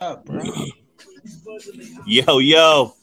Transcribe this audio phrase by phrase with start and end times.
[0.00, 0.42] up, bro?
[2.06, 2.94] Yo, yo.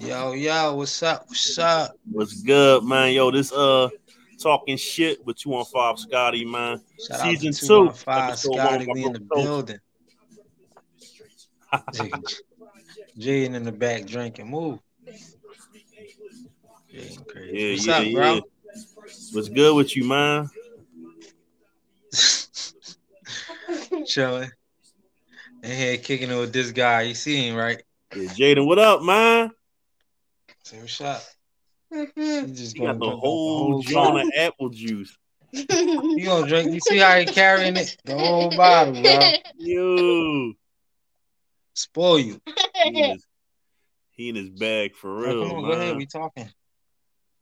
[0.00, 1.24] Yo, yo, what's up?
[1.26, 1.96] What's up?
[2.10, 3.12] What's good, man?
[3.12, 3.88] Yo, this uh
[4.40, 6.80] talking shit with two on five Scotty, man.
[7.04, 9.80] Shout Season two, five Scotty, we in the building.
[13.18, 14.48] Jay in the back drinking.
[14.48, 14.78] Move.
[16.90, 17.02] Yeah,
[17.72, 18.34] what's yeah, up, bro?
[18.34, 18.40] yeah.
[19.32, 20.48] What's good with you, man?
[24.06, 24.50] Chilling.
[25.66, 27.02] And here kicking it with this guy.
[27.02, 27.82] You see him, right?
[28.14, 29.50] Yeah, Jaden, what up, man?
[30.62, 31.16] Same shot.
[31.16, 31.22] up.
[31.92, 32.20] Mm-hmm.
[32.48, 33.82] You just You got the whole bottle.
[33.82, 35.18] John of apple juice.
[35.50, 36.72] You gonna drink?
[36.72, 37.96] You see how he carrying it?
[38.04, 39.30] The whole bottle, bro.
[39.58, 40.52] Yo,
[41.74, 42.40] Spoil you.
[42.84, 43.26] he in his,
[44.12, 45.70] he in his bag for Bro, real, come on, man.
[45.72, 45.96] go ahead.
[45.96, 46.48] We talking.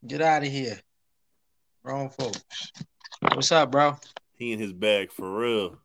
[0.06, 0.80] Get out of here.
[1.82, 2.42] Wrong folks.
[3.34, 3.98] What's up, bro?
[4.32, 5.77] He in his bag for real.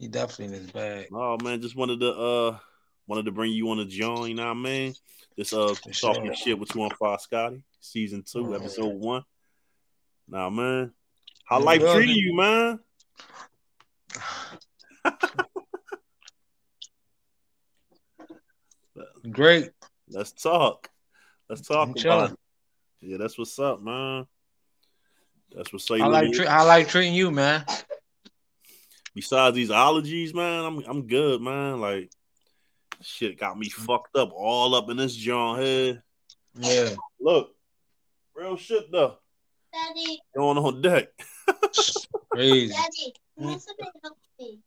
[0.00, 1.08] He definitely in his bag.
[1.12, 2.58] Oh man, just wanted to uh
[3.06, 4.94] wanted to bring you on the joint, you know what I mean?
[5.36, 6.14] This uh For sure.
[6.14, 8.56] talking shit with two on five Scotty, season two, Mhm.
[8.56, 9.24] episode one.
[10.26, 10.94] Nah man.
[11.44, 12.80] How Yeah, life treating you, man?
[19.30, 19.70] Great.
[20.08, 20.88] Let's talk.
[21.48, 22.32] Let's talk I'm about chilling.
[22.32, 22.38] it.
[23.02, 24.26] Yeah, that's what's up, man.
[25.54, 26.00] That's what's up.
[26.00, 27.64] I like, tre- how life treating you, man?
[29.14, 31.80] Besides these allergies, man, I'm I'm good, man.
[31.80, 32.10] Like
[33.02, 36.02] shit got me fucked up all up in this John head.
[36.58, 36.90] Yeah.
[37.20, 37.54] Look,
[38.34, 39.16] real shit though.
[39.72, 41.08] Daddy, Going on deck.
[42.30, 42.72] Crazy.
[42.72, 44.58] Daddy, what's the big help me?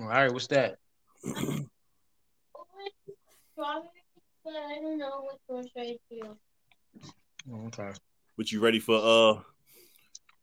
[0.00, 0.76] All right, what's that?
[3.52, 3.88] Strawberry,
[4.44, 6.36] but I don't know which one should I do.
[7.66, 7.92] Okay.
[8.36, 9.42] But you ready for uh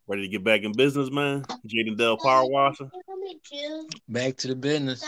[0.08, 1.44] ready to get back in business, man?
[1.66, 4.02] Jaden Dell Power Washer, You want me to choose?
[4.08, 5.04] Back to the business.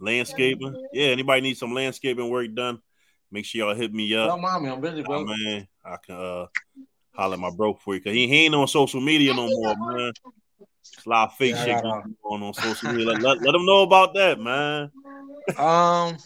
[0.00, 0.76] Landscaping.
[0.92, 2.80] Yeah, anybody need some landscaping work done?
[3.30, 4.28] Make sure y'all hit me up.
[4.28, 5.24] Tell mommy I'm busy, Oh, bro.
[5.24, 6.46] man, I can uh
[7.14, 9.74] holler at my bro for you because he, he ain't on social media no more,
[9.76, 10.12] man.
[10.80, 13.06] It's a lot of fake Yeah, shit going on on social media.
[13.06, 14.90] Let, let, let them know about that, man.
[15.58, 16.18] Um,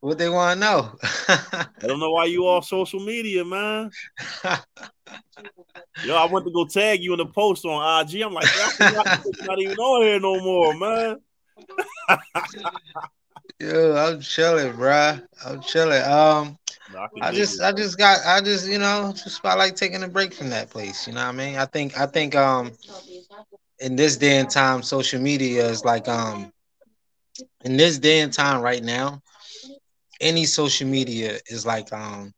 [0.00, 0.92] what they want to know?
[1.28, 3.90] I don't know why you all social media, man.
[6.04, 8.22] Yo, I went to go tag you in the post on IG.
[8.22, 8.48] I'm like,
[8.80, 9.06] not,
[9.42, 11.16] not even on here no more, man.
[13.60, 15.18] Yo, I'm chilling, bro.
[15.44, 16.02] I'm chilling.
[16.02, 16.56] Um,
[16.92, 17.64] Nah, can I just, it.
[17.64, 20.70] I just got, I just, you know, just felt like taking a break from that
[20.70, 21.06] place.
[21.06, 21.56] You know what I mean?
[21.56, 22.72] I think, I think, um,
[23.78, 26.52] in this day and time, social media is like, um,
[27.64, 29.22] in this day and time right now,
[30.20, 32.32] any social media is like, um,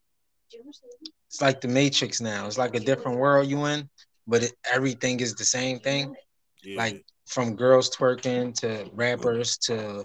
[1.28, 2.46] it's like the Matrix now.
[2.46, 3.88] It's like a different world you in,
[4.26, 6.14] but it, everything is the same thing.
[6.62, 6.76] Yeah.
[6.76, 10.04] like from girls twerking to rappers to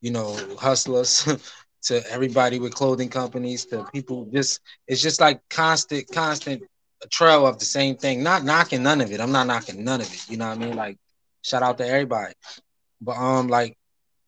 [0.00, 1.24] you know hustlers
[1.82, 6.62] to everybody with clothing companies to people just it's just like constant constant
[7.10, 10.12] trail of the same thing not knocking none of it i'm not knocking none of
[10.12, 10.96] it you know what i mean like
[11.42, 12.34] shout out to everybody
[13.00, 13.76] but um like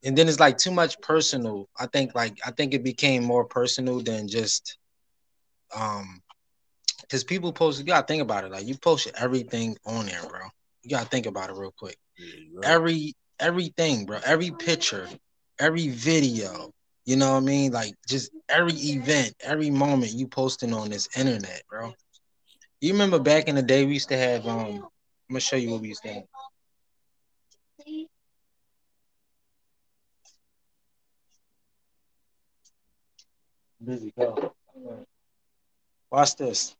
[0.05, 3.44] and then it's like too much personal i think like i think it became more
[3.44, 4.78] personal than just
[5.77, 6.21] um
[7.03, 10.41] because people post you gotta think about it like you post everything on there bro
[10.83, 14.19] you gotta think about it real quick Yeah, every everything, bro.
[14.25, 15.09] Every picture,
[15.59, 16.71] every video.
[17.05, 17.72] You know what I mean?
[17.72, 21.93] Like just every event, every moment you posting on this internet, bro.
[22.81, 24.67] You remember back in the day we used to have um
[25.28, 26.25] I'm gonna show you what we used to have.
[33.85, 34.53] Busy go.
[36.11, 36.77] Watch this.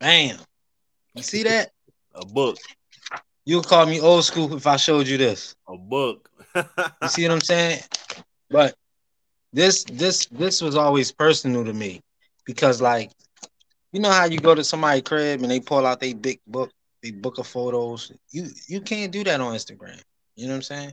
[0.00, 0.38] Bam.
[1.14, 1.70] You see that?
[2.14, 2.56] a book,
[3.44, 5.54] You'll call me old school if I showed you this.
[5.68, 6.28] a book.
[7.02, 7.80] You see what I'm saying?
[8.50, 8.74] But
[9.52, 12.00] this this this was always personal to me
[12.44, 13.10] because like
[13.92, 16.70] you know how you go to somebody's crib and they pull out their big book,
[17.02, 18.12] they book of photos.
[18.30, 20.00] You you can't do that on Instagram.
[20.34, 20.92] You know what I'm saying?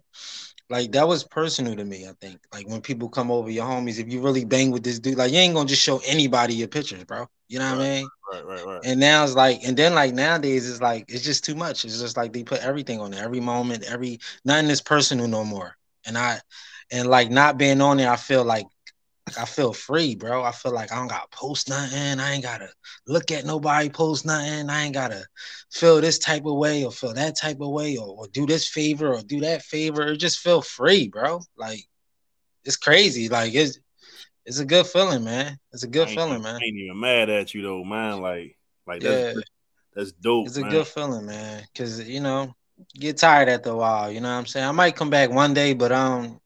[0.70, 2.40] Like that was personal to me, I think.
[2.54, 5.32] Like when people come over your homies, if you really bang with this dude, like
[5.32, 7.28] you ain't gonna just show anybody your pictures, bro.
[7.48, 8.10] You know what I mean?
[8.32, 8.84] right, right, right.
[8.84, 11.86] And now it's like, and then like nowadays it's like it's just too much.
[11.86, 15.44] It's just like they put everything on there, every moment, every nothing is personal no
[15.44, 15.78] more.
[16.06, 16.40] And I
[16.92, 18.66] and like not being on there, I feel like
[19.28, 20.44] like I feel free, bro.
[20.44, 22.20] I feel like I don't gotta post nothing.
[22.20, 22.70] I ain't gotta
[23.08, 24.70] look at nobody post nothing.
[24.70, 25.26] I ain't gotta
[25.72, 28.68] feel this type of way or feel that type of way or, or do this
[28.68, 30.08] favor or do that favor.
[30.08, 31.42] It just feel free, bro.
[31.58, 31.82] Like
[32.64, 33.30] it's crazy.
[33.30, 33.80] Like it's
[34.46, 35.58] it's a good feeling, man.
[35.74, 36.56] It's a good feeling, man.
[36.62, 38.22] I ain't even mad at you though, man.
[38.22, 39.34] Like, like Yeah.
[39.34, 39.44] that's
[39.96, 40.48] that's dope.
[40.48, 40.72] It's a man.
[40.72, 41.64] good feeling, man.
[41.74, 42.54] Cause you know,
[42.94, 44.12] get tired after a while.
[44.12, 44.68] You know what I'm saying?
[44.68, 46.40] I might come back one day, but um,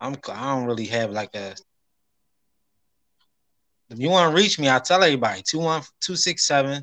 [0.00, 1.54] I'm I don't really have like a.
[3.90, 6.82] If you want to reach me, I tell everybody 21267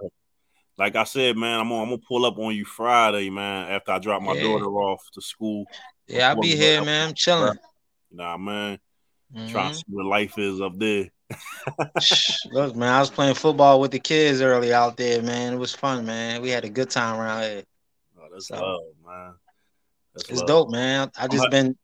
[0.78, 3.72] Like I said, man, I'm gonna, I'm gonna pull up on you Friday, man.
[3.72, 4.42] After I drop my Yeah.
[4.42, 5.66] daughter off to school.
[6.08, 7.10] yeah, I'll be here, man.
[7.10, 7.54] I'm chilling.
[8.12, 8.80] Nah, man,
[9.36, 9.52] Mhm.
[9.52, 11.12] trying to see what life is up there.
[12.52, 15.54] Look, man, I was playing football with the kids early out there, man.
[15.54, 16.42] It was fun, man.
[16.42, 17.64] We had a good time around here.
[18.20, 19.34] Oh, that's So- love, man.
[20.14, 20.48] That's It's love.
[20.48, 21.12] dope, man.
[21.18, 21.78] I just been,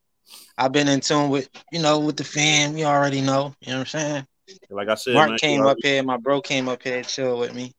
[0.57, 2.77] I've been in tune with, you know, with the fam.
[2.77, 3.53] You already know.
[3.61, 4.27] You know what I'm saying?
[4.69, 6.01] Like I said, Mark man, came up here.
[6.03, 7.73] My bro came up here, chill with me.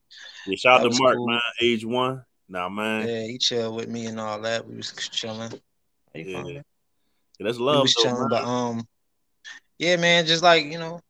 [0.46, 1.26] Yeah, shout out to Mark, cool.
[1.26, 1.40] man.
[1.60, 2.24] Age one.
[2.48, 3.08] Nah, man.
[3.08, 4.66] Yeah, he chilled with me and all that.
[4.66, 5.50] We was chilling.
[5.52, 5.58] You
[6.14, 6.24] Yeah.
[6.24, 6.62] feeling, Yeah, man?
[7.40, 8.28] that's we love, was though, chilling, man.
[8.30, 8.88] but um,
[9.78, 11.00] yeah, man, just like you know,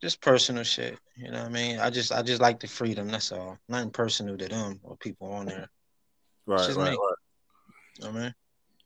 [0.00, 0.98] just personal shit.
[1.16, 1.78] You know what I mean?
[1.78, 3.08] I just I just like the freedom.
[3.08, 3.58] That's all.
[3.68, 5.68] Nothing personal to them or people on there.
[6.46, 6.82] right, right, me.
[6.82, 6.92] right.
[6.92, 8.34] You know what I mean?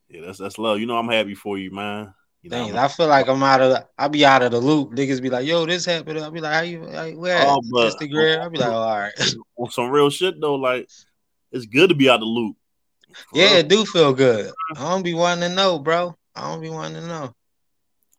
[0.08, 0.80] Yeah, that's that's love.
[0.80, 2.12] You know, I'm happy for you, man.
[2.42, 3.70] You know, Dang, I'm- feel like I'm out of.
[3.70, 4.92] The, I be out of the loop.
[4.92, 6.88] Niggas be like, "Yo, this happened." I'll be like, "How you?
[6.90, 7.44] You- where?
[7.46, 9.12] Oh, but- Instagram?" I'll be like, oh, "All right."
[9.56, 10.56] on some real shit though.
[10.56, 10.88] Like,
[11.52, 12.56] it's good to be out of the loop.
[13.30, 13.56] For yeah, real.
[13.58, 14.52] it do feel good.
[14.74, 16.16] I don't be wanting to know, bro.
[16.34, 17.34] I don't be wanting to know.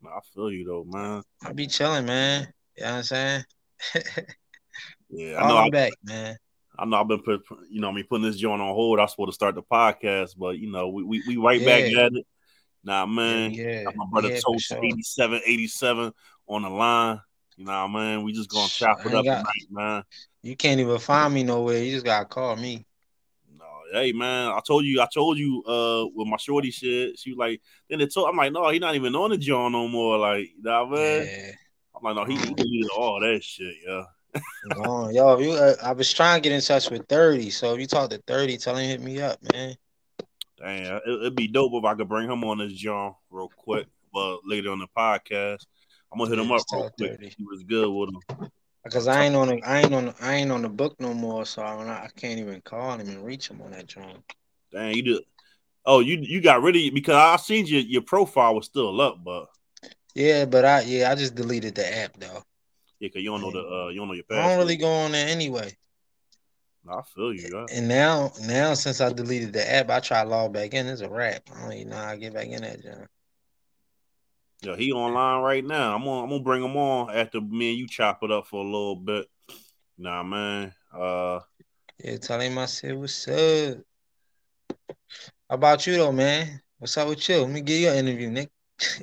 [0.05, 1.23] I feel you though, man.
[1.43, 2.47] I be chilling, man.
[2.77, 3.45] You know what I'm saying?
[5.09, 5.55] Yeah, I know.
[5.55, 6.37] Falling I, back, man.
[6.77, 7.01] I know.
[7.01, 8.99] I've been put, you know, I mean, putting this joint on hold.
[8.99, 11.83] I was supposed to start the podcast, but you know, we we, we right back
[11.83, 12.25] at it.
[12.83, 13.51] Nah, man.
[13.53, 14.83] yeah, Got my brother yeah, Toast sure.
[14.83, 16.11] 87, 87
[16.47, 17.21] on the line.
[17.55, 20.03] You know, what I mean, we just gonna chop it up got- tonight, man.
[20.41, 21.81] You can't even find me nowhere.
[21.81, 22.85] You just gotta call me.
[23.57, 27.17] No, hey man, I told you, I told you, uh, with my shorty shit.
[27.17, 29.71] She was like, then they told, I'm like, no, he not even on the joint
[29.71, 30.17] no more.
[30.17, 31.25] Like, you know what I mean?
[31.27, 31.51] Yeah.
[32.03, 33.75] Like, no, he, deleted all that shit,
[34.85, 35.13] on.
[35.13, 37.49] Yo, you, uh, I was trying to get in touch with 30.
[37.49, 39.75] So if you talk to 30, tell him hit me up, man.
[40.59, 43.87] Damn, it, it'd be dope if I could bring him on this joint real quick,
[44.13, 45.65] but later on the podcast.
[46.11, 47.11] I'm gonna hit him Yeah, up real quick.
[47.11, 47.33] 30.
[47.37, 48.49] He was good with him.
[48.83, 51.13] Because I ain't on the, I ain't on the, I ain't on the book no
[51.13, 51.45] more.
[51.45, 54.19] So I, I can't even call him and reach him on that joint.
[54.71, 55.23] Damn, you did.
[55.85, 59.23] Oh, you you got rid of because I seen your your profile was still up,
[59.23, 59.47] but
[60.15, 62.43] Yeah, but I yeah, I just deleted the app though.
[62.99, 64.45] yeah, cause you don't know the uh you don't know your password.
[64.45, 65.75] I don't really go on there anyway.
[66.87, 67.49] I feel you.
[67.51, 67.65] Yeah.
[67.71, 70.87] And now now since I deleted the app, I try to log back in.
[70.87, 71.43] It's a wrap.
[71.55, 73.07] I don't even know how to get back in that joint.
[74.61, 75.95] Yeah, he online right now.
[75.95, 78.61] I'm gonna I'm gonna bring him on after me and you chop it up for
[78.61, 79.27] a little bit.
[79.97, 80.73] Nah, man.
[80.93, 81.39] Uh,
[82.03, 83.77] Yeah, tell him I said what's up.
[85.49, 86.61] How about you though, man?
[86.77, 87.39] What's up with you?
[87.41, 88.49] Let me give you an interview, Nick.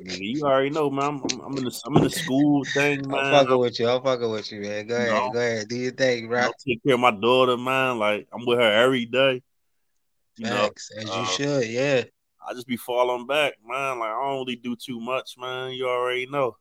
[0.05, 1.21] You already know, man.
[1.23, 3.21] I'm, I'm, in the I'm in the school thing, man.
[3.21, 3.89] I'm fucking with you.
[3.89, 4.87] I'm fucking with you, man.
[4.87, 5.31] Go ahead, No.
[5.33, 5.69] go ahead.
[5.69, 6.53] Do your thing, I right?
[6.67, 7.99] take care of my daughter, man.
[7.99, 9.43] Like I'm with her every day.
[10.37, 11.69] You know, as uh, you should.
[11.69, 12.05] Yeah.
[12.49, 13.99] I just be falling back, man.
[13.99, 15.73] Like I don't really do too much, man.
[15.73, 16.57] You already know.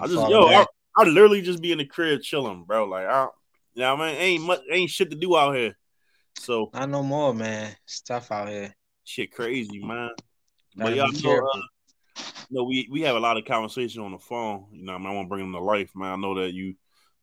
[0.00, 0.66] I just yo, I.
[0.96, 2.84] I literally just be in the crib chilling, bro.
[2.84, 3.28] Like I,
[3.74, 5.76] you know, I mean, ain't much, ain't shit to do out here.
[6.38, 7.74] So I no more, man.
[7.86, 8.74] Stuff out here.
[9.04, 10.10] shit crazy, man.
[10.76, 11.60] Gotta But y'all know, uh,
[12.50, 14.66] you know, we we have a lot of conversation on the phone.
[14.72, 16.12] You know, I, mean, I want to bring them to life, man.
[16.12, 16.74] I know that you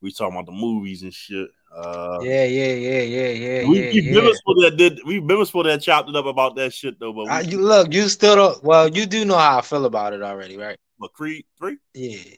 [0.01, 1.49] we talking about the movies and shit.
[1.75, 5.67] Uh, yeah, yeah, yeah, yeah, yeah, we yeah, been supposed that did we been supposed
[5.67, 7.13] that chopped it up about that shit though.
[7.13, 8.63] But we, I, you look, you still don't.
[8.63, 10.77] Well, you do know how I feel about it already, right?
[10.99, 12.35] but Creed three, Yeah.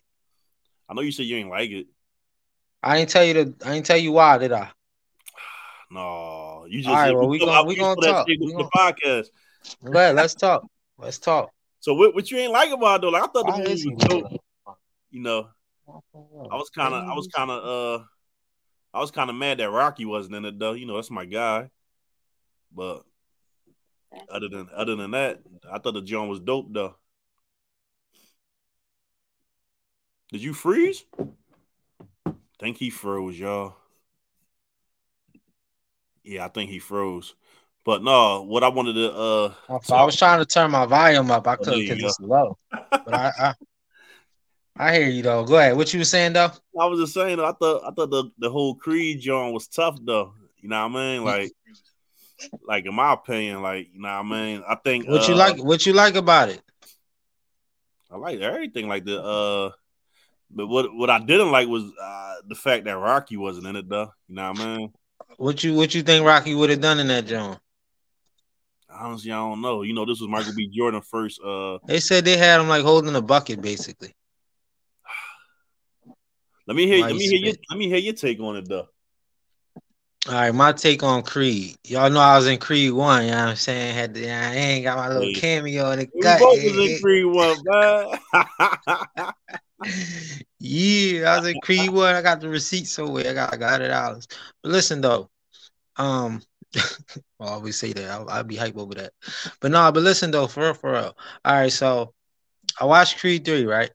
[0.90, 1.88] I know you said you ain't like it.
[2.82, 3.54] I ain't tell you the.
[3.66, 4.72] I ain't tell you why, did I?
[5.92, 8.28] No, you just All right, well, we gonna- we gonna talk.
[8.28, 9.30] We with the podcast.
[9.84, 10.64] Go ahead, let's talk.
[11.00, 11.50] Let's talk.
[11.80, 13.10] So what, what you ain't like about it, though?
[13.10, 14.42] Like I thought the movie was dope.
[15.12, 15.50] You know,
[15.88, 18.04] I was kind of, I was kind of, uh,
[18.94, 20.74] I was kind of mad that Rocky wasn't in it though.
[20.74, 21.70] You know, that's my guy.
[22.74, 23.04] But
[24.30, 25.40] other than other than that,
[25.72, 26.96] I thought the joint was dope though.
[30.32, 31.06] Did you freeze?
[32.60, 33.76] think he froze, y'all.
[36.24, 37.34] Yeah, I think he froze.
[37.90, 41.32] But no, what I wanted to uh So I was trying to turn my volume
[41.32, 41.48] up.
[41.48, 42.56] I there couldn't you because it's low.
[42.70, 43.54] But I, I,
[44.78, 45.44] I hear you though.
[45.44, 45.76] Go ahead.
[45.76, 46.52] What you were saying though?
[46.80, 49.98] I was just saying, I thought I thought the, the whole Creed joint was tough
[50.04, 50.36] though.
[50.62, 51.24] You know what I mean?
[51.24, 51.52] Like,
[52.62, 54.64] like in my opinion, like you know what I mean.
[54.70, 55.58] I think What you uh, like?
[55.58, 56.62] What you like about it?
[58.12, 58.88] I like everything.
[58.88, 59.72] Like the uh,
[60.52, 63.90] but what what I didn't like was uh the fact that Rocky wasn't in it
[63.90, 64.14] though.
[64.28, 64.94] You know what I mean?
[65.38, 67.60] What you What you think Rocky would have done in that joint?
[69.00, 69.84] Honestly, I don't know.
[69.84, 70.68] You know, this was Michael B.
[70.68, 71.40] Jordan first.
[71.42, 74.14] Uh, They said they had him like holding a bucket, basically.
[76.68, 77.06] Let me hear.
[77.06, 77.40] Let me hear.
[77.40, 78.88] Your, let me hear your take on it though.
[80.28, 81.78] All right, my take on Creed.
[81.86, 83.24] Y'all know I was in Creed one.
[83.24, 83.96] You know what I'm saying?
[83.96, 86.40] Had to, I ain't got my little cameo in the we gut.
[86.40, 88.20] Both was in Creed one, man.
[90.60, 92.16] yeah, I was in Creed one.
[92.16, 93.30] I got the receipt somewhere.
[93.30, 94.28] I got I got it out.
[94.62, 95.30] But listen though,
[95.96, 96.42] um,
[97.40, 98.10] I always say that.
[98.10, 99.14] I'll, I'll, be hype over that.
[99.62, 101.18] But no, but listen though, for real, for real.
[101.46, 102.14] All right, so
[102.80, 103.92] I watched Creed three, right?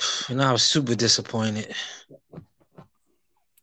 [0.28, 1.74] And I was super disappointed.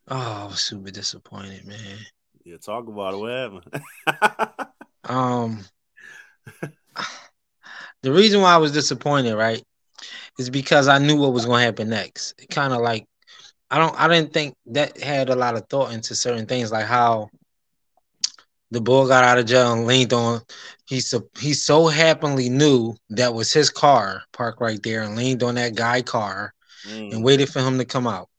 [0.07, 1.97] Oh, I was super disappointed, man.
[2.43, 3.17] Yeah, talk about it.
[3.17, 4.69] What happened?
[5.05, 5.65] um,
[8.01, 9.63] the reason why I was disappointed, right,
[10.37, 12.33] is because I knew what was going to happen next.
[12.41, 13.05] It kind of like
[13.71, 16.85] I don't, I didn't think that had a lot of thought into certain things, like
[16.85, 17.29] how
[18.75, 20.41] the bull got out of jail and leaned on.
[20.85, 25.41] He so he so happily knew that was his car parked right there and leaned
[25.41, 26.53] on that guy car
[26.87, 27.11] mm.
[27.11, 28.29] and waited for him to come out.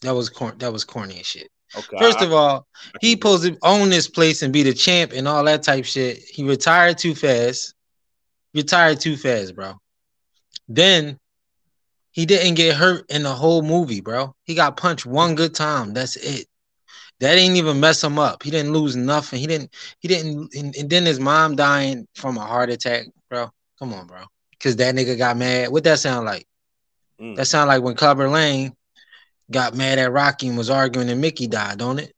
[0.00, 0.58] That was corn.
[0.58, 1.50] That was corny as shit.
[1.76, 1.98] Okay.
[1.98, 2.66] First of all,
[3.00, 6.18] he supposed to own this place and be the champ and all that type shit.
[6.18, 7.74] He retired too fast.
[8.54, 9.74] Retired too fast, bro.
[10.66, 11.18] Then
[12.10, 14.34] he didn't get hurt in the whole movie, bro.
[14.44, 15.92] He got punched one good time.
[15.92, 16.46] That's it.
[17.20, 18.42] That ain't even mess him up.
[18.42, 19.40] He didn't lose nothing.
[19.40, 19.74] He didn't.
[19.98, 20.54] He didn't.
[20.54, 23.50] And, and then his mom dying from a heart attack, bro.
[23.78, 24.22] Come on, bro.
[24.52, 25.70] Because that nigga got mad.
[25.70, 26.46] What that sound like?
[27.20, 27.36] Mm.
[27.36, 28.76] That sound like when Clubber Lang
[29.50, 32.12] got mad at Rocky and was arguing and Mickey died, don't it?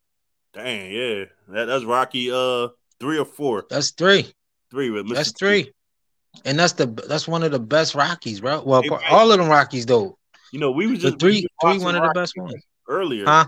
[0.52, 1.24] Dang, yeah.
[1.48, 3.64] That, that's Rocky uh three or four.
[3.70, 4.32] That's three.
[4.70, 5.14] Three with Mr.
[5.14, 5.72] That's three.
[6.44, 8.62] And that's the that's one of the best Rockies, bro.
[8.62, 10.16] Well, hey, all of them Rockies though.
[10.52, 12.54] You know, we was just but three three one of the best ones
[12.88, 13.24] earlier.
[13.24, 13.46] Huh?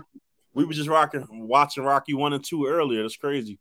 [0.53, 3.01] We were just rocking watching Rocky one and two earlier.
[3.01, 3.59] That's crazy.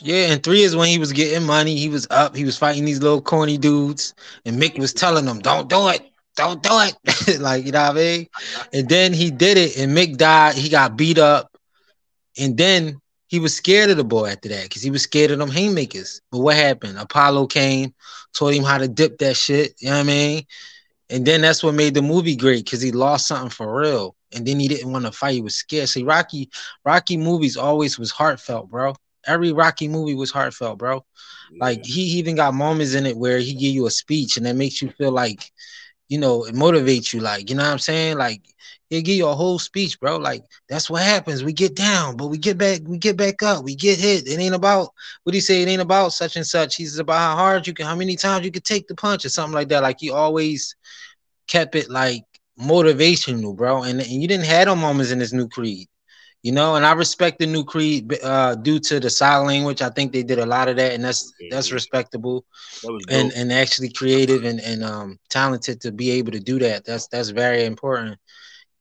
[0.00, 1.76] Yeah, and three is when he was getting money.
[1.76, 2.34] He was up.
[2.34, 4.14] He was fighting these little corny dudes,
[4.46, 7.40] and Mick was telling them, "Don't do it don't do it.
[7.40, 8.26] like, you know what I mean?
[8.72, 10.54] And then he did it, and Mick died.
[10.54, 11.58] He got beat up.
[12.38, 15.40] And then he was scared of the boy after that because he was scared of
[15.40, 16.22] them haymakers.
[16.30, 16.96] But what happened?
[16.96, 17.92] Apollo came,
[18.32, 19.74] taught him how to dip that shit.
[19.80, 20.46] You know what I mean?
[21.10, 24.14] And then that's what made the movie great because he lost something for real.
[24.32, 25.34] And then he didn't want to fight.
[25.34, 25.88] He was scared.
[25.88, 26.50] See, Rocky,
[26.84, 28.94] Rocky movies always was heartfelt, bro.
[29.26, 31.04] Every Rocky movie was heartfelt, bro.
[31.50, 31.64] Yeah.
[31.64, 34.56] Like he even got moments in it where he give you a speech and that
[34.56, 35.50] makes you feel like
[36.08, 37.20] you know, it motivates you.
[37.20, 38.16] Like, you know what I'm saying?
[38.16, 38.42] Like,
[38.90, 40.16] it give you a whole speech, bro.
[40.16, 41.44] Like, that's what happens.
[41.44, 44.26] We get down, but we get back, we get back up, we get hit.
[44.26, 44.90] It ain't about
[45.24, 46.76] what he say, it ain't about such and such.
[46.76, 49.28] He's about how hard you can, how many times you can take the punch or
[49.28, 49.82] something like that.
[49.82, 50.74] Like he always
[51.46, 52.24] kept it like
[52.60, 53.82] motivational, bro.
[53.82, 55.88] And, and you didn't have no moments in this new creed
[56.42, 56.76] you know?
[56.76, 59.82] And i respect the new creed uh due to the sign language.
[59.82, 62.44] I think they did a lot of that and that's that's respectable
[62.82, 66.84] that and and actually creative and and um talented to be able to do that.
[66.84, 68.18] That's that's very important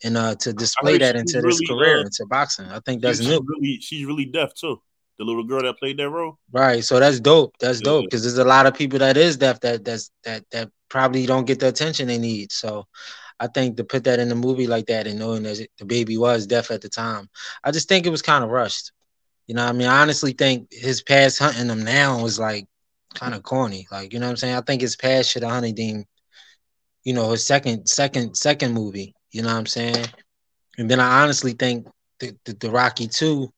[0.03, 2.65] and uh to display that into this career uh, into boxing.
[2.65, 3.41] I think that's she's new.
[3.45, 4.81] really she's really deaf too.
[5.17, 6.37] The little girl that played that role?
[6.51, 7.55] Right so that's dope.
[7.59, 7.85] That's yeah.
[7.85, 11.25] dope because there's a lot of people that is deaf that that's that that probably
[11.25, 12.51] don't get the attention they need.
[12.51, 12.85] So
[13.39, 16.17] I think to put that in the movie like that and knowing that the baby
[16.17, 17.29] was deaf at the time,
[17.63, 18.91] I just think it was kind of rushed.
[19.47, 22.65] You know, I mean, I honestly think his past hunting them now was like
[23.13, 23.45] kind of mm.
[23.45, 23.87] corny.
[23.91, 24.55] Like, you know what I'm saying?
[24.55, 26.05] I think his past should have hunted him,
[27.03, 29.13] you know, his second, second, second movie.
[29.31, 30.05] You know what I'm saying?
[30.77, 31.87] And then I honestly think
[32.19, 33.51] the, the, the Rocky 2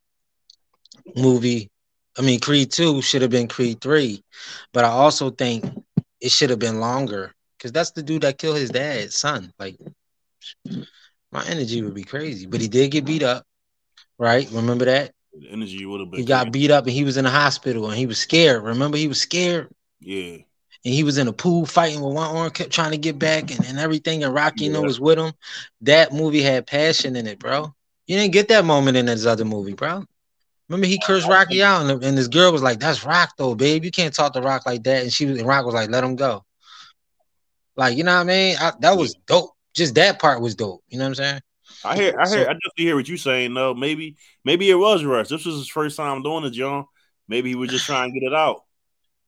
[1.15, 1.69] movie,
[2.17, 4.23] I mean, Creed 2 should have been Creed 3.
[4.73, 5.65] But I also think
[6.21, 9.53] it should have been longer because that's the dude that killed his dad's son.
[9.59, 9.77] Like,
[11.31, 12.45] my energy would be crazy.
[12.45, 13.45] But he did get beat up,
[14.17, 14.49] right?
[14.51, 15.13] Remember that?
[15.33, 16.21] The energy would have been.
[16.21, 16.51] He got crazy.
[16.51, 18.63] beat up and he was in the hospital and he was scared.
[18.63, 19.69] Remember, he was scared.
[19.99, 20.37] Yeah.
[20.85, 23.51] And he was in a pool fighting with one arm, kept trying to get back
[23.51, 24.23] and, and everything.
[24.23, 24.67] And Rocky, yeah.
[24.67, 25.33] you know, was with him.
[25.81, 27.73] That movie had passion in it, bro.
[28.07, 30.05] You didn't get that moment in this other movie, bro.
[30.69, 33.83] Remember, he cursed Rocky out, and, and this girl was like, "That's Rock, though, babe.
[33.83, 36.03] You can't talk to Rock like that." And she was, and Rock was like, "Let
[36.03, 36.45] him go."
[37.79, 38.57] Like, you know what I mean?
[38.59, 39.51] I, that was dope.
[39.73, 40.83] Just that part was dope.
[40.89, 41.41] You know what I'm saying?
[41.85, 43.53] I hear, I hear, so, I definitely hear what you're saying.
[43.53, 45.29] Though maybe, maybe it was rush.
[45.29, 46.87] This was his first time doing it, John.
[47.29, 48.63] Maybe he was just trying to get it out.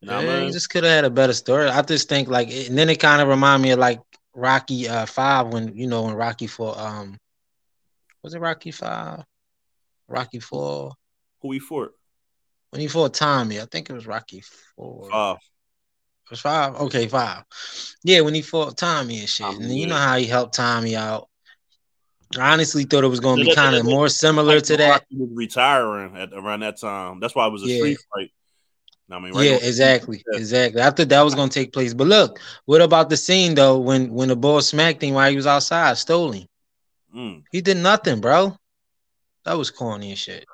[0.02, 0.48] You know yeah, I mean?
[0.48, 1.70] he just could have had a better story.
[1.70, 4.02] I just think like, and then it kind of remind me of like
[4.36, 7.18] Rocky uh five when you know when Rocky for um,
[8.22, 9.24] was it Rocky five,
[10.10, 10.92] Rocky four?
[11.42, 11.94] Who he fought?
[12.72, 14.44] When he fought Tommy, I think it was Rocky
[14.76, 15.10] four.
[15.10, 15.38] Five
[16.32, 16.76] was five?
[16.76, 17.44] Okay, five.
[18.04, 19.46] Yeah, when he fought Tommy and shit.
[19.46, 21.28] and you know how he helped Tommy out.
[22.38, 25.06] I honestly thought it was going to be kind of more similar to that.
[25.10, 27.20] He was retiring at around that time.
[27.20, 27.78] That's why it was a yeah.
[27.78, 28.32] street fight.
[29.12, 30.82] I mean, right yeah, exactly, exactly.
[30.82, 34.14] I thought that was gonna take place, but look, what about the scene though when
[34.14, 36.48] when the boy smacked him while he was outside, stole him?
[37.14, 37.44] Mm.
[37.52, 38.56] He did nothing, bro.
[39.44, 40.46] That was corny and shit.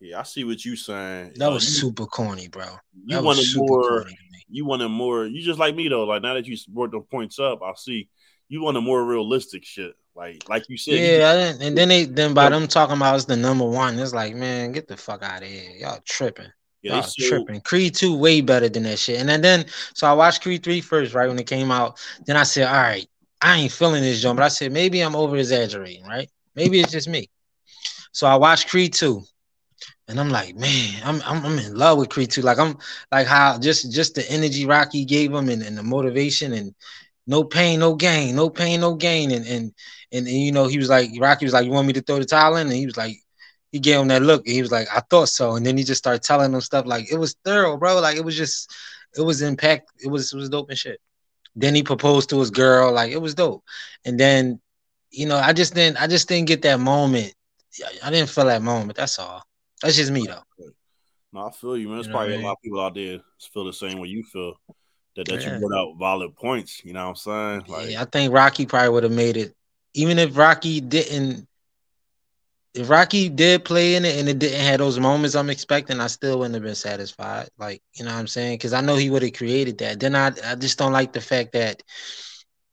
[0.00, 1.32] Yeah, I see what you're saying.
[1.36, 2.66] That was you, super corny, bro.
[3.06, 4.06] You that wanted more.
[4.50, 5.26] You wanted more.
[5.26, 6.04] You just like me though.
[6.04, 8.08] Like now that you brought the points up, I'll see
[8.48, 9.94] you want a more realistic shit.
[10.14, 10.94] Like like you said.
[10.94, 14.14] Yeah, you and then they then by them talking about it's the number one, it's
[14.14, 15.70] like, man, get the fuck out of here.
[15.78, 16.52] Y'all tripping.
[16.82, 17.60] Yeah, Y'all tripping.
[17.62, 19.18] Creed 2 way better than that shit.
[19.18, 21.28] And then, then so I watched Creed 3 first, right?
[21.28, 21.98] When it came out.
[22.26, 23.06] Then I said, all right,
[23.40, 26.30] I ain't feeling this joint, but I said maybe I'm over exaggerating, right?
[26.54, 27.30] Maybe it's just me.
[28.12, 29.22] So I watched Creed 2.
[30.08, 32.42] And I'm like, man, I'm, I'm I'm in love with Creed too.
[32.42, 32.76] Like I'm
[33.10, 36.74] like how just just the energy Rocky gave him and, and the motivation and
[37.26, 39.30] no pain, no gain, no pain, no gain.
[39.30, 39.72] And and
[40.12, 42.18] and, and you know, he was like, Rocky was like, You want me to throw
[42.18, 42.66] the towel in?
[42.66, 43.16] And he was like,
[43.72, 44.46] he gave him that look.
[44.46, 45.56] he was like, I thought so.
[45.56, 48.00] And then he just started telling him stuff like it was thorough, bro.
[48.00, 48.72] Like it was just,
[49.16, 49.90] it was impact.
[49.98, 51.00] It was it was dope and shit.
[51.56, 53.64] Then he proposed to his girl, like it was dope.
[54.04, 54.60] And then,
[55.10, 57.34] you know, I just didn't I just didn't get that moment.
[58.04, 58.96] I didn't feel that moment.
[58.96, 59.43] That's all.
[59.84, 60.42] That's just me though.
[61.30, 61.98] No, I feel you, man.
[61.98, 63.20] It's you probably a lot of people out there
[63.52, 64.54] feel the same way you feel.
[65.14, 65.54] That, that yeah.
[65.54, 66.82] you put out valid points.
[66.84, 67.64] You know what I'm saying?
[67.68, 69.54] Like, yeah, I think Rocky probably would have made it.
[69.92, 71.46] Even if Rocky didn't,
[72.72, 76.06] if Rocky did play in it and it didn't have those moments I'm expecting, I
[76.06, 77.50] still wouldn't have been satisfied.
[77.58, 78.54] Like, you know what I'm saying?
[78.54, 80.00] Because I know he would have created that.
[80.00, 81.82] Then I, I just don't like the fact that,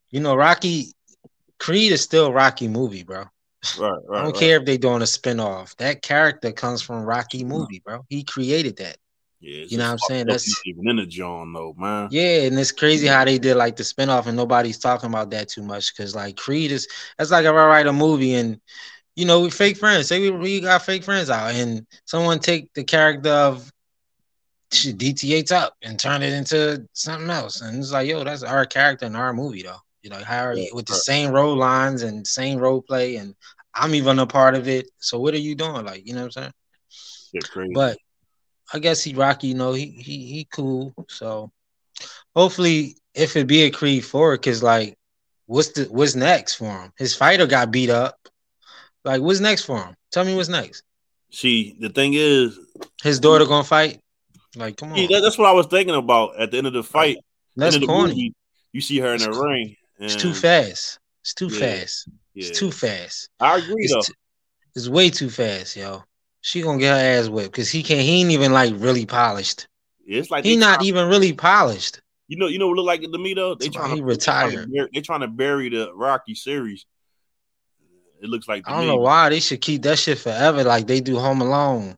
[0.09, 0.93] you know, Rocky
[1.59, 3.25] Creed is still Rocky movie, bro.
[3.79, 4.19] Right, right.
[4.19, 4.39] I don't right.
[4.39, 5.75] care if they're doing a spinoff.
[5.77, 8.05] That character comes from Rocky movie, bro.
[8.09, 8.97] He created that.
[9.39, 10.27] Yeah, you know what I'm saying?
[10.27, 12.09] That's even in the John though, man.
[12.11, 15.49] Yeah, and it's crazy how they did like the spinoff, and nobody's talking about that
[15.49, 16.87] too much because like Creed is
[17.17, 18.61] that's like if I write a movie and
[19.15, 20.07] you know we fake friends.
[20.07, 23.71] Say we, we got fake friends out, and someone take the character of
[24.71, 29.07] DTH up and turn it into something else, and it's like, yo, that's our character
[29.07, 29.81] in our movie though.
[30.03, 33.35] You know, how yeah, with the same role lines and same role play, and
[33.73, 34.89] I'm even a part of it.
[34.97, 35.85] So what are you doing?
[35.85, 36.51] Like, you know what I'm
[37.33, 37.73] saying?
[37.73, 37.97] But
[38.73, 40.93] I guess he Rocky, you know, he he he cool.
[41.07, 41.51] So
[42.35, 44.97] hopefully, if it be a Creed four, cause like,
[45.45, 46.91] what's the what's next for him?
[46.97, 48.17] His fighter got beat up.
[49.03, 49.95] Like, what's next for him?
[50.11, 50.83] Tell me what's next.
[51.31, 52.59] See, the thing is,
[53.03, 53.99] his daughter gonna fight.
[54.55, 55.07] Like, come on.
[55.09, 57.17] That's what I was thinking about at the end of the fight.
[57.55, 58.13] That's corny.
[58.13, 58.33] Movie,
[58.73, 60.35] you see her in the ring, it's too mm.
[60.35, 60.99] fast.
[61.21, 62.09] It's too yeah, fast.
[62.33, 62.47] Yeah.
[62.47, 63.29] It's too fast.
[63.39, 64.01] I agree it's though.
[64.01, 64.13] T-
[64.75, 66.03] it's way too fast, yo.
[66.41, 68.01] She gonna get her ass whipped because he can't.
[68.01, 69.67] He ain't even like really polished.
[70.05, 72.01] It's like he not even really polished.
[72.27, 73.55] You know, you know what look like to me though.
[73.55, 74.65] They trying to retire.
[74.65, 76.85] They they trying to bury the Rocky series.
[78.21, 78.87] It looks like I don't me.
[78.87, 80.63] know why they should keep that shit forever.
[80.63, 81.95] Like they do Home Alone.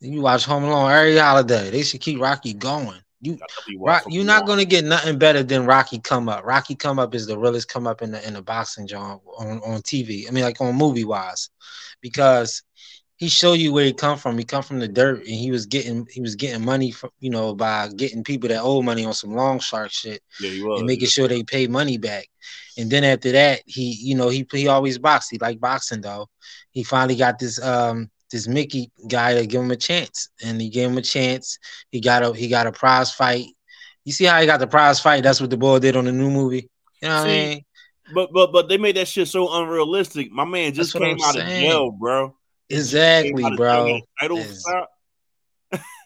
[0.00, 1.70] You watch Home Alone every holiday.
[1.70, 3.00] They should keep Rocky going.
[3.20, 3.38] You
[3.80, 6.44] Rock, you're not gonna get nothing better than Rocky come up.
[6.44, 9.60] Rocky come up is the realest come up in the in the boxing genre on,
[9.64, 10.28] on TV.
[10.28, 11.50] I mean, like on movie wise,
[12.00, 12.62] because
[13.16, 14.38] he showed you where he come from.
[14.38, 17.30] He come from the dirt, and he was getting he was getting money from you
[17.30, 20.78] know by getting people that owe money on some long shark shit, yeah, he was,
[20.78, 22.28] and making sure they pay money back.
[22.76, 25.30] And then after that, he you know he he always boxed.
[25.32, 26.28] He liked boxing though.
[26.70, 30.68] He finally got this um this Mickey guy to give him a chance, and he
[30.68, 31.58] gave him a chance.
[31.90, 33.46] He got a he got a prize fight.
[34.04, 35.22] You see how he got the prize fight?
[35.22, 36.68] That's what the boy did on the new movie.
[37.02, 37.64] You know what see, I mean?
[38.14, 40.30] But but but they made that shit so unrealistic.
[40.30, 42.34] My man just came I'm out of jail, bro.
[42.70, 44.00] Exactly, bro.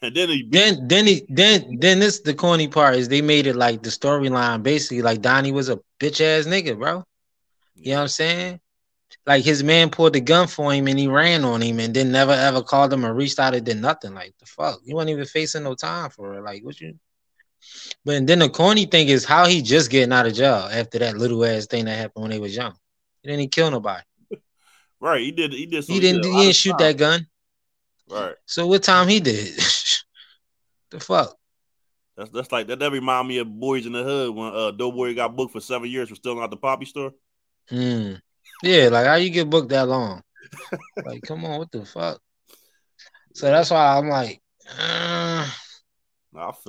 [0.01, 3.47] and then he then then he then then this the corny part is they made
[3.47, 7.03] it like the storyline basically like Donnie was a bitch ass nigga, bro.
[7.75, 8.59] You know what I'm saying?
[9.25, 12.11] Like his man pulled the gun for him and he ran on him and then
[12.11, 14.13] never ever called him or reached out and did nothing.
[14.13, 16.41] Like the fuck, you weren't even facing no time for it.
[16.41, 16.95] Like what you?
[18.03, 21.17] But then the corny thing is how he just getting out of jail after that
[21.17, 22.75] little ass thing that happened when he was young.
[23.21, 24.03] He didn't kill nobody.
[24.99, 25.51] Right, he did.
[25.51, 25.83] He did.
[25.83, 26.23] He didn't.
[26.23, 26.77] He didn't shoot time.
[26.79, 27.27] that gun.
[28.09, 28.35] Right.
[28.45, 29.53] So what time he did?
[30.91, 31.35] the fuck.
[32.15, 32.79] That's that's like that.
[32.79, 35.89] That remind me of Boyz n the Hood when uh Doughboy got booked for seven
[35.89, 37.11] years for stealing out the poppy store.
[37.67, 38.13] Hmm.
[38.61, 40.21] Yeah, like how you get booked that long?
[41.05, 42.21] like, come on, what the fuck?
[43.33, 44.41] So that's why I'm like,
[44.79, 45.49] uh,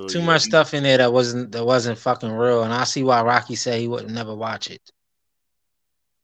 [0.07, 3.21] too much stuff in there that wasn't that wasn't fucking real, and I see why
[3.21, 4.81] Rocky said he would never watch it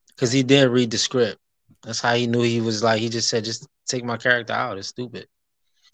[0.10, 1.40] because he did read the script.
[1.84, 3.00] That's how he knew he was like.
[3.00, 5.28] He just said, "Just take my character out." It's stupid.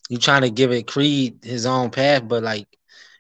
[0.10, 2.68] You trying to give it Creed his own path, but like,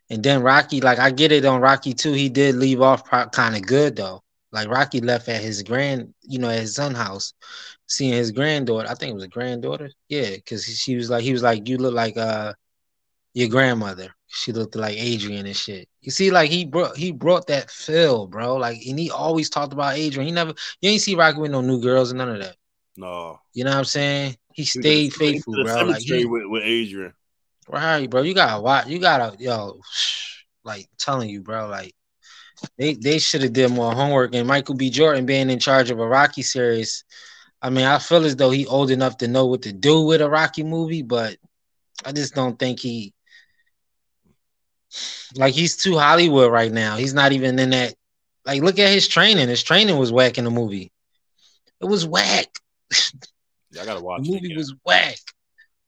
[0.10, 2.14] and then Rocky, like I get it on Rocky too.
[2.14, 4.24] He did leave off kind of good though.
[4.52, 7.34] Like Rocky left at his grand, you know, at his son house,
[7.88, 8.88] seeing his granddaughter.
[8.90, 9.90] I think it was a granddaughter.
[10.08, 12.54] Yeah, because she was like, he was like, you look like uh,
[13.34, 14.10] your grandmother.
[14.28, 15.88] She looked like Adrian and shit.
[16.02, 18.56] You see, like he brought he brought that feel, bro.
[18.56, 20.28] Like and he always talked about Adrian.
[20.28, 22.56] He never you ain't see Rocky with no new girls and none of that.
[22.98, 24.38] No, You know what I'm saying?
[24.54, 25.92] He stayed he faithful, was in the bro.
[25.92, 27.14] Like he, with, with Adrian.
[27.70, 28.24] right, bro.
[28.24, 28.88] You gotta watch.
[28.88, 29.80] You gotta, yo,
[30.64, 31.68] like telling you, bro.
[31.68, 31.94] Like
[32.78, 34.34] they they should have did more homework.
[34.36, 34.90] And Michael B.
[34.90, 37.04] Jordan being in charge of a Rocky series.
[37.62, 40.22] I mean, I feel as though he old enough to know what to do with
[40.22, 41.38] a Rocky movie, but
[42.06, 43.14] I just don't think he
[45.36, 46.96] like he's too Hollywood right now.
[46.98, 47.94] He's not even in that.
[48.46, 49.50] Like, look at his training.
[49.50, 50.92] His training was whack in the movie.
[51.82, 52.48] It was whack.
[53.72, 54.58] Yeah, I gotta watch The movie again.
[54.58, 55.18] was whack.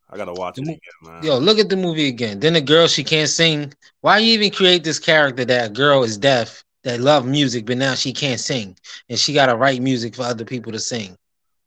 [0.09, 1.23] I gotta watch the it again, man.
[1.23, 2.39] Yo, look at the movie again.
[2.39, 3.73] Then the girl she can't sing.
[4.01, 7.93] Why you even create this character that girl is deaf that love music, but now
[7.93, 8.75] she can't sing
[9.09, 11.15] and she gotta write music for other people to sing.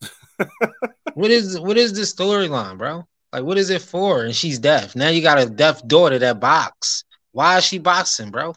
[1.14, 3.06] what is what is this storyline, bro?
[3.32, 4.24] Like, what is it for?
[4.24, 4.94] And she's deaf.
[4.94, 7.04] Now you got a deaf daughter that box.
[7.30, 8.54] Why is she boxing, bro?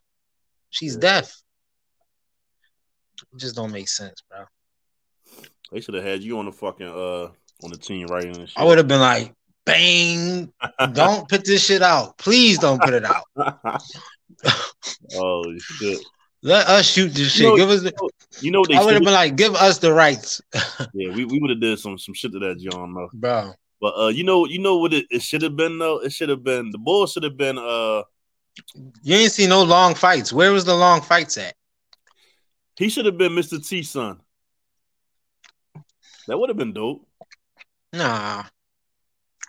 [0.69, 1.33] She's deaf.
[3.33, 4.45] It just don't make sense, bro.
[5.71, 7.29] They should have had you on the fucking uh
[7.63, 8.57] on the team writing and shit.
[8.57, 9.33] I would have been like,
[9.65, 10.51] bang,
[10.93, 12.17] don't put this shit out.
[12.17, 13.23] Please don't put it out.
[15.15, 15.99] oh shit!
[16.43, 17.43] Let us shoot this shit.
[17.43, 18.09] You know- give us the,
[18.41, 20.41] You know what they I would have been like, give us the rights,
[20.93, 23.09] yeah, we, we would have did some some shit to that John though.
[23.13, 23.53] bro.
[23.81, 25.99] But uh, you know, you know what it, it should have been though.
[25.99, 28.03] It should have been the bull should have been uh
[29.03, 30.31] You ain't see no long fights.
[30.31, 31.55] Where was the long fights at?
[32.77, 33.65] he should have been Mr.
[33.65, 34.19] T son.
[36.27, 37.07] That would have been dope.
[37.93, 38.43] Nah,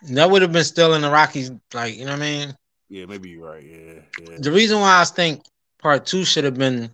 [0.03, 1.51] that would have been still in the Rockies.
[1.73, 2.57] Like you know what I mean.
[2.89, 3.63] Yeah, maybe you're right.
[3.63, 4.37] Yeah, yeah.
[4.39, 5.43] The reason why I think
[5.79, 6.91] part two should have been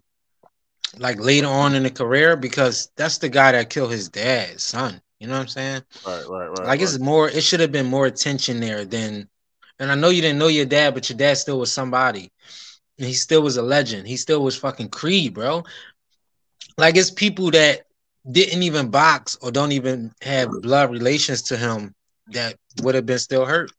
[0.97, 5.01] like later on in the career because that's the guy that killed his dad's son.
[5.19, 5.81] You know what I'm saying?
[6.05, 6.59] Right, right, right.
[6.59, 6.81] Like right.
[6.81, 7.29] it's more.
[7.29, 9.29] It should have been more attention there than.
[9.79, 12.31] And I know you didn't know your dad, but your dad still was somebody.
[12.99, 14.07] And he still was a legend.
[14.07, 15.63] He still was fucking Creed, bro.
[16.77, 17.87] Like it's people that
[18.29, 21.93] didn't even box or don't even have blood relations to him
[22.27, 23.71] that would have been still hurt.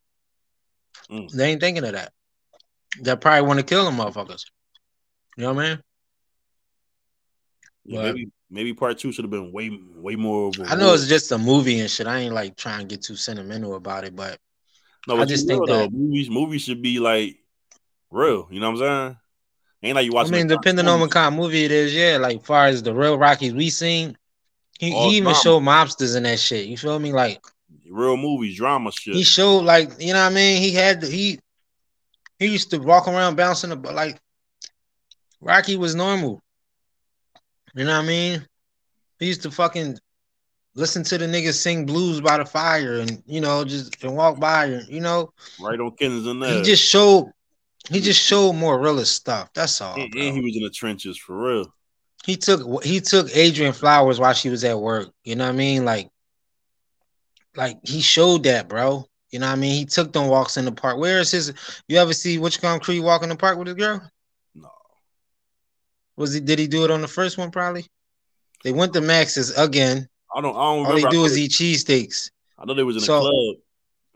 [1.11, 1.31] Mm.
[1.31, 2.13] They ain't thinking of that.
[3.03, 4.45] That probably want to kill them motherfuckers.
[5.37, 5.79] You know what I mean?
[7.85, 10.49] Yeah, but- maybe maybe part two should have been way way more.
[10.49, 12.07] Of a I know it's just a movie and shit.
[12.07, 14.39] I ain't like trying to get too sentimental about it, but
[15.07, 17.37] no, I just think know, though, movies movies should be like
[18.11, 18.49] real.
[18.51, 19.17] You know what I'm saying?
[19.83, 20.29] Ain't like you watch.
[20.29, 22.17] I mean, depending on what kind of movie it is, yeah.
[22.19, 24.17] Like far as the real Rockies we seen,
[24.79, 25.39] he, he even drama.
[25.39, 26.67] showed mobsters in that shit.
[26.67, 27.13] You feel me?
[27.13, 27.45] Like
[27.91, 29.15] real movies, drama shit.
[29.15, 30.63] he showed like you know what I mean.
[30.63, 31.39] He had he
[32.39, 34.19] he used to walk around bouncing the but like
[35.41, 36.43] Rocky was normal.
[37.75, 38.47] You know what I mean?
[39.19, 39.99] He used to fucking
[40.75, 44.41] listen to the niggas sing blues by the fire and you know just and walk
[44.41, 46.43] by and you know right on Kensington.
[46.43, 47.31] he just showed
[47.91, 49.51] he just showed more realist stuff.
[49.55, 49.95] That's all.
[49.95, 51.75] and, and he was in the trenches for real.
[52.25, 55.11] he took he took Adrian Flowers while she was at work.
[55.25, 55.85] You know what I mean?
[55.85, 56.09] Like,
[57.57, 59.09] like he showed that, bro.
[59.31, 59.75] You know what I mean?
[59.75, 60.99] He took them walks in the park.
[60.99, 61.53] Where is his?
[61.89, 64.01] You ever see Which Come Creed walk in the park with his girl?
[64.55, 64.71] No,
[66.17, 66.41] Was he?
[66.41, 67.51] Did he do it on the first one?
[67.51, 67.87] Probably.
[68.63, 70.09] They went to Max's again.
[70.35, 70.57] I don't.
[70.57, 72.31] I don't All he do is eat cheesesteaks.
[72.59, 73.57] I know they was in So, the club.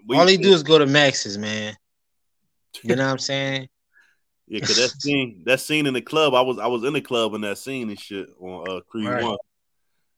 [0.06, 1.76] We- All he do is go to Max's, man.
[2.82, 3.68] You know what I'm saying?
[4.50, 7.02] Yeah, cause that scene, that scene in the club, I was I was in the
[7.02, 9.22] club in that scene and shit on uh Creed Right.
[9.22, 9.36] One.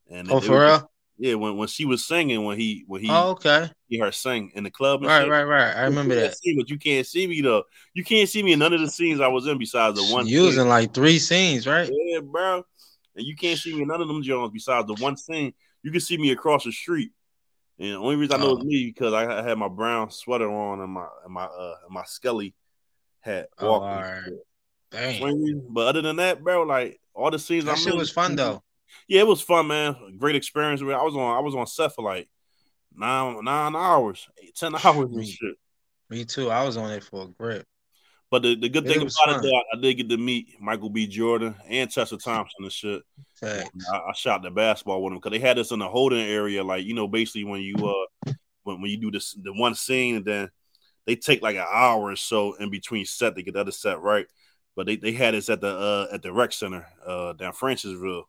[0.09, 0.89] And Oh, it for real?
[1.23, 3.71] Yeah, when when she was singing, when he when he Oh, okay.
[3.89, 5.01] he her sing in the club.
[5.03, 5.31] And Right, shit.
[5.31, 5.77] right, right.
[5.77, 6.39] I remember that.
[6.39, 7.65] see, but you can't see me though.
[7.93, 10.27] You can't see me in none of the scenes I was in besides the one.
[10.27, 11.91] You was in like three scenes, right?
[11.93, 12.65] Yeah, bro.
[13.17, 15.53] And you can't see me in none of them Jones besides the one scene.
[15.83, 17.11] You can see me across the street.
[17.79, 18.57] And the only reason I know Oh.
[18.57, 21.75] it's me because I I had my brown sweater on and my and my uh
[21.85, 22.55] and my Skelly
[23.21, 23.49] hat.
[23.59, 23.89] Oh, walking.
[23.89, 24.33] all right.
[24.91, 25.67] Dang.
[25.69, 28.37] But other than that, bro, like all the scenes That I'm shit in- was fun
[28.37, 28.63] though.
[29.09, 29.97] Yeah, it was fun, man.
[30.19, 30.81] Great experience.
[30.83, 32.29] I was on I was on set for like
[32.95, 35.27] nine nine hours, eight, ten hours and Me.
[35.27, 35.55] shit.
[36.09, 36.51] Me too.
[36.51, 37.67] I was on it for a grip.
[38.31, 39.35] But the, the good It thing about fun.
[39.37, 41.09] it, though, I, did get to meet Michael B.
[41.09, 43.03] Jordan and Tessa Thompson and shit.
[43.43, 46.63] I, I shot the basketball with them because they had us in the holding area,
[46.63, 50.17] like you know, basically when you uh when, when you do this the one scene
[50.17, 50.49] and then
[51.07, 54.01] they take like an hour or so in between set to get the other set
[54.01, 54.27] right.
[54.77, 58.25] But they, they had us at the uh at the rec center uh down Francisville.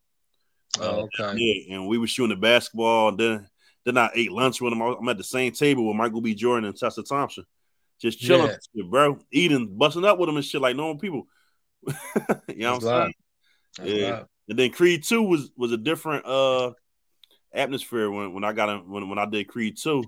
[0.80, 1.38] Oh, okay.
[1.38, 3.10] Yeah, and we were shooting the basketball.
[3.10, 3.48] And then
[3.86, 4.82] then I ate lunch with him.
[4.82, 6.36] I'm at the same table with Michael B.
[6.36, 7.46] Jordan and Tessa Thompson,
[8.00, 8.58] just chilling, Yeah.
[8.76, 11.28] shit, bro, eating, busting up with them and shit like normal people.
[12.48, 13.14] you know what I'm
[13.78, 13.94] saying?
[14.02, 14.10] Yeah.
[14.12, 14.28] love.
[14.50, 16.74] And then Creed Two was was a different uh
[17.54, 20.04] atmosphere when when I got in, when when I did Creed Two.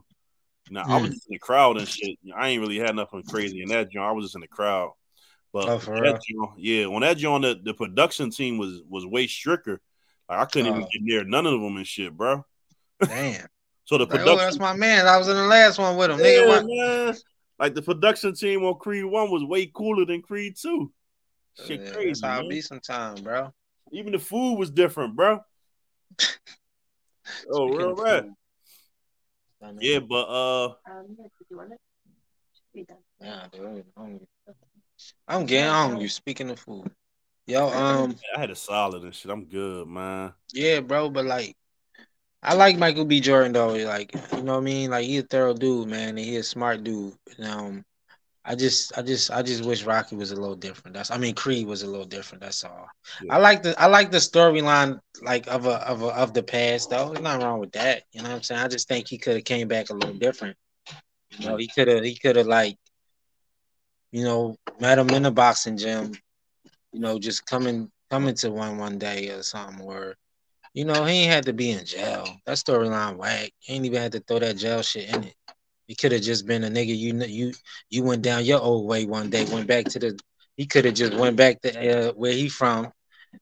[0.69, 2.17] Now I was just in the crowd and shit.
[2.35, 4.05] I ain't really had nothing crazy in that joint.
[4.05, 4.91] I was just in the crowd.
[5.51, 9.27] But Oh, that joint, yeah, on that joint, the, the production team was was way
[9.27, 9.81] stricter.
[10.29, 10.87] Like I couldn't even Oh.
[10.91, 12.45] get near none of them and shit, bro.
[13.01, 13.47] Damn.
[13.85, 15.07] So the Like, oh, production, that's my man.
[15.07, 16.17] I was in the last one with him.
[16.19, 17.15] yeah, Nigga, man.
[17.59, 20.89] Like the production team on Creed One was way cooler than Creed Two.
[21.67, 22.07] Shit, Yeah, crazy.
[22.07, 22.45] that's how man.
[22.51, 23.53] it be bro.
[23.91, 25.41] Even the food was different, bro.
[27.51, 28.25] oh, real rap.
[29.79, 31.01] Yeah, but uh, yeah,
[31.49, 31.79] you want it?
[32.73, 32.97] Be done.
[33.21, 33.85] Yeah, dude.
[35.27, 36.07] I'm getting hungry.
[36.07, 36.89] Speaking of food,
[37.47, 39.31] yo, um, I had a solid and shit.
[39.31, 40.33] I'm good, man.
[40.53, 41.55] yeah, bro, but like,
[42.41, 43.21] I like Michael B.
[43.21, 43.73] Jordan though.
[43.73, 44.91] Like, you know what I mean?
[44.91, 47.13] Like, he a thorough dude, man, and he a smart dude.
[47.37, 47.85] And, um,
[48.45, 50.95] I just, I just, I just wish Rocky was a little different.
[50.95, 52.41] That's, I mean, Creed was a little different.
[52.41, 52.89] That's all.
[53.23, 53.35] Yeah.
[53.35, 56.89] I like the, I like the storyline, like of a, of a, of the past
[56.89, 57.09] though.
[57.09, 58.03] There's nothing wrong with that.
[58.11, 58.59] You know what I'm saying?
[58.59, 60.57] I just think he could have came back a little different.
[61.37, 62.77] You know, he could have, he could have like,
[64.11, 66.11] you know, met him in the boxing gym.
[66.93, 69.85] You know, just coming, coming to one one day or something.
[69.85, 70.15] Or,
[70.73, 72.27] you know, he ain't had to be in jail.
[72.45, 73.51] That storyline whack.
[73.59, 75.35] He ain't even had to throw that jail shit in it.
[75.87, 76.95] He could have just been a nigga.
[76.95, 77.53] You you
[77.89, 79.45] you went down your old way one day.
[79.51, 80.17] Went back to the.
[80.55, 82.91] He could have just went back to uh, where he from,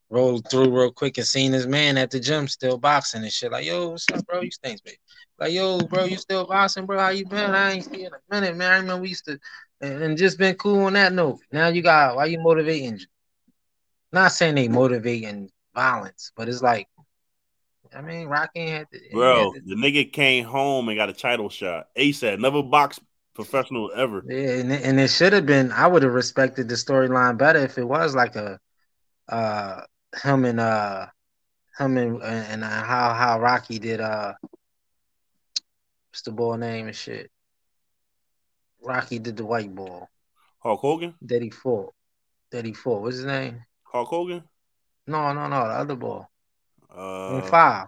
[0.10, 3.52] rolled through real quick and seen his man at the gym still boxing and shit.
[3.52, 4.42] Like, yo, what's up, bro?
[4.42, 4.98] You stinks, baby.
[5.38, 7.00] Like, yo, bro, you still boxing, bro?
[7.00, 7.52] How you been?
[7.52, 8.72] I ain't seen a minute, man.
[8.72, 9.40] I remember we used to,
[9.82, 11.40] and just been cool on that note.
[11.52, 13.02] Now you got why you motivating?
[14.12, 16.88] Not saying they motivating violence, but it's like,
[17.96, 21.14] I mean, Rocky had to, Bro, had to- the nigga came home and got a
[21.14, 21.88] title shot.
[21.98, 23.02] ASAP, never boxed
[23.34, 24.24] professional ever.
[24.28, 25.72] Yeah, and it, and it should have been.
[25.72, 28.60] I would have respected the storyline better if it was like a,
[29.30, 29.82] uh,
[30.24, 31.08] him and uh,
[31.78, 34.34] him and and uh, how how Rocky did uh,
[36.10, 37.32] what's the boy name and shit.
[38.84, 40.10] Rocky did the white ball
[40.60, 41.14] Hulk Hogan?
[41.22, 41.94] that he fought.
[42.52, 43.02] That he fought.
[43.04, 43.64] What's his name?
[43.92, 44.44] Hulk Hogan?
[45.08, 46.30] No, no, no, the other ball.
[46.94, 47.88] Uh, five.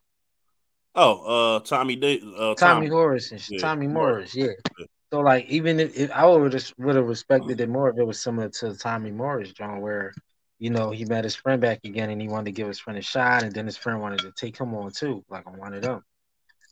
[0.96, 2.90] oh, uh, Tommy Day, uh, Tommy Tommy.
[2.90, 3.50] Morris and.
[3.50, 4.36] Yeah, Tommy Morris.
[4.36, 4.48] Yeah.
[4.80, 4.86] Yeah.
[5.12, 8.04] So like even if, if I would have would have respected it more if it
[8.04, 10.12] was similar to Tommy Morris, John, where
[10.60, 12.98] you know he met his friend back again and he wanted to give his friend
[12.98, 15.74] a shot, and then his friend wanted to take him on too, like on one
[15.74, 16.02] of them.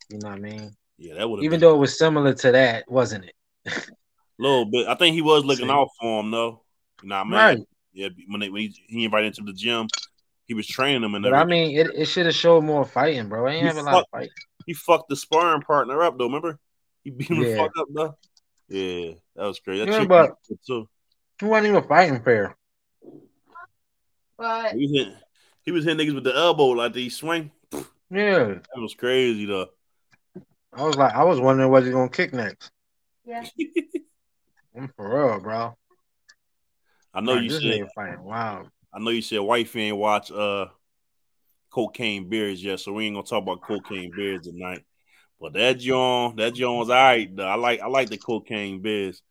[0.10, 0.72] You know what I mean?
[0.98, 3.36] Yeah, that would have Even been though it was similar to that, wasn't it?
[3.68, 3.82] a
[4.40, 4.88] little bit.
[4.88, 5.72] I think he was looking See?
[5.72, 6.64] out for him though.
[7.04, 7.58] Nah, man.
[7.58, 7.68] Right.
[7.94, 9.88] Yeah, when, they, when he, he invited him to the gym,
[10.48, 13.28] he was training him and But I mean, it, it should have showed more fighting,
[13.30, 13.48] bro.
[13.48, 14.30] I ain't You have a lot of fuck-
[14.66, 16.26] he fucked the sparring partner up though.
[16.26, 16.60] Remember?
[17.04, 17.58] He beat him the Yeah.
[17.58, 18.18] fuck up though.
[18.70, 19.84] Yeah, that was crazy.
[19.86, 20.90] That Yeah, chick but- was good, too.
[21.40, 22.56] He wasn't even fighting fair.
[24.38, 25.14] But He was hitting,
[25.64, 27.52] he was hitting niggas with the elbow like he swing.
[28.10, 28.44] Yeah.
[28.46, 29.70] That was crazy though.
[30.74, 32.72] I was like, I was wondering what he's gonna kick next.
[33.26, 33.44] yeah,
[34.78, 35.76] I'm for real, bro.
[37.14, 38.24] I know you said fighting.
[38.24, 38.68] Wow.
[38.94, 40.68] I know you said wifey ain't watch uh
[41.70, 44.84] Cocaine Bears yet, so we ain't gonna talk about Cocaine Bears tonight.
[45.40, 47.34] But that John, that John's all right.
[47.36, 47.48] Though.
[47.48, 49.22] I like I like the Cocaine Bears.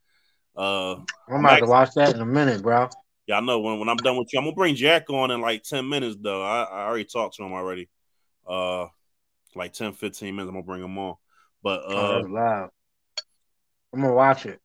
[0.56, 0.96] Uh
[1.28, 2.88] I'm about to watch that in a minute, bro.
[3.26, 5.40] yeah, I know when, when I'm done with you, I'm gonna bring Jack on in
[5.40, 6.42] like 10 minutes though.
[6.42, 7.88] I, I already talked to him already.
[8.46, 8.86] Uh
[9.54, 11.16] like 10, 15 minutes, I'm gonna bring him on.
[11.62, 12.70] But oh, uh loud.
[13.92, 14.60] I'm gonna watch it.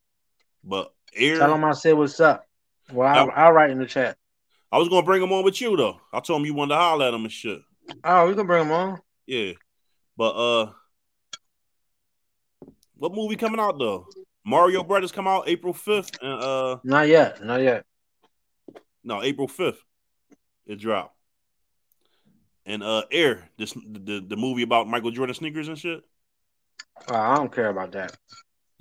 [0.64, 2.46] but Air Tell him I said what's up.
[2.92, 4.18] Well, I'll, I'll write in the chat.
[4.72, 6.00] I was gonna bring him on with you though.
[6.12, 7.60] I told him you wanted to holler at him and shit.
[8.04, 9.00] Oh, we can bring him on.
[9.26, 9.54] Yeah.
[10.18, 10.72] But uh
[12.96, 14.08] what movie coming out though?
[14.46, 17.44] Mario Brothers come out April 5th and uh Not yet.
[17.44, 17.86] Not yet.
[19.04, 19.78] no April 5th.
[20.66, 21.16] It dropped.
[22.66, 26.04] And uh Air, this the, the movie about Michael Jordan sneakers and shit.
[27.08, 28.16] Oh, I don't care about that.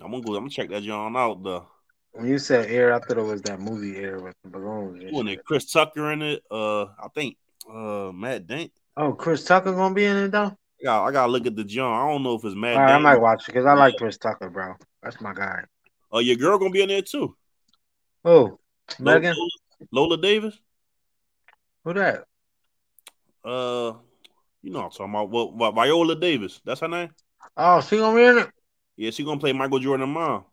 [0.02, 1.68] I'm gonna go, I'm gonna check that John out though.
[2.14, 5.12] When you said air, I thought it was that movie air with the balloons.
[5.12, 7.36] When it Chris Tucker in it, uh I think
[7.68, 8.70] uh Matt Dent.
[8.96, 10.56] Oh, Chris Tucker gonna be in it though.
[10.80, 11.92] I gotta, I gotta look at the John.
[11.92, 14.16] I don't know if it's Matt right, I might watch it because I like Chris
[14.16, 14.74] Tucker, bro.
[15.02, 15.64] That's my guy.
[16.14, 17.36] Uh your girl gonna be in there too.
[18.24, 18.60] Oh,
[19.00, 19.36] Lola, Megan,
[19.90, 20.56] Lola Davis.
[21.84, 22.24] who that?
[23.44, 23.94] Uh,
[24.62, 25.30] you know I'm talking about.
[25.30, 26.60] Well, Vi- Viola Davis.
[26.64, 27.10] That's her name.
[27.56, 28.50] Oh, she gonna be in it.
[28.96, 30.44] Yeah, she gonna play Michael Jordan mom.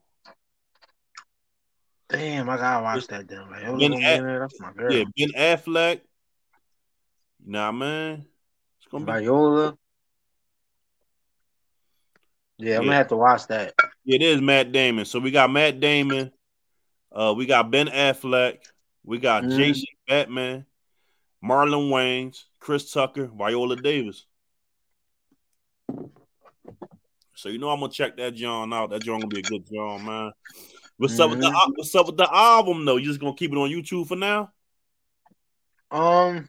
[2.11, 3.49] Damn, I gotta watch that damn.
[3.49, 4.49] Like, Ben Aff-?
[4.51, 4.93] That's my girl.
[4.93, 6.01] Yeah, Ben Affleck.
[7.45, 8.25] Nah, man.
[8.77, 9.11] It's gonna be.
[9.11, 9.77] Viola.
[12.57, 12.87] Yeah, I'm Yeah.
[12.87, 13.73] gonna have to watch that.
[14.05, 15.05] It is Matt Damon.
[15.05, 16.31] So we got Matt Damon.
[17.11, 18.59] Uh, we got Ben Affleck.
[19.03, 19.57] We got Mhm.
[19.57, 20.65] Jason Bateman,
[21.43, 24.25] Marlon Wayans, Chris Tucker, Viola Davis.
[27.35, 28.91] So you know I'm gonna check that John out.
[28.91, 30.31] That John gonna be a good John, man.
[31.01, 31.23] What's mm-hmm.
[31.23, 31.71] up with the mm-hmm.
[31.73, 32.97] What's up with the album though?
[32.97, 34.51] You just gonna keep it on YouTube for now?
[35.89, 36.47] Um,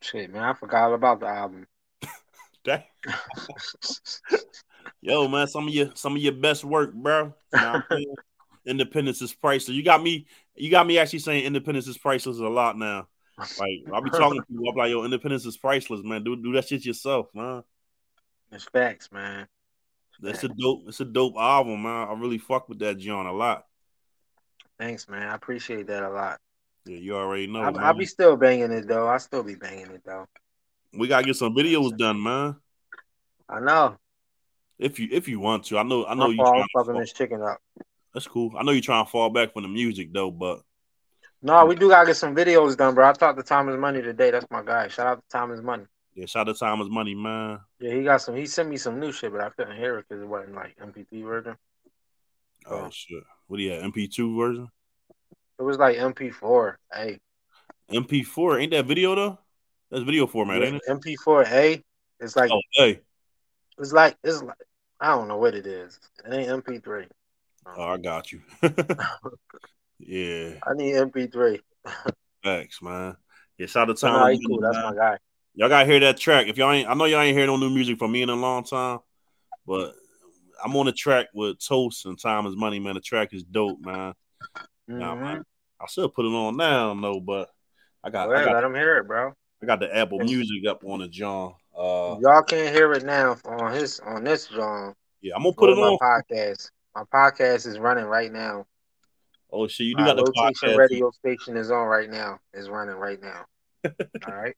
[0.00, 1.66] shit, man, I forgot about the album.
[5.02, 7.34] Yo, man, some of your some of your best work, bro.
[7.52, 8.14] You
[8.64, 9.76] independence is priceless.
[9.76, 10.26] You got me.
[10.54, 13.08] You got me actually saying independence is priceless a lot now.
[13.36, 16.24] Like I'll be talking to people, I'm like, yo, independence is priceless, man.
[16.24, 17.62] Do do that shit yourself, man.
[18.50, 19.48] It's facts, man.
[20.20, 20.84] That's a dope.
[20.88, 22.08] It's a dope album, man.
[22.08, 23.64] I really fuck with that John a lot.
[24.78, 25.28] Thanks, man.
[25.28, 26.40] I appreciate that a lot.
[26.86, 27.60] Yeah, you already know.
[27.60, 29.06] I'll, I'll be still banging it though.
[29.06, 30.26] I'll still be banging it though.
[30.92, 32.56] We gotta get some videos done, man.
[33.48, 33.98] I know.
[34.78, 36.42] If you if you want to, I know I know you.
[36.42, 37.58] I'm fucking this chicken up.
[38.14, 38.52] That's cool.
[38.56, 40.60] I know you're trying to fall back from the music though, but
[41.42, 43.08] no, we do gotta get some videos done, bro.
[43.08, 44.30] I talked to Thomas Money today.
[44.30, 44.88] That's my guy.
[44.88, 45.84] Shout out to Thomas Money.
[46.18, 47.60] Yeah, shout out to Thomas Money, man.
[47.78, 48.34] Yeah, he got some.
[48.34, 50.76] He sent me some new shit, but I couldn't hear it because it wasn't like
[50.76, 51.56] MP3 version.
[52.66, 53.22] Oh shit!
[53.46, 53.84] What do you have?
[53.84, 54.68] MP2 version?
[55.60, 56.74] It was like MP4.
[56.92, 57.20] Hey.
[57.92, 59.38] MP4 ain't that video though?
[59.92, 60.90] That's video format, yeah, ain't it?
[60.90, 61.84] MP4A.
[62.18, 62.98] It's like oh, hey.
[63.78, 64.56] It's like it's like
[64.98, 66.00] I don't know what it is.
[66.26, 67.06] It ain't MP3.
[67.64, 68.40] Oh, I got you.
[70.00, 70.54] yeah.
[70.66, 71.60] I need MP3.
[72.42, 73.16] Thanks, man.
[73.56, 74.14] Yeah, shout out to Tom.
[74.14, 74.60] Nah, cool.
[74.60, 75.18] That's my guy.
[75.58, 76.46] Y'all gotta hear that track.
[76.46, 78.36] If y'all ain't, I know y'all ain't heard no new music from me in a
[78.36, 79.00] long time,
[79.66, 79.96] but
[80.64, 82.94] I'm on the track with Toast and Time is Money, man.
[82.94, 84.14] The track is dope, man.
[84.88, 84.98] Mm-hmm.
[85.00, 85.42] Nah, man.
[85.80, 87.50] I still put it on now, no, but
[88.04, 89.32] I got, well, I got let them hear it, bro.
[89.60, 91.54] I got the Apple Music up on the John.
[91.76, 94.94] Uh, y'all can't hear it now on his on this John.
[95.22, 96.70] Yeah, I'm gonna put it on podcast.
[96.94, 98.64] My podcast is running right now.
[99.50, 100.76] Oh shit, you do got the podcast.
[100.76, 102.38] radio station is on right now.
[102.54, 103.44] Is running right now.
[104.24, 104.54] All right.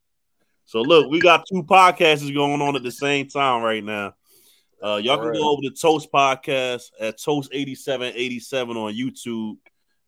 [0.71, 4.15] So look, we got two podcasts going on at the same time right now.
[4.81, 9.57] Uh, y'all can go over to Toast Podcast at Toast 8787 on YouTube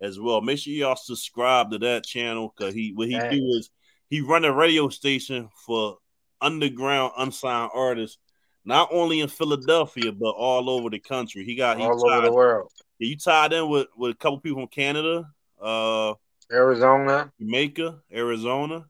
[0.01, 0.41] as well.
[0.41, 3.33] Make sure y'all subscribe to that channel because he what he Dang.
[3.33, 3.71] do is
[4.09, 5.99] he run a radio station for
[6.41, 8.19] underground unsigned artists,
[8.65, 11.43] not only in Philadelphia but all over the country.
[11.43, 12.71] He got all tied, over the world.
[13.01, 15.29] Yeah, you tied in with with a couple people from Canada,
[15.61, 16.15] uh,
[16.53, 18.87] Arizona, Jamaica, Arizona.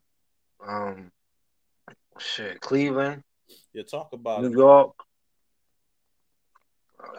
[0.68, 1.10] Um,
[2.22, 3.22] Shit, Cleveland.
[3.72, 4.56] Yeah, talk about New it.
[4.56, 4.94] York.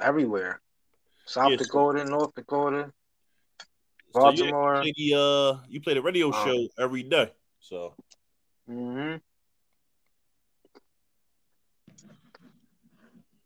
[0.02, 0.62] Everywhere.
[1.26, 2.92] South yeah, Dakota, so, North Dakota,
[4.14, 4.78] Baltimore.
[4.78, 7.32] So you, play the, uh, you play the radio um, show every day.
[7.60, 7.96] So.
[8.70, 9.18] Mm-hmm.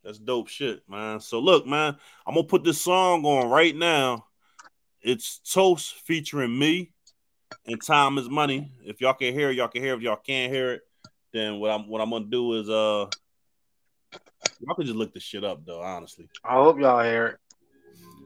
[0.04, 1.20] That's dope shit, man.
[1.20, 4.26] So look, man, I'm gonna put this song on right now.
[5.02, 6.92] It's Toast featuring me
[7.66, 8.72] and Time is Money.
[8.86, 9.98] If y'all can hear it, y'all can hear it.
[9.98, 10.87] If y'all can't hear it,
[11.38, 13.06] then what I'm what I'm gonna do is uh
[14.60, 16.28] y'all can just look this shit up though, honestly.
[16.44, 17.38] I hope y'all hear it.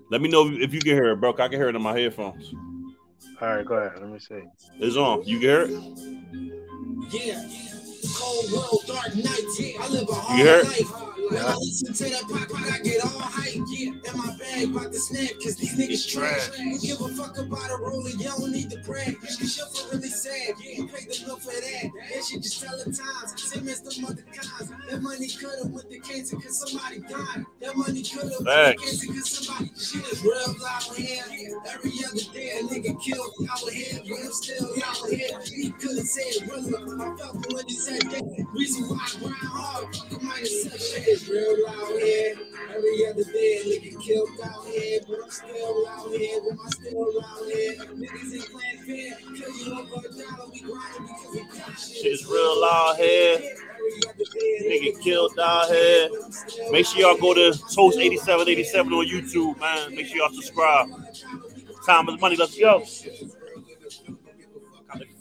[0.09, 1.31] Let me know if you can hear it, bro.
[1.31, 2.53] I can hear it in my headphones.
[3.41, 3.99] All right, go ahead.
[3.99, 4.43] Let me see.
[4.79, 5.23] It's on.
[5.25, 5.71] You can hear it?
[7.11, 7.49] Yeah.
[8.15, 9.59] Cold world, dark nights.
[9.59, 9.81] Yeah.
[9.81, 11.10] I live a hard life.
[11.31, 13.63] When I listen to that pop, I get all hype.
[13.71, 16.59] Yeah, in my bag, about to snap, cause these niggas trash.
[16.59, 19.15] You give a fuck about a rolling, you don't need to brag.
[19.39, 20.59] You should feel really sad.
[20.59, 21.87] You pay the bill for that.
[22.11, 23.31] That shit just tell the times.
[23.41, 24.75] Same as the mother kinds.
[24.89, 27.45] That money could've went to cancer cause somebody died.
[27.61, 31.23] That money could've went to cancer cause somebody shit is real out here.
[31.71, 35.39] Every other day a nigga killed out here, but I'm still out here.
[35.47, 36.75] He couldn't say it really.
[36.75, 38.47] I felt when he said that.
[38.51, 39.95] Reason why I grind hard.
[39.95, 42.35] Fuck my shit it's real out here.
[42.73, 46.39] Every other day, nigga killed out here, but I'm still out here.
[46.49, 47.73] But I'm still out here.
[47.73, 49.17] Niggas ain't playing fair.
[49.35, 52.05] Kill you over a dollar, we grinding because we got shit.
[52.05, 53.39] It's real out here.
[54.63, 56.09] Nigga killed out here.
[56.71, 59.95] Make sure y'all go to Toast 8787 on YouTube, man.
[59.95, 60.87] Make sure y'all subscribe.
[61.85, 62.35] Time is money.
[62.35, 62.83] Let's go.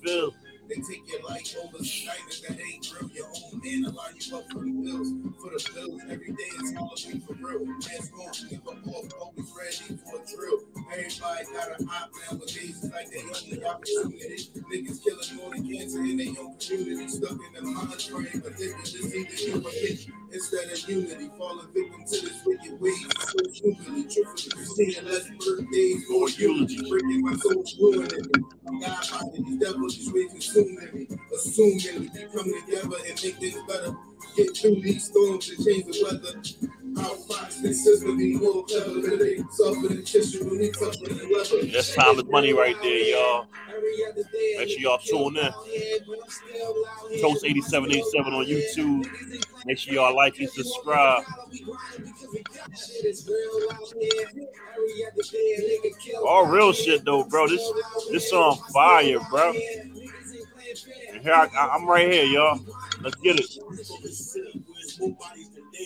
[0.03, 0.33] Feel?
[0.71, 3.11] They take your life over tonight, and that ain't real.
[3.13, 5.11] Your own man allow you up for the bills.
[5.43, 7.67] For the bills, every day it's all a week for real.
[7.67, 10.70] Going to give up off, always ready for a drill.
[10.93, 13.23] Everybody got an op nowadays, it's like they
[13.57, 14.51] the opportunity.
[14.73, 17.09] Niggas killing more than cancer in their own community.
[17.09, 21.31] Stuck in the mind frame, but they can just give a hit instead of unity.
[21.39, 23.07] Falling victim to this wicked ways.
[23.21, 26.91] So humility, truthfully, seeing less birthdays, more eulogy.
[26.91, 28.81] Breaking my soul, ruining me.
[28.81, 33.63] God, these devils just way too assuming, assuming we can come together and make things
[33.69, 33.95] better.
[34.37, 36.43] Get through these storms and change the weather.
[41.73, 43.47] That's time is money right there, y'all.
[44.59, 45.53] Make sure y'all tune in.
[47.21, 49.07] Toast 8787 on YouTube.
[49.67, 51.23] Make sure y'all like and subscribe.
[56.27, 57.47] All real shit though, bro.
[57.47, 57.63] This
[58.11, 59.53] this song fire, bro.
[61.13, 62.59] And here I, am right here, y'all.
[63.03, 63.47] Let's get it.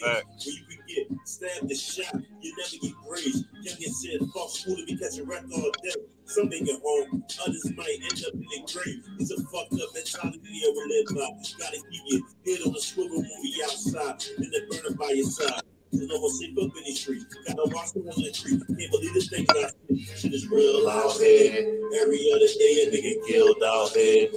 [0.03, 0.49] Facts
[0.95, 2.15] get stabbed and shot.
[2.41, 3.45] You never get praised.
[3.65, 5.95] Youngin said, fuck school to be catching wreck all day.
[6.27, 9.03] Some make it home, others might end up in the grave.
[9.19, 11.43] It's a fucked up mentality you ever live by.
[11.59, 15.27] Gotta keep your head on the swivel when we outside, and the burner by your
[15.27, 15.61] side.
[15.95, 17.23] There's no more safe up in the street.
[17.47, 18.59] Gotta watch the in the tree.
[18.59, 20.05] Can't believe this thing I see.
[20.17, 21.55] Shit is real out here.
[22.03, 24.29] Every other day a nigga killed out here.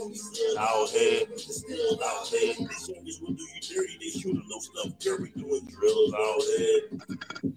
[0.60, 1.26] Out here.
[1.38, 2.54] Still out here.
[2.60, 3.98] These youngers will do you dirty.
[4.00, 6.80] They shoot them no stuff Curry doing drills out here.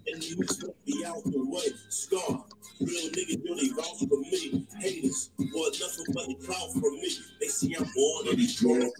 [0.07, 0.37] And you
[0.85, 1.69] be out the way.
[1.89, 2.45] Scar.
[2.81, 4.65] Real niggas really vouch for me.
[4.79, 7.09] Haters want nothing but the clout from me.
[7.39, 8.91] They see I'm born in these drawers.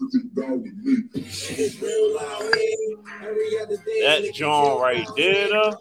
[4.02, 5.76] That John right there, though.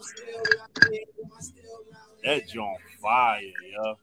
[2.23, 3.95] That John fire, yo.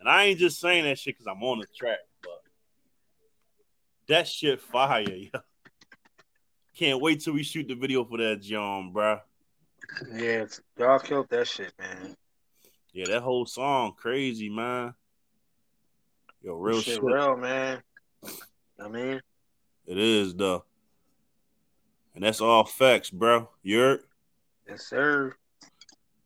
[0.00, 2.42] And I ain't just saying that shit because I'm on the track, but
[4.08, 5.40] that shit fire, yo.
[6.76, 9.18] Can't wait till we shoot the video for that John, bro.
[10.14, 10.44] Yeah,
[10.78, 12.14] y'all killed that shit, man.
[12.92, 14.94] Yeah, that whole song crazy, man.
[16.40, 17.02] Yo, real shit, shit.
[17.02, 17.82] real, man.
[18.78, 19.20] I mean,
[19.86, 20.64] it is though,
[22.18, 23.48] and that's all facts, bro.
[23.62, 24.00] You're
[24.68, 25.36] yes, sir.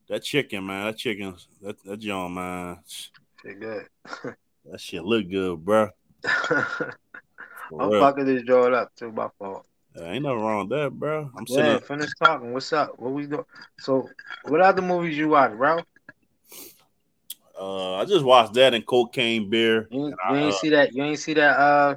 [0.09, 0.87] That chicken, man.
[0.87, 1.37] That chicken.
[1.61, 2.79] That that John, man.
[2.87, 3.87] Shit good.
[4.71, 5.91] that shit look good, bro.
[6.25, 8.01] I'm real.
[8.01, 9.13] fucking this joint up too.
[9.13, 9.67] My fault.
[9.95, 11.31] Yeah, ain't nothing wrong with that, bro.
[11.37, 11.81] I'm yeah, sitting.
[11.81, 12.55] Finish talking.
[12.55, 12.99] What's up?
[12.99, 13.45] What we doing?
[13.79, 14.09] So,
[14.45, 15.81] what other movies you watch, bro?
[17.61, 19.89] Uh, I just watched that and Cocaine Bear.
[19.91, 20.95] You, you I, ain't uh, see that?
[20.95, 21.59] You ain't see that?
[21.59, 21.97] Uh,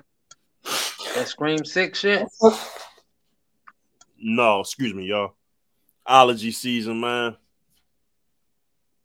[1.15, 2.27] that Scream Six shit.
[4.19, 5.35] No, excuse me, y'all.
[6.07, 7.35] Allergy season, man.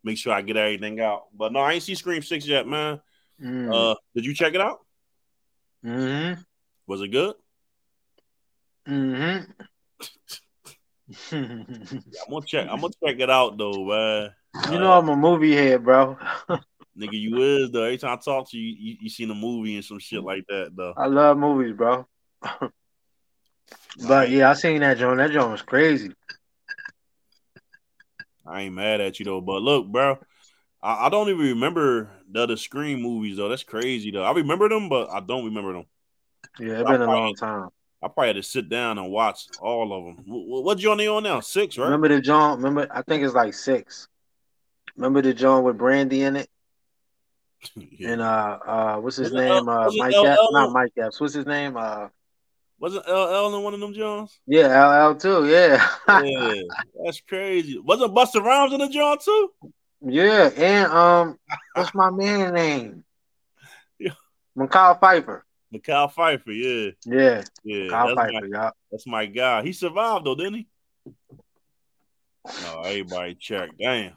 [0.02, 1.24] Make sure I get everything out.
[1.34, 3.00] But no, I ain't see Scream Six yet, man.
[3.42, 3.72] Mm.
[3.72, 4.80] Uh, did you check it out?
[5.84, 6.40] Mm-hmm.
[6.86, 7.34] Was it good?
[8.88, 9.50] Mm-hmm.
[11.32, 11.66] I'm
[12.30, 12.68] gonna check.
[12.70, 14.30] I'm gonna check it out though, man.
[14.70, 16.16] You know I'm a movie head, bro.
[16.98, 17.84] nigga, you is though.
[17.84, 20.44] Every time I talk to you, you, you seen a movie and some shit like
[20.48, 20.94] that though.
[20.96, 22.06] I love movies, bro.
[24.06, 25.16] but yeah, I seen that John.
[25.16, 26.12] That John was crazy.
[28.46, 30.18] I ain't mad at you though, but look, bro,
[30.82, 33.48] I, I don't even remember the other Scream movies though.
[33.48, 34.24] That's crazy though.
[34.24, 35.84] I remember them, but I don't remember them.
[36.58, 37.68] Yeah, it's been a long time.
[38.02, 40.24] I probably had to sit down and watch all of them.
[40.26, 41.40] What, what joint on now?
[41.40, 41.84] Six, right?
[41.84, 42.56] Remember the John?
[42.56, 44.08] Remember, I think it's like six.
[44.96, 46.48] Remember the John with Brandy in it?
[47.76, 48.12] yeah.
[48.12, 49.68] And uh, uh, what's his was name?
[49.68, 51.20] It, uh, Mike Epps, not Mike Epps.
[51.20, 51.76] What's his name?
[51.76, 52.08] Uh,
[52.80, 54.40] wasn't LL in one of them Johns?
[54.46, 55.46] Yeah, LL too.
[55.46, 55.86] Yeah.
[56.24, 56.62] yeah,
[57.04, 57.78] that's crazy.
[57.78, 59.50] Wasn't Busta Rhymes in the John too?
[60.00, 61.38] Yeah, and um,
[61.74, 63.04] what's my man name?
[63.98, 64.12] Yeah.
[64.56, 65.42] Mekhi Phifer.
[65.74, 66.90] Mekhi Phifer, yeah.
[67.04, 67.42] Yeah.
[67.62, 67.90] Yeah.
[67.90, 68.70] Mekhi that's Phifer, my, yeah.
[68.90, 69.62] That's my guy.
[69.62, 70.66] He survived though, didn't he?
[72.62, 73.68] No, everybody check.
[73.78, 74.14] Damn.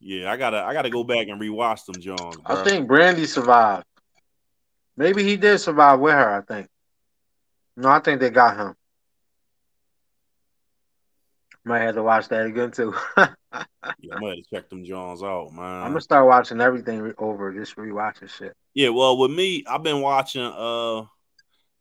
[0.00, 2.38] Yeah, I gotta I gotta go back and rewatch them Jones.
[2.44, 3.84] I think Brandy survived.
[4.96, 6.68] Maybe he did survive with her, I think.
[7.76, 8.74] No, I think they got him.
[11.64, 12.94] Might have to watch that again too.
[13.16, 13.26] yeah,
[14.14, 15.64] I might have to check them Jones out, man.
[15.64, 18.54] I'm gonna start watching everything over, just rewatching shit.
[18.72, 21.02] Yeah, well, with me, I've been watching uh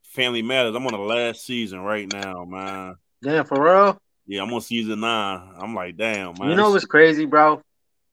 [0.04, 0.76] Family Matters.
[0.76, 2.96] I'm on the last season right now, man.
[3.22, 4.02] Damn, for real?
[4.28, 5.54] Yeah, I'm on season nine.
[5.58, 6.50] I'm like, damn, man.
[6.50, 7.62] You know what's crazy, bro?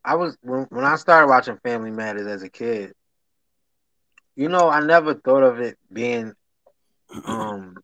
[0.05, 2.93] I was when, when I started watching Family Matters as a kid.
[4.37, 6.33] You know, I never thought of it being.
[7.25, 7.77] Um,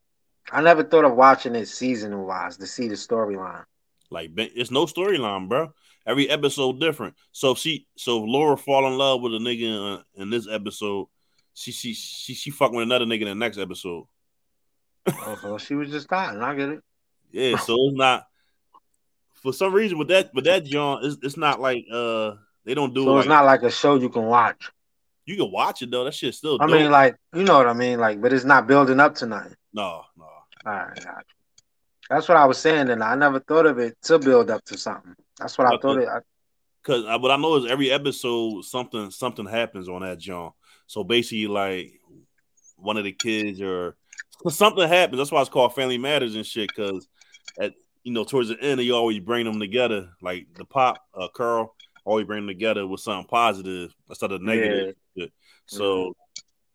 [0.50, 3.64] I never thought of watching it season wise to see the storyline.
[4.10, 5.72] Like it's no storyline, bro.
[6.06, 7.14] Every episode different.
[7.30, 10.30] So if she, so if Laura fall in love with a nigga in, uh, in
[10.30, 11.06] this episode,
[11.54, 14.04] she she she she fucking with another nigga in the next episode.
[15.08, 16.40] oh, so she was just dying.
[16.40, 16.80] I get it.
[17.30, 18.26] Yeah, so it's not
[19.42, 22.32] for some reason with that with that John, it's, it's not like uh
[22.64, 23.04] they don't do.
[23.04, 24.70] So it's not like a show you can watch.
[25.24, 26.04] You can watch it though.
[26.04, 26.58] That shit still.
[26.60, 26.76] I dope.
[26.76, 29.52] mean, like you know what I mean, like, but it's not building up tonight.
[29.72, 30.24] No, no.
[30.24, 30.98] All right,
[32.10, 34.76] that's what I was saying, and I never thought of it to build up to
[34.76, 35.14] something.
[35.38, 36.08] That's what I thought it.
[36.82, 40.52] Because what I know is every episode something something happens on that John.
[40.86, 41.92] So basically, like
[42.76, 43.96] one of the kids or
[44.48, 45.18] something happens.
[45.18, 46.68] That's why it's called Family Matters and shit.
[46.68, 47.08] Because
[47.60, 50.10] at you know, towards the end, he always bring them together.
[50.20, 54.96] Like the pop, uh, Carl always bring them together with something positive instead of negative.
[55.66, 56.10] So mm-hmm.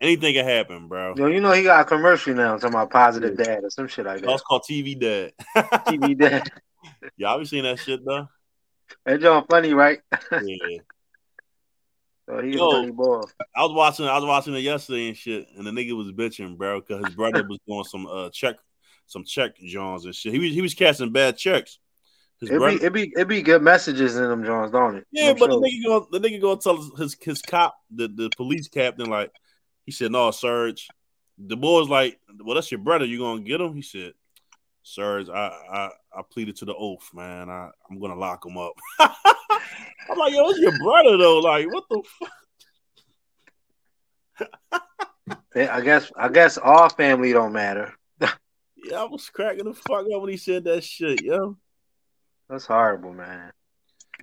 [0.00, 1.14] anything can happen, bro.
[1.16, 3.44] Yo, you know he got a commercial now talking about positive yeah.
[3.44, 4.26] dad or some shit like that.
[4.26, 5.32] That's called TV Dad.
[5.56, 6.48] TV Dad.
[7.16, 8.28] Y'all be seeing that shit though.
[9.04, 10.00] That John funny, right?
[10.32, 10.78] yeah.
[12.28, 13.22] So he's Yo, a funny boy.
[13.56, 14.04] I was watching.
[14.04, 17.14] I was watching it yesterday and shit, and the nigga was bitching, bro, because his
[17.14, 18.56] brother was doing some uh check,
[19.06, 20.34] some check Johns and shit.
[20.34, 21.78] He was he was casting bad checks.
[22.40, 25.06] His it be it be it be good messages in them Johns, don't it?
[25.10, 28.68] Yeah, but the nigga go the nigga go tell his his cop the the police
[28.68, 29.32] captain like
[29.84, 30.86] he said no Serge.
[31.38, 33.06] The boy's like, well that's your brother.
[33.06, 33.74] You gonna get him?
[33.74, 34.12] He said,
[34.84, 37.50] Serge, I I I pleaded to the oath, man.
[37.50, 38.74] I I'm gonna lock him up.
[39.00, 41.40] I'm like, yo, it's your brother though.
[41.40, 42.02] Like, what the
[44.40, 44.82] fuck?
[45.56, 47.94] I guess I guess all family don't matter.
[48.20, 51.56] yeah, I was cracking the fuck up when he said that shit, yo.
[52.48, 53.52] That's horrible, man.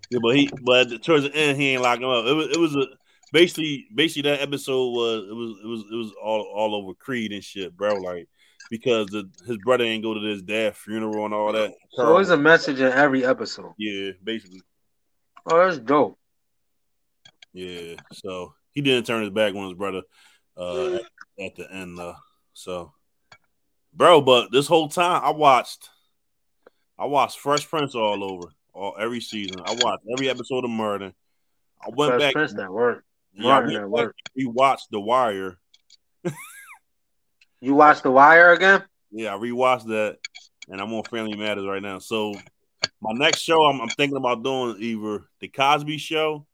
[0.10, 2.26] Yeah, but he but towards the end he ain't locking up.
[2.26, 2.88] It was it was a
[3.32, 7.32] basically basically that episode was it was it was it was all all over Creed
[7.32, 7.96] and shit, bro.
[7.96, 8.28] Like
[8.70, 11.74] because the, his brother ain't go to his dad's funeral and all that.
[11.92, 13.74] So there's a message in every episode.
[13.78, 14.62] Yeah, basically.
[15.46, 16.18] Oh, that's dope.
[17.54, 20.02] Yeah, so he didn't turn his back on his brother
[20.58, 21.02] uh, at,
[21.40, 22.16] at the end, though.
[22.54, 22.92] So,
[23.94, 25.90] bro, but this whole time I watched
[26.98, 29.62] I watched Fresh Prince all over, all every season.
[29.66, 31.14] I watched every episode of Murder.
[31.82, 32.34] I went Fresh back.
[32.34, 33.04] Prince that work.
[33.34, 34.16] Yeah, that work.
[34.36, 35.58] We watched The Wire.
[37.60, 38.84] you watched The Wire again?
[39.12, 40.20] Yeah, I rewatched that,
[40.70, 42.00] and I'm on Family Matters right now.
[42.00, 42.34] So
[43.02, 46.46] my next show, I'm, I'm thinking about doing either The Cosby Show,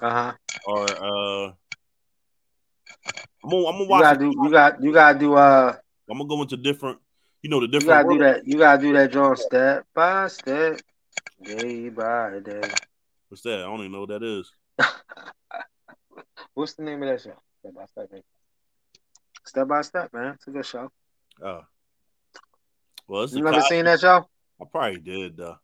[0.00, 0.32] uh huh,
[0.66, 1.52] or uh,
[3.42, 4.00] I'm gonna, I'm gonna watch.
[4.00, 4.34] You gotta do.
[4.42, 4.82] You got.
[4.82, 5.34] You gotta do.
[5.34, 5.74] Uh,
[6.10, 6.98] I'm gonna go into different
[7.42, 7.84] you know the different.
[7.84, 8.46] You gotta do that.
[8.46, 9.36] You gotta do that, John.
[9.36, 10.80] Step by step,
[11.44, 12.62] day by day.
[13.28, 13.60] What's that?
[13.60, 14.50] I don't even know what that is.
[16.54, 17.36] What's the name of that show?
[17.60, 18.12] Step by step.
[18.12, 18.22] Man.
[19.44, 20.34] Step by step, man.
[20.34, 20.90] It's a good show.
[21.42, 21.62] Oh.
[23.06, 24.26] Well, you never seen that show?
[24.60, 25.36] I probably did.
[25.36, 25.56] though.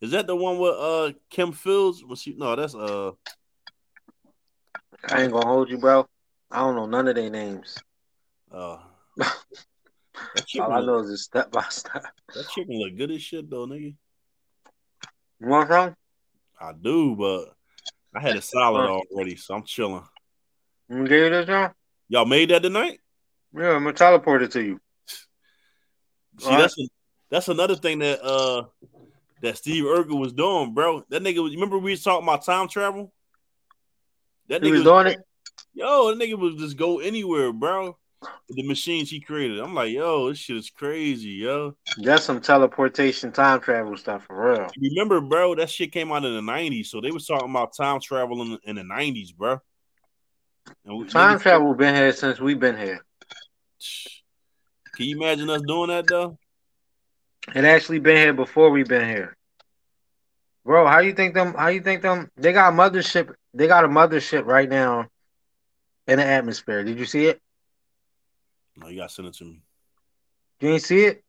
[0.00, 2.04] Is that the one with uh Kim Fields?
[2.04, 2.34] Was she?
[2.34, 3.12] No, that's uh.
[5.08, 6.06] I ain't gonna hold you, bro.
[6.50, 7.78] I don't know none of their names.
[8.52, 8.80] Oh.
[10.60, 12.04] All I know is it's step by step.
[12.34, 13.94] That chicken look good as shit though, nigga.
[15.40, 15.96] You want some?
[16.60, 17.54] I do, but
[18.14, 20.04] I had a salad already, so I'm chilling.
[20.88, 21.72] You gave this, John?
[22.08, 23.00] Y'all made that tonight?
[23.54, 24.80] Yeah, I'm gonna teleport it to you.
[26.38, 26.84] See, All that's right.
[26.84, 26.88] a,
[27.30, 28.64] that's another thing that uh
[29.40, 31.04] that Steve Urkel was doing, bro.
[31.08, 33.12] That nigga was remember we was talking about time travel?
[34.48, 35.18] That he nigga was doing it.
[35.74, 37.96] Yo, that nigga was just go anywhere, bro
[38.48, 39.58] the machines he created.
[39.58, 41.76] I'm like, yo, this shit is crazy, yo.
[41.98, 44.68] That's some teleportation time travel stuff for real.
[44.80, 46.86] Remember, bro, that shit came out in the 90s.
[46.86, 49.60] So they was talking about time travel in, in the 90s, bro.
[50.84, 53.04] We, time travel been here since we've been here.
[54.94, 56.38] Can you imagine us doing that though?
[57.54, 59.36] It actually been here before we've been here.
[60.64, 63.84] Bro, how you think them how you think them they got a mothership they got
[63.84, 65.08] a mothership right now
[66.06, 66.84] in the atmosphere.
[66.84, 67.40] Did you see it?
[68.76, 69.62] No, you gotta send it to me.
[70.60, 71.24] You ain't see it?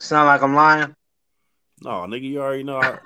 [0.00, 0.94] Sound like I'm lying?
[1.82, 2.80] No, nigga, you already know.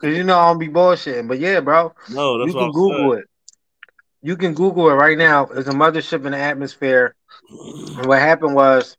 [0.00, 1.28] Cause you know I don't be bullshitting.
[1.28, 1.94] But yeah, bro.
[2.10, 3.26] No, you can Google it.
[4.22, 5.46] You can Google it right now.
[5.46, 7.14] There's a mothership in the atmosphere.
[7.50, 8.96] And what happened was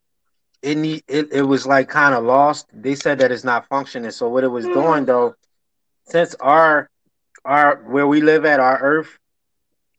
[0.62, 2.68] it need, it, it was like kind of lost.
[2.74, 4.12] They said that it's not functioning.
[4.12, 5.36] So what it was doing though,
[6.06, 6.90] since our
[7.46, 9.18] our where we live at our Earth,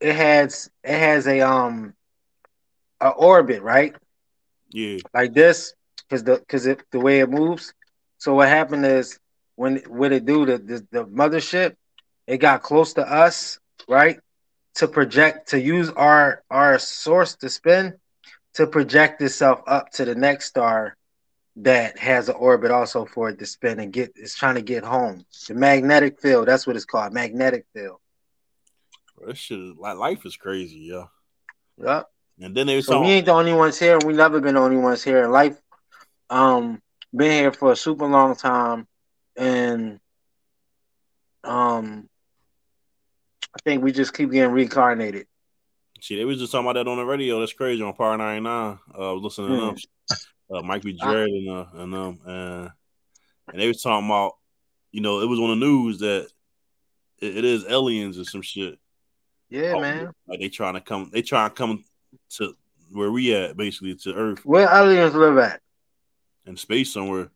[0.00, 1.94] it has it has a um
[3.00, 3.94] a orbit, right?
[4.70, 4.98] Yeah.
[5.14, 5.74] Like this,
[6.08, 7.72] because the because it the way it moves.
[8.18, 9.18] So what happened is
[9.56, 11.76] when what it do the, the the mothership,
[12.26, 14.20] it got close to us, right?
[14.76, 17.94] To project to use our our source to spin
[18.54, 20.96] to project itself up to the next star
[21.56, 24.84] that has an orbit also for it to spin and get it's trying to get
[24.84, 25.24] home.
[25.46, 27.98] The magnetic field, that's what it's called, magnetic field.
[29.26, 31.04] This shit like life is crazy, yeah.
[31.78, 32.08] Yep.
[32.40, 33.98] And then they so we ain't the only ones here.
[34.04, 35.26] We never been the only ones here.
[35.26, 35.58] Life,
[36.30, 36.80] um,
[37.14, 38.86] been here for a super long time,
[39.36, 39.98] and
[41.42, 42.08] um,
[43.54, 45.26] I think we just keep getting reincarnated.
[46.00, 47.40] See, they was just talking about that on the radio.
[47.40, 48.46] That's crazy on Power 99.
[48.46, 49.58] Uh, I was listening mm.
[49.58, 50.18] to them.
[50.50, 50.92] Uh, Mike B.
[50.92, 52.70] Jared and uh, and um and
[53.52, 54.36] and they was talking about,
[54.92, 56.28] you know, it was on the news that
[57.20, 58.78] it, it is aliens or some shit.
[59.50, 60.12] Yeah, oh, man.
[60.26, 61.84] Like they trying to come, they trying to come
[62.36, 62.56] to
[62.92, 64.44] where we at, basically to Earth.
[64.44, 65.60] Where aliens live at?
[66.46, 67.30] In space somewhere.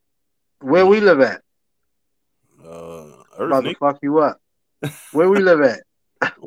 [0.61, 1.43] Where we live at?
[2.65, 3.05] Uh,
[3.39, 4.41] Earth, About to fuck you up.
[5.13, 5.81] Where we live at?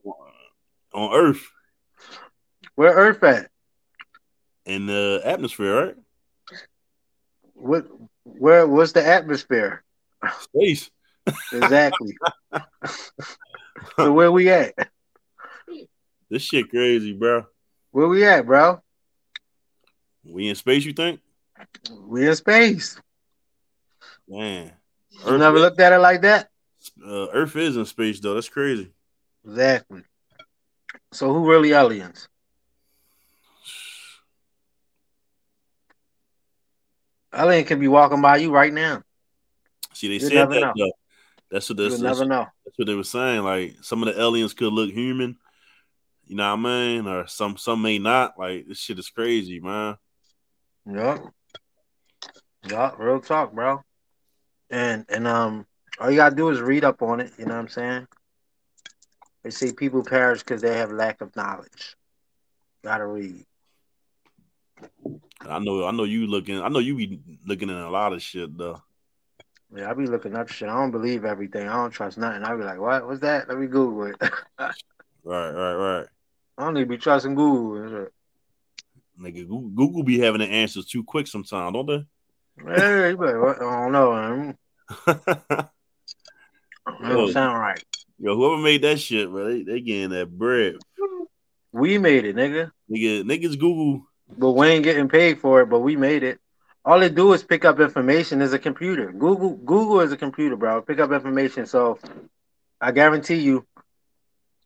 [0.93, 1.45] on Earth
[2.75, 3.49] Where Earth at?
[4.65, 5.95] in the atmosphere, right?
[7.53, 7.85] What?
[8.23, 8.67] Where?
[8.67, 9.83] What's the atmosphere?
[10.41, 10.89] Space.
[11.51, 12.17] Exactly.
[13.97, 14.73] so where we at?
[16.29, 17.45] This shit crazy, bro.
[17.95, 18.81] Where we at, bro?
[20.25, 21.21] We in space, you think?
[21.97, 22.99] We in space.
[24.27, 24.73] Man,
[25.25, 26.49] You never looked at it like that?
[27.01, 28.33] uh, Earth is in space though.
[28.33, 28.91] That's crazy.
[29.45, 30.03] Exactly.
[31.13, 32.27] So who really aliens?
[37.33, 39.03] Alien could be walking by you right now.
[39.93, 40.73] See, they You said that.
[41.49, 42.45] That's what that's, You'll that's, never know.
[42.65, 43.43] that's what they were saying.
[43.43, 45.37] Like some of the aliens could look human.
[46.27, 47.07] You know what I mean?
[47.07, 48.37] Or some some may not.
[48.37, 49.97] Like this shit is crazy, man.
[50.91, 51.33] Yup.
[52.67, 53.81] Yup, real talk, bro.
[54.69, 55.67] And and um
[55.99, 58.07] all you gotta do is read up on it, you know what I'm saying?
[59.43, 61.95] They say people perish because they have lack of knowledge.
[62.83, 63.45] Gotta read.
[65.41, 68.21] I know I know you looking I know you be looking at a lot of
[68.23, 68.81] shit though.
[69.75, 70.69] Yeah, I be looking up shit.
[70.69, 71.67] I don't believe everything.
[71.67, 72.43] I don't trust nothing.
[72.43, 73.05] I be like, what?
[73.05, 73.49] What's that?
[73.49, 74.15] Let me Google it.
[75.27, 76.05] Right, right, right.
[76.57, 78.07] I don't even be trusting Google.
[79.19, 82.05] Nigga, Google, Google be having the answers too quick sometimes, don't they?
[82.57, 83.57] Hey, you better, what?
[83.57, 84.11] I don't know.
[84.13, 85.69] Man.
[87.01, 87.83] That don't sound right.
[88.19, 90.75] Yo, whoever made that shit, bro, they, they getting that bread.
[91.71, 92.71] We made it, nigga.
[92.89, 94.07] Nigga, niggas Google.
[94.37, 96.39] But we ain't getting paid for it, but we made it.
[96.85, 99.11] All they do is pick up information is a computer.
[99.11, 100.81] Google Google is a computer, bro.
[100.83, 101.65] Pick up information.
[101.65, 101.97] So
[102.79, 103.65] I guarantee you,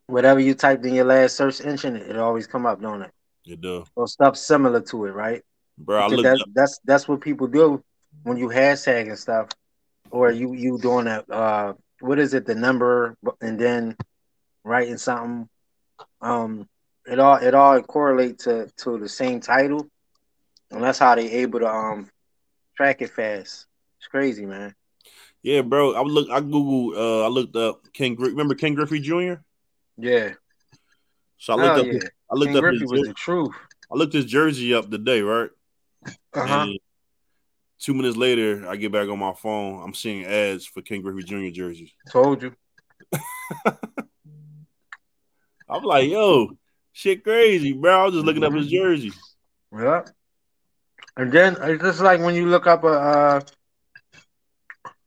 [0.09, 3.11] whatever you typed in your last search engine, it always come up, don't it?
[3.43, 3.85] You do.
[3.95, 5.43] Or stuff similar to it, right?
[5.77, 7.81] Bro, that's, that's that's what people do
[8.23, 9.47] when you hashtag and stuff,
[10.11, 11.29] or you you doing that.
[11.29, 12.45] Uh, what is it?
[12.45, 13.95] The number and then
[14.65, 15.47] writing something.
[16.21, 16.67] Um,
[17.05, 19.87] it all it all correlate to to the same title,
[20.69, 22.09] and that's how they able to um
[22.75, 23.67] track it fast.
[23.99, 24.75] It's crazy, man.
[25.41, 25.93] Yeah, bro.
[25.93, 26.29] I look.
[26.29, 26.91] I Google.
[26.97, 28.15] Uh, I looked up Ken.
[28.15, 29.35] Remember Ken Griffey Jr.
[30.01, 30.29] Yeah,
[31.37, 31.85] So I looked Hell up.
[31.87, 31.93] yeah.
[31.93, 32.63] His, I looked King up.
[32.63, 33.55] Griffey His, was the truth.
[33.91, 35.49] I looked his jersey up today, right?
[36.33, 36.61] Uh huh.
[36.61, 36.79] And
[37.79, 39.83] two minutes later, I get back on my phone.
[39.83, 41.49] I'm seeing ads for Ken Griffey Jr.
[41.53, 41.91] jerseys.
[42.09, 42.55] Told you.
[45.69, 46.49] I'm like, yo,
[46.93, 48.01] shit, crazy, bro.
[48.01, 48.75] I was just looking up his Mm-hmm.
[48.75, 49.11] jersey.
[49.71, 50.01] Yeah.
[51.17, 53.41] And then it's just like when you look up a uh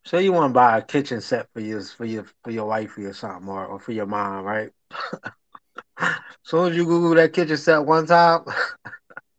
[0.04, 3.04] say you want to buy a kitchen set for your for your for your wifey
[3.06, 4.70] or something or, or for your mom, right?
[6.42, 8.44] soon as you Google that kitchen set one time,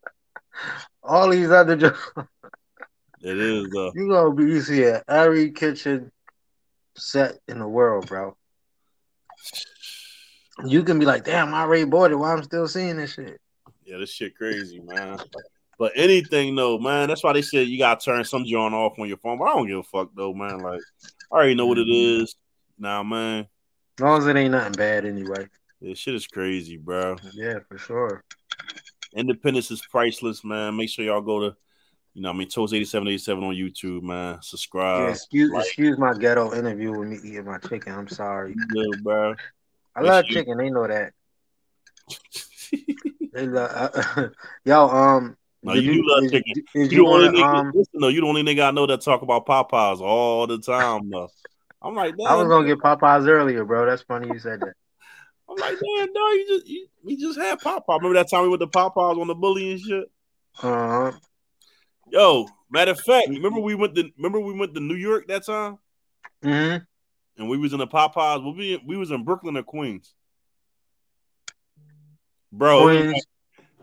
[1.04, 2.00] all these other jobs
[3.22, 3.76] It is.
[3.76, 6.12] Uh, you gonna be you see at every kitchen
[6.96, 8.36] set in the world, bro.
[10.66, 12.16] You can be like, damn, I already bought it.
[12.16, 13.40] Why I'm still seeing this shit?
[13.86, 15.18] yeah, this shit crazy, man.
[15.78, 17.10] But anything though, man.
[17.10, 19.40] That's why they said you gotta turn some joint off on your phone.
[19.40, 20.60] But I don't give a fuck though, man.
[20.60, 20.82] Like,
[21.32, 22.36] I already know what it is.
[22.78, 23.48] Now, man,
[23.98, 25.48] As long as it ain't nothing bad anyway.
[25.82, 27.16] this shit is crazy, bro.
[27.34, 28.24] Yeah, for sure.
[29.16, 30.76] Independence is priceless, man.
[30.76, 31.56] Make sure y'all go to,
[32.16, 34.36] you know, I mean, Toast eighty seven eighty seven on YouTube, man.
[34.36, 37.94] Yeah, Subscribe, excuse like- excuse my ghetto interview with me eating my chicken.
[37.94, 38.56] I'm sorry.
[38.58, 39.36] You good, bro.
[39.96, 40.58] I love sure- chicken.
[40.58, 41.14] They know that.
[43.34, 44.28] They love, uh,
[44.66, 45.36] yo, um.
[45.64, 46.54] No, you do love chicken.
[46.56, 47.72] Did You you the only want nigga, um?
[47.74, 51.10] listen though, you the only nigga I know that talk about Popeyes all the time
[51.10, 51.30] though.
[51.84, 53.86] I'm like, I was gonna get Popeyes earlier, bro.
[53.86, 54.74] That's funny you said that.
[55.50, 57.98] I'm like, damn, no, you just you, we just had Popeyes.
[58.00, 60.06] Remember that time we went to Popeyes on the bully and shit?
[60.62, 61.12] Uh huh.
[62.10, 65.46] Yo, matter of fact, remember we went to remember we went to New York that
[65.46, 65.78] time
[66.44, 66.84] Mm-hmm.
[67.42, 68.44] and we was in the Popeyes.
[68.44, 70.14] We we, we was in Brooklyn or Queens,
[72.52, 72.88] bro.
[72.90, 73.14] It was, Queens.
[73.14, 73.24] like,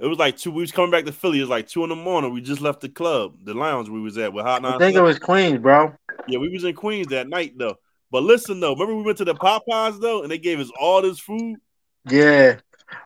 [0.00, 0.50] it was like two.
[0.50, 1.38] We was coming back to Philly.
[1.38, 2.32] It was like two in the morning.
[2.32, 4.78] We just left the club, the lounge we was at with Hot I Nine.
[4.78, 5.94] think it was Queens, bro.
[6.28, 7.76] Yeah, we was in Queens that night though.
[8.10, 11.02] But listen though, remember we went to the Popeyes though, and they gave us all
[11.02, 11.56] this food.
[12.08, 12.56] Yeah.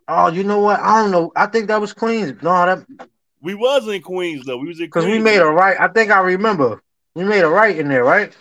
[0.08, 0.80] Oh, you know what?
[0.80, 1.30] I don't know.
[1.36, 2.42] I think that was Queens.
[2.42, 3.08] No, that
[3.42, 4.56] We was in Queens though.
[4.56, 5.78] We was in because we made a right.
[5.78, 6.82] I think I remember.
[7.14, 8.34] We made a right in there, right?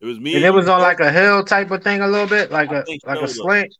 [0.00, 2.28] It was me, And it was on like a hill type of thing, a little
[2.28, 3.26] bit, like I a like so, a though.
[3.26, 3.74] slant.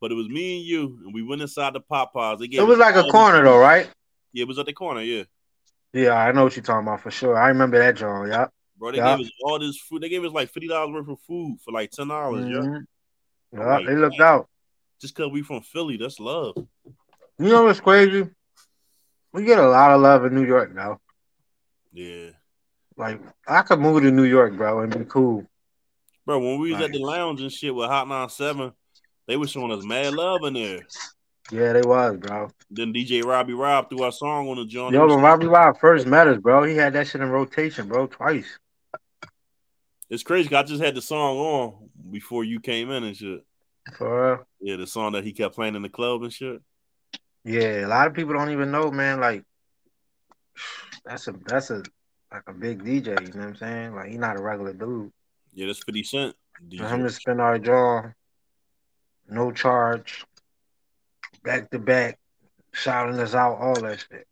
[0.00, 2.38] but it was me and you, and we went inside the Popeyes.
[2.38, 3.46] They gave It was like a corner food.
[3.46, 3.88] though, right?
[4.32, 5.00] Yeah, it was at the corner.
[5.00, 5.24] Yeah,
[5.92, 7.36] Yeah, I know what you're talking about for sure.
[7.36, 8.28] I remember that, John.
[8.28, 8.46] Yeah.
[8.76, 8.92] Bro.
[8.92, 9.16] They Yeah.
[9.16, 10.02] gave us all this food.
[10.02, 12.46] They gave us like fifty dollars worth of food for like ten dollars.
[12.48, 12.84] Yeah, Mhm.
[13.52, 14.28] Yeah, like, they looked man.
[14.28, 14.48] out.
[15.00, 16.54] just cause we from Philly, that's love.
[16.56, 18.30] You know what's crazy?
[19.32, 21.00] We get a lot of love in New York now.
[21.92, 22.30] Yeah,
[22.96, 25.46] like I could move to New York, bro, and be cool.
[26.26, 28.72] Bro, when we was at the lounge and shit with Hot 97,
[29.26, 30.80] they was showing us mad love in there.
[31.52, 32.50] Yeah, they was, bro.
[32.70, 34.94] Then DJ Robbie Rob threw our song on the joint.
[34.94, 38.06] Yo, when Robbie Rob first met us, bro, he had that shit in rotation, bro,
[38.06, 38.58] twice.
[40.10, 40.54] It's crazy.
[40.54, 43.44] I just had the song on before you came in and shit.
[43.96, 44.46] For real?
[44.60, 46.60] Yeah, the song that he kept playing in the club and shit.
[47.44, 49.20] Yeah, a lot of people don't even know, man.
[49.20, 49.44] Like,
[51.04, 51.82] that's a that's a
[52.32, 53.08] like a big DJ.
[53.20, 53.94] You know what I'm saying?
[53.94, 55.12] Like, he's not a regular dude.
[55.52, 56.34] Yeah, that's Fifty Cent.
[56.68, 56.78] DJ.
[56.78, 58.12] For him to spend our jaw,
[59.28, 60.24] no charge,
[61.42, 62.18] back to back,
[62.72, 64.26] shouting us out, all that shit.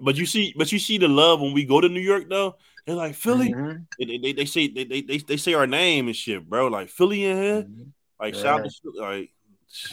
[0.00, 2.56] But you see, but you see the love when we go to New York though.
[2.86, 3.52] They're like Philly.
[3.52, 3.82] Mm-hmm.
[3.98, 6.68] They, they, they, say they, they, they say our name and shit, bro.
[6.68, 7.62] Like Philly in here.
[7.62, 7.82] Mm-hmm.
[8.20, 8.42] Like yeah.
[8.42, 9.30] shout to like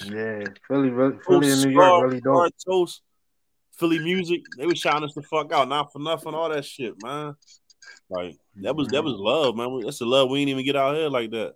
[0.05, 0.91] yeah, Philly,
[1.25, 2.53] Philly in New York, really dope.
[2.65, 3.01] Toast,
[3.77, 4.43] Philly music.
[4.57, 7.35] They was shouting us the fuck out, not for nothing, all that shit, man.
[8.09, 9.79] Like that was that was love, man.
[9.83, 11.55] That's the love we didn't even get out here like that.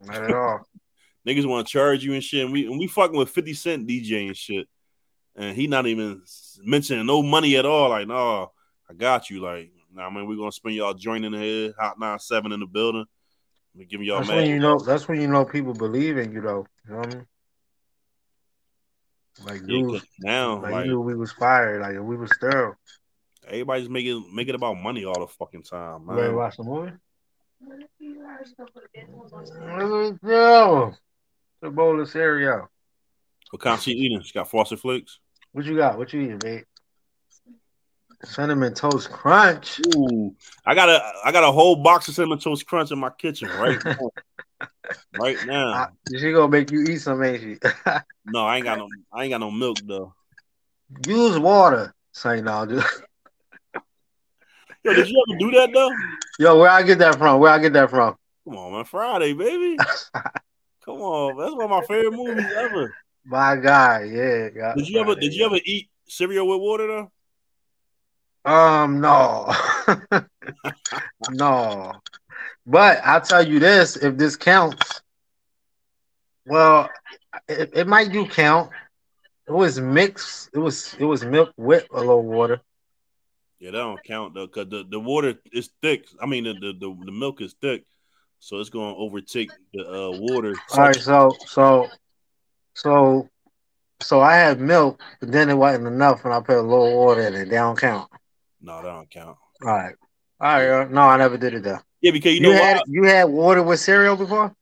[0.00, 0.60] Not at all.
[1.26, 2.44] Niggas want to charge you and shit.
[2.44, 4.66] And we and we fucking with 50 Cent DJ and shit.
[5.36, 6.22] And he not even
[6.62, 7.90] mentioning no money at all.
[7.90, 8.52] Like, no,
[8.88, 9.40] I got you.
[9.40, 12.66] Like, nah, mean, we're gonna spend y'all joining the head, hot nine seven in the
[12.66, 13.04] building.
[13.76, 16.40] We give y'all that's when you know that's when you know people believe in you
[16.40, 16.66] though.
[16.86, 17.26] You know what I mean?
[19.44, 22.76] Like yeah, dude, now like, like, you we was fired, like we was sterile.
[23.46, 26.16] Everybody's making making about money all the fucking time, man.
[26.16, 26.92] Ready to watch the movie?
[30.22, 30.92] Yo,
[31.60, 32.68] the bowl of cereal.
[33.50, 34.22] What kind she eating?
[34.22, 35.18] She got frosted flakes.
[35.52, 35.98] What you got?
[35.98, 36.64] What you eating, babe?
[38.22, 39.80] Cinnamon toast crunch.
[39.96, 40.34] Ooh,
[40.64, 43.48] I got a I got a whole box of cinnamon toast crunch in my kitchen
[43.58, 44.10] right now.
[45.12, 45.88] right now.
[46.10, 47.58] She gonna make you eat some, ain't she?
[48.26, 50.14] no, I ain't got no I ain't got no milk though.
[51.06, 51.94] Use water.
[52.12, 52.84] Say no, dude.
[54.84, 55.90] Yo, did you ever do that though?
[56.38, 57.40] Yo, where I get that from?
[57.40, 58.16] Where I get that from?
[58.44, 58.84] Come on, man.
[58.84, 59.78] Friday, baby.
[60.84, 62.94] Come on, that's one of my favorite movies ever.
[63.24, 64.50] My guy, yeah.
[64.50, 67.12] God, did you ever did you ever eat cereal with water though?
[68.44, 69.52] Um, no,
[71.30, 71.92] no.
[72.66, 75.00] But I'll tell you this: if this counts,
[76.46, 76.90] well,
[77.48, 78.70] it, it might do count.
[79.46, 80.50] It was mixed.
[80.54, 82.60] It was it was milk with a little water.
[83.58, 86.06] Yeah, that don't count though, cause the, the water is thick.
[86.20, 87.84] I mean, the, the, the, the milk is thick,
[88.38, 90.54] so it's going to overtake the uh, water.
[90.72, 91.88] All right, so so
[92.74, 93.28] so
[94.02, 97.22] so I had milk, but then it wasn't enough, and I put a little water
[97.22, 97.46] in it.
[97.46, 98.10] They don't count.
[98.64, 99.36] No, that don't count.
[99.62, 99.94] All right,
[100.40, 100.90] all right.
[100.90, 101.80] No, I never did it though.
[102.00, 104.54] Yeah, because you, you know had you had water with cereal before.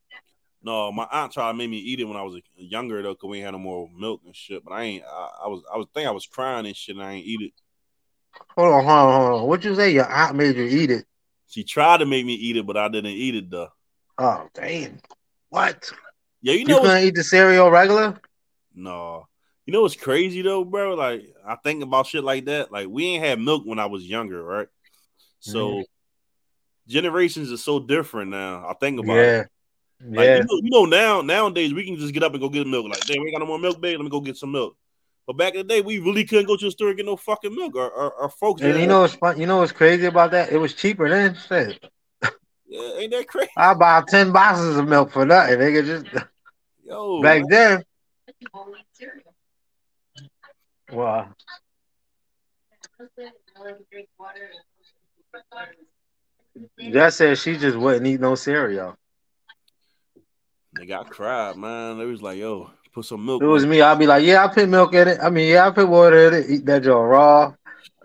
[0.64, 3.30] No, my aunt tried to make me eat it when I was younger though, cause
[3.30, 4.64] we ain't had no more milk and shit.
[4.64, 5.04] But I ain't.
[5.04, 5.62] I, I was.
[5.72, 7.52] I was think I was crying and shit, and I ain't eat it.
[8.56, 9.48] Hold on, hold on, hold on.
[9.48, 9.92] What you say?
[9.92, 11.06] Your aunt made you eat it?
[11.46, 13.68] She tried to make me eat it, but I didn't eat it though.
[14.18, 14.98] Oh damn!
[15.48, 15.92] What?
[16.42, 18.20] Yeah, you know, you couldn't eat the cereal regular.
[18.74, 19.28] No,
[19.66, 20.94] you know what's crazy though, bro?
[20.94, 22.72] Like I think about shit like that.
[22.72, 24.68] Like we ain't had milk when I was younger, right?
[25.40, 25.84] So mm.
[26.86, 28.66] generations are so different now.
[28.68, 29.40] I think about yeah.
[29.40, 29.48] it.
[30.04, 30.36] Like, yeah.
[30.36, 32.86] You know, you know, now nowadays we can just get up and go get milk.
[32.88, 33.98] Like, damn, we ain't got no more milk, babe.
[33.98, 34.76] Let me go get some milk.
[35.26, 37.16] But back in the day, we really couldn't go to the store and get no
[37.16, 37.76] fucking milk.
[37.76, 38.62] Our, our, our folks.
[38.62, 39.38] And you know what's fun?
[39.38, 40.50] You know what's crazy about that?
[40.50, 41.36] It was cheaper then.
[41.48, 41.84] Shit.
[42.66, 43.50] Yeah, ain't that crazy?
[43.54, 45.58] I buy ten boxes of milk for nothing.
[45.58, 46.06] They could just.
[46.82, 47.20] Yo.
[47.20, 47.50] Back man.
[47.50, 47.84] then.
[50.92, 51.28] Wow.
[56.92, 58.96] That said she just wouldn't eat no cereal.
[60.76, 61.98] They got cried, man.
[61.98, 63.42] They was like, yo, put some milk.
[63.42, 63.80] It was me.
[63.80, 65.18] I'd be like, yeah, I put milk in it.
[65.22, 66.50] I mean, yeah, I put water in it.
[66.50, 67.54] Eat that joint raw.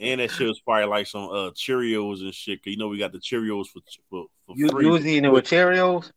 [0.00, 2.62] and that shit was probably like some uh Cheerios and shit.
[2.62, 4.86] Cause you know we got the Cheerios for for, for you, free.
[4.86, 6.10] You was eating it with Cheerios.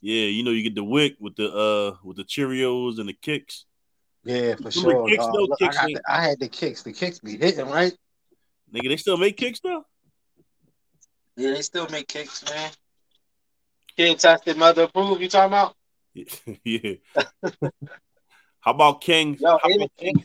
[0.00, 3.14] Yeah, you know you get the WIC with the uh with the Cheerios and the
[3.14, 3.64] Kix.
[4.28, 5.08] Yeah, for sure.
[5.08, 6.82] Kix, look, Kix I, the, I, had the Kix.
[6.82, 7.94] The Kix be hitting right.
[8.74, 9.86] Nigga, they still make Kix though.
[11.34, 12.70] Yeah, they still make Kix, man.
[13.96, 15.22] King tested mother approved.
[15.22, 15.74] You talking about?
[16.62, 16.96] yeah.
[18.60, 19.38] how about King?
[19.40, 20.22] Yo, how, about King?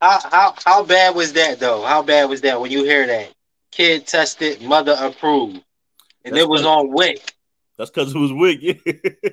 [0.00, 1.82] how, how how bad was that though?
[1.82, 3.32] How bad was that when you hear that
[3.70, 5.62] kid tested, mother approved,
[6.24, 7.34] and that's it was on WIC?
[7.78, 8.82] That's because it was WIC.
[8.84, 9.30] Yeah.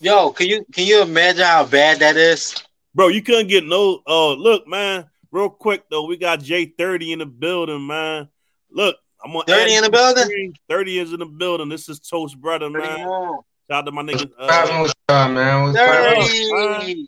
[0.00, 2.65] Yo, can you can you imagine how bad that is?
[2.96, 4.00] Bro, you couldn't get no.
[4.06, 5.04] Oh, uh, look, man.
[5.30, 8.26] Real quick though, we got J thirty in the building, man.
[8.70, 10.54] Look, I'm on 30 in the building.
[10.70, 11.68] 30 is in the building.
[11.68, 13.00] This is Toast Brother, man.
[13.00, 14.30] Shout out to my nigga.
[14.38, 15.74] Uh, What's up, man?
[15.74, 17.06] 30.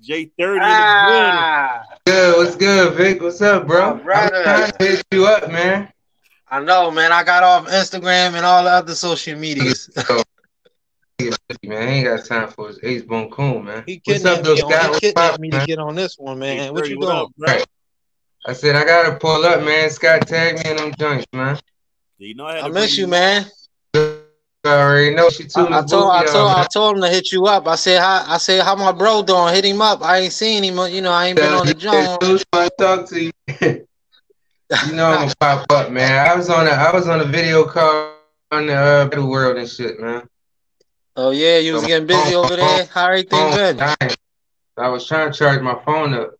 [0.00, 0.60] J thirty.
[0.62, 2.38] Ah, good.
[2.38, 3.20] What's good, Vic?
[3.20, 3.92] What's up, bro?
[3.92, 5.92] I'm trying to hit you up, man.
[6.48, 7.12] I know, man.
[7.12, 9.90] I got off Instagram and all the other social medias.
[11.18, 13.84] Man, I ain't got time for his ace bone coon, man.
[13.86, 14.94] He What's up, though, Scott?
[14.94, 16.72] He kidnapped me to get on this one, man.
[16.74, 17.58] What you doing, bro?
[18.46, 19.90] I said I gotta pull up, man.
[19.90, 21.58] Scott tagged me in them joints, man.
[22.18, 23.46] You know I, I miss you, man.
[23.94, 24.20] I
[24.64, 25.60] already know she too.
[25.60, 27.66] I, I told I told I told him to hit you up.
[27.66, 29.54] I said how I said how my bro doing.
[29.54, 30.02] Hit him up.
[30.02, 30.78] I ain't seen him.
[30.92, 32.46] You know I ain't been on the joint.
[32.52, 33.30] I talk to you.
[33.60, 36.26] you know I'm gonna pop up, man.
[36.26, 38.14] I was on a I was on a video call
[38.50, 40.28] on the uh, world and shit, man.
[41.20, 42.84] Oh yeah, you was getting busy over there.
[42.84, 43.80] How everything been?
[43.80, 46.34] I was trying to charge my phone up.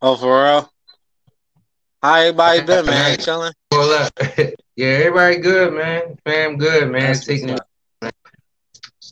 [0.00, 0.72] Oh, for real?
[2.00, 3.18] How everybody been, man?
[3.18, 3.52] Chilling.
[3.72, 4.12] Pull up.
[4.76, 6.16] yeah, everybody good, man.
[6.24, 7.02] Fam, good, man.
[7.02, 7.60] That's taking it,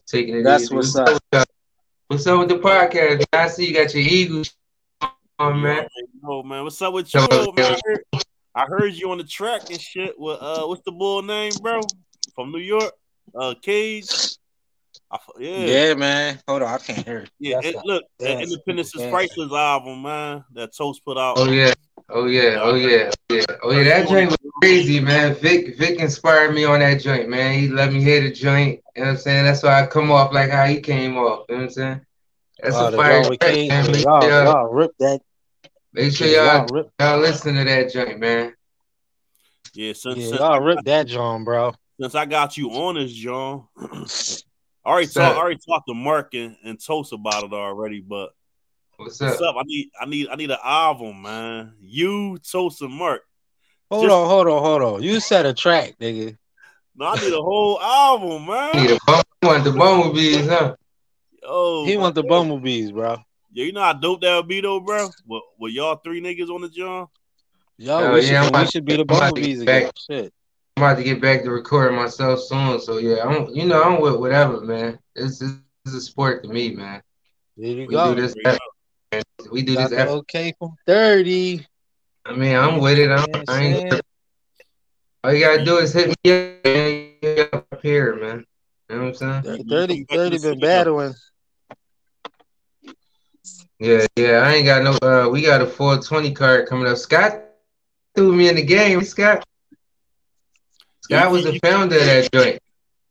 [0.07, 0.43] taking it.
[0.45, 0.77] That's easy.
[0.77, 1.21] what's up.
[2.07, 3.25] What's up with the podcast?
[3.33, 4.55] I see you got your Eagles
[5.41, 5.89] on, man.
[6.25, 7.21] Oh man, what's up with you,
[7.57, 7.59] man?
[7.59, 8.05] I heard,
[8.55, 10.15] I heard you on the track and shit.
[10.17, 11.81] With uh, what's the bull name, bro?
[12.37, 12.93] From New York,
[13.35, 14.39] uh, Cage.
[15.39, 15.59] Yeah.
[15.59, 16.41] yeah, man.
[16.49, 17.27] Hold on, I can't hear.
[17.39, 20.45] Yeah, it, look, Independence is Priceless album, man.
[20.53, 21.39] That Toast put out.
[21.39, 21.73] Oh yeah,
[22.09, 23.85] oh yeah, oh yeah, oh yeah, oh yeah.
[23.85, 25.35] That joint was crazy, man.
[25.35, 27.59] Vic, Vic inspired me on that joint, man.
[27.59, 28.81] He let me hear the joint.
[28.97, 29.45] You know what I'm saying?
[29.45, 31.47] That's why I come off like how he came off.
[31.49, 32.01] You know what I'm saying?
[32.63, 33.91] That's oh, a fire track, man.
[33.91, 35.21] Make y'all, sure, y'all rip that.
[35.93, 38.55] Make sure y'all, y'all, y'all listen to that joint, man.
[39.75, 41.73] Yeah, since, yeah, y'all rip that joint, bro.
[42.01, 43.67] Since I got you on this, John.
[44.85, 45.39] I already talked.
[45.39, 48.01] already talked to Mark and, and Toast about it already.
[48.01, 48.31] But
[48.97, 49.29] what's up?
[49.29, 49.57] what's up?
[49.57, 51.75] I need I need I need an album, man.
[51.81, 53.23] You, Toast, and Mark.
[53.91, 55.03] Hold Just, on, hold on, hold on.
[55.03, 56.37] You said a track, nigga.
[56.97, 58.77] No, I need a whole album, man.
[58.77, 60.75] Need a bum- want the bumblebees, huh?
[61.45, 63.19] Oh, he want the bumblebees, bro.
[63.53, 65.11] Yeah, you know how dope that would be, though, bro.
[65.27, 67.09] With, with y'all three niggas on the job.
[67.77, 69.91] Yo, we, yeah, should, we should be the bumblebees again.
[70.09, 70.33] Shit.
[70.77, 72.81] I'm about to get back to recording myself soon.
[72.81, 74.99] So yeah, I'm you know I'm with whatever, man.
[75.15, 75.53] It's this
[75.87, 77.03] is a sport to me, man.
[77.57, 78.15] There you we go.
[78.15, 79.93] Do this effort, we do this.
[79.93, 81.67] Okay, from thirty.
[82.25, 83.11] I mean, I'm with it.
[83.11, 84.01] I'm, I ain't.
[85.25, 88.45] All you gotta do is hit me up here, man.
[88.89, 89.69] You know what I'm saying?
[89.69, 91.15] 30, 30 been battling.
[93.79, 94.39] Yeah, yeah.
[94.39, 94.93] I ain't got no.
[95.03, 96.97] Uh, we got a 420 card coming up.
[96.97, 97.41] Scott
[98.15, 99.03] threw me in the game.
[99.03, 99.45] Scott.
[101.03, 102.59] Scott was the founder of that joint.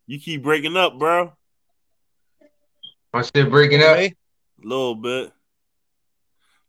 [0.07, 1.33] You keep breaking up, bro.
[3.13, 3.97] My shit breaking up.
[3.97, 4.13] A
[4.63, 5.31] little bit.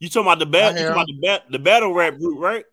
[0.01, 0.75] You talking about the bat?
[0.75, 1.45] You talking about the bat?
[1.51, 2.65] The battle rap group, right?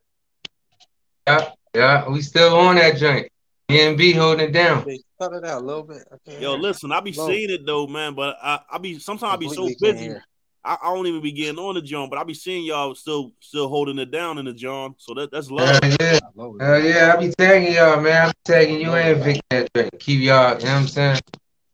[1.28, 2.10] Yeah, yeah.
[2.10, 3.30] We still on that joint.
[3.68, 4.84] B holding it down.
[5.20, 6.04] Cut it out a little bit.
[6.40, 8.16] Yo, listen, I be seeing it though, man.
[8.16, 10.16] But I, I be sometimes I be so busy.
[10.64, 13.32] I, I, don't even be getting on the John, but I be seeing y'all still
[13.40, 14.96] still holding it down in the John.
[14.98, 15.80] So that that's love.
[15.82, 16.20] Hell yeah,
[16.60, 17.14] Hell yeah.
[17.16, 18.28] I be tagging y'all, man.
[18.28, 21.20] I be tagging you and Vic that Keep y'all, you know what I'm saying,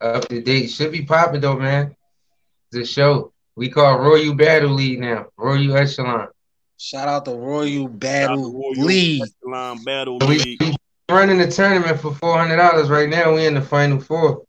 [0.02, 0.68] up to date.
[0.68, 1.96] Should be popping though, man.
[2.72, 3.34] It's a show.
[3.56, 5.28] We call Royal Battle League now.
[5.38, 6.28] Royal Echelon.
[6.78, 9.24] Shout out to Royal Battle Royal League.
[9.24, 10.62] Echelon Battle League.
[10.62, 10.76] We,
[11.10, 13.34] running the tournament for four hundred dollars right now.
[13.34, 14.44] We in the final four.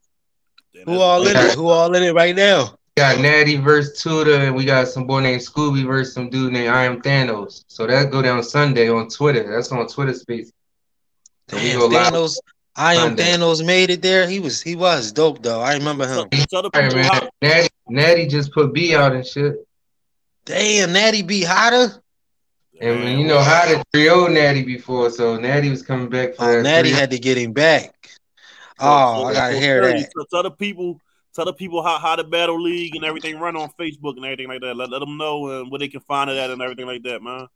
[0.85, 1.55] Who all in it?
[1.55, 2.76] Who all in it right now?
[2.97, 6.69] Got Natty versus Tudor, and we got some boy named Scooby versus some dude named
[6.69, 7.63] I am Thanos.
[7.67, 9.49] So that go down Sunday on Twitter.
[9.49, 10.51] That's on Twitter Space.
[11.49, 12.37] So Damn, Thanos,
[12.75, 13.23] I am Sunday.
[13.23, 14.27] Thanos made it there.
[14.27, 15.61] He was he was dope though.
[15.61, 16.27] I remember him.
[16.49, 17.29] So, right, man.
[17.41, 19.55] Natty, Natty just put B out and shit.
[20.45, 22.01] Damn, Natty be hotter.
[22.81, 26.61] And you know how to trio Natty before, so Natty was coming back for oh,
[26.61, 28.09] Natty had to get him back.
[28.79, 30.11] Oh, I gotta hear that.
[30.29, 30.99] So other people
[31.37, 34.47] tell the people how, how the battle league and everything run on Facebook and everything
[34.47, 34.75] like that.
[34.75, 37.21] Let, let them know and where they can find it at and everything like that,
[37.21, 37.47] man.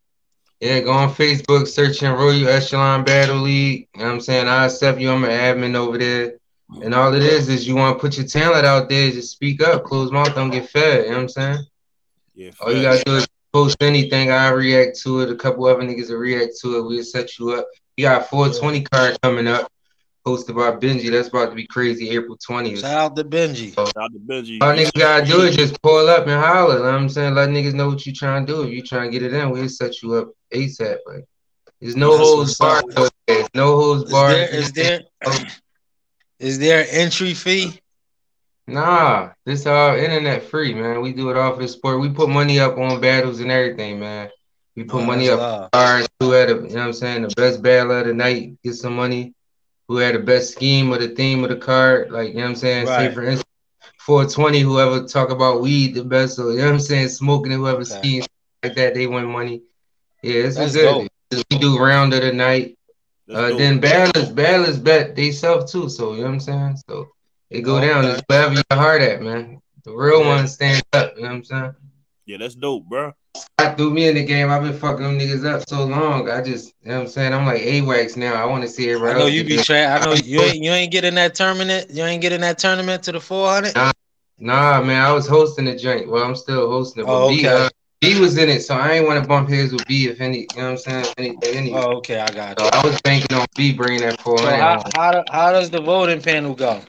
[0.60, 3.88] Yeah, go on Facebook, search searching Royal Echelon Battle League.
[3.94, 4.46] You know what I'm saying?
[4.46, 5.10] I accept you.
[5.10, 6.34] I'm an admin over there.
[6.82, 9.60] And all it is is you want to put your talent out there, just speak
[9.60, 9.82] up.
[9.82, 11.04] Close mouth, don't get fed.
[11.04, 11.64] You know what I'm saying?
[12.34, 12.50] Yeah.
[12.60, 14.30] All you gotta do is post anything.
[14.30, 15.30] I react to it.
[15.30, 16.82] A couple other niggas will react to it.
[16.82, 17.66] We'll set you up.
[17.96, 19.70] You got 420 card coming up
[20.26, 21.10] hosted by Benji.
[21.10, 22.10] That's about to be crazy.
[22.10, 22.80] April 20th.
[22.80, 23.74] Shout out to Benji.
[23.74, 24.58] So, Shout out to Benji.
[24.60, 26.76] All niggas gotta do is just pull up and holler.
[26.76, 27.34] You know what I'm saying?
[27.34, 28.62] Let niggas know what you trying to do.
[28.62, 30.98] If you trying to get it in, we'll set you up ASAP.
[31.06, 31.24] Like,
[31.80, 32.84] there's no holds barred.
[33.26, 34.50] There's no holds barred.
[34.50, 35.46] Is there, is there,
[36.38, 37.80] is there an entry fee?
[38.68, 41.00] Nah, this all internet free, man.
[41.00, 42.00] We do it off as sport.
[42.00, 44.30] We put money up on battles and everything, man.
[44.76, 47.34] We put oh, money up cars, who had a, you know what I'm saying, the
[47.36, 49.34] best battle of the night, get some money
[49.88, 52.10] who had the best scheme or the theme of the card.
[52.10, 52.86] Like, you know what I'm saying?
[52.86, 53.10] Right.
[53.10, 53.44] Say for instance,
[53.98, 56.36] 420, whoever talk about weed the best.
[56.36, 57.84] So you know what I'm saying, smoking whoever Okay.
[57.84, 58.26] schemes
[58.62, 59.62] like that, they win money.
[60.22, 61.08] Yeah, it's a That's good.
[61.50, 62.76] We do round of the night.
[63.32, 65.88] Uh, then battlers, battlers bet they self too.
[65.88, 66.76] So you know what I'm saying.
[66.88, 67.08] So
[67.50, 67.88] it go Okay.
[67.88, 68.04] down.
[68.04, 69.60] It's wherever your heart at, man.
[69.84, 70.28] The real Yeah.
[70.36, 71.14] ones stand up.
[71.16, 71.74] You know what I'm saying.
[72.26, 73.12] Yeah, that's dope, bro.
[73.58, 74.50] I threw me in the game.
[74.50, 76.28] I've been fucking them niggas up so long.
[76.28, 77.32] I just, you know what I'm saying?
[77.32, 78.34] I'm like AWACS now.
[78.34, 79.64] I want to see I everybody know else you be it.
[79.64, 81.90] tra- I know you ain't you ain't getting that tournament.
[81.90, 83.74] You ain't getting that tournament to the 400.
[84.38, 86.08] Nah, man, I was hosting the joint.
[86.08, 87.06] Well, I'm still hosting it.
[87.06, 87.66] But Oh, B, okay.
[87.66, 87.68] uh,
[88.00, 90.40] B was in it, so I ain't want to bump heads with B if any,
[90.40, 91.04] you know what I'm saying?
[91.04, 91.78] If anything, anyway.
[91.78, 92.64] Oh, okay, I got So.
[92.72, 96.20] I was banking on B bringing that So 400 how how, how does the voting
[96.20, 96.80] panel go?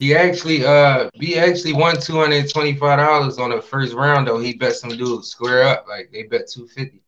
[0.00, 4.26] He actually, uh, B actually won two hundred and twenty-five dollars on the first round
[4.26, 4.38] though.
[4.40, 7.02] He bet some dudes square up, like they bet two fifty.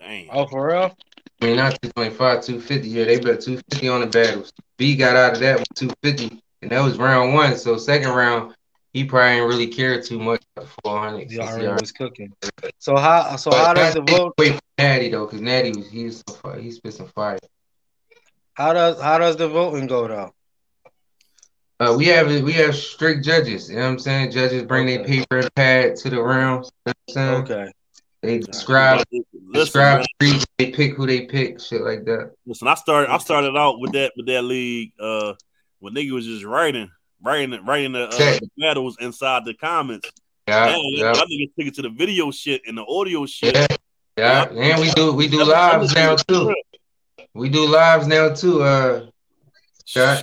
[0.00, 0.28] Dang.
[0.32, 0.96] Oh, for real?
[1.42, 2.88] I mean, not two twenty-five, two fifty.
[2.88, 4.54] Yeah, they bet two fifty on the battles.
[4.78, 7.56] B got out of that with two fifty, and that was round one.
[7.58, 8.54] So second round,
[8.94, 11.30] he probably didn't really care too much about four hundred.
[11.30, 12.32] You already was cooking.
[12.78, 16.04] So how so how does the vote Wait for Natty though, because Natty was he
[16.04, 16.58] was some.
[16.58, 17.38] He spit some fire.
[18.54, 20.32] how does how does the voting go though?
[21.84, 23.68] Uh, we have we have strict judges.
[23.68, 24.30] You know what I'm saying?
[24.30, 26.70] Judges bring their paper and pad to the rounds.
[26.86, 27.60] You know what I'm saying?
[27.60, 27.72] Okay.
[28.22, 32.32] They describe Listen, describe man, streets, they pick who they pick, shit like that.
[32.46, 35.34] listen, I started I started out with that with that league uh
[35.80, 36.90] when nigga was just writing,
[37.22, 38.40] writing writing the uh, Check.
[38.58, 40.10] battles inside the comments.
[40.48, 43.54] Yeah, Man, yeah, that nigga took it to the video shit and the audio shit.
[43.54, 43.66] yeah,
[44.16, 44.44] yeah.
[44.50, 46.54] And we do we do That- that lives now too.
[47.34, 48.62] We do lives now too.
[48.62, 49.06] Uh,
[49.84, 50.22] Scott,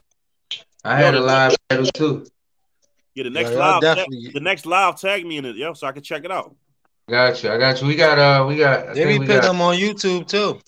[0.83, 2.25] I had a live battle too.
[3.15, 5.55] Yeah, the next Yeah, y'all live, tag, definitely- the next live, tag me in it,
[5.55, 6.55] yo, so I can check it out.
[7.09, 7.51] Got you.
[7.51, 7.87] I got you.
[7.87, 8.89] We got uh, we got.
[8.89, 10.59] I They be putting them on YouTube too.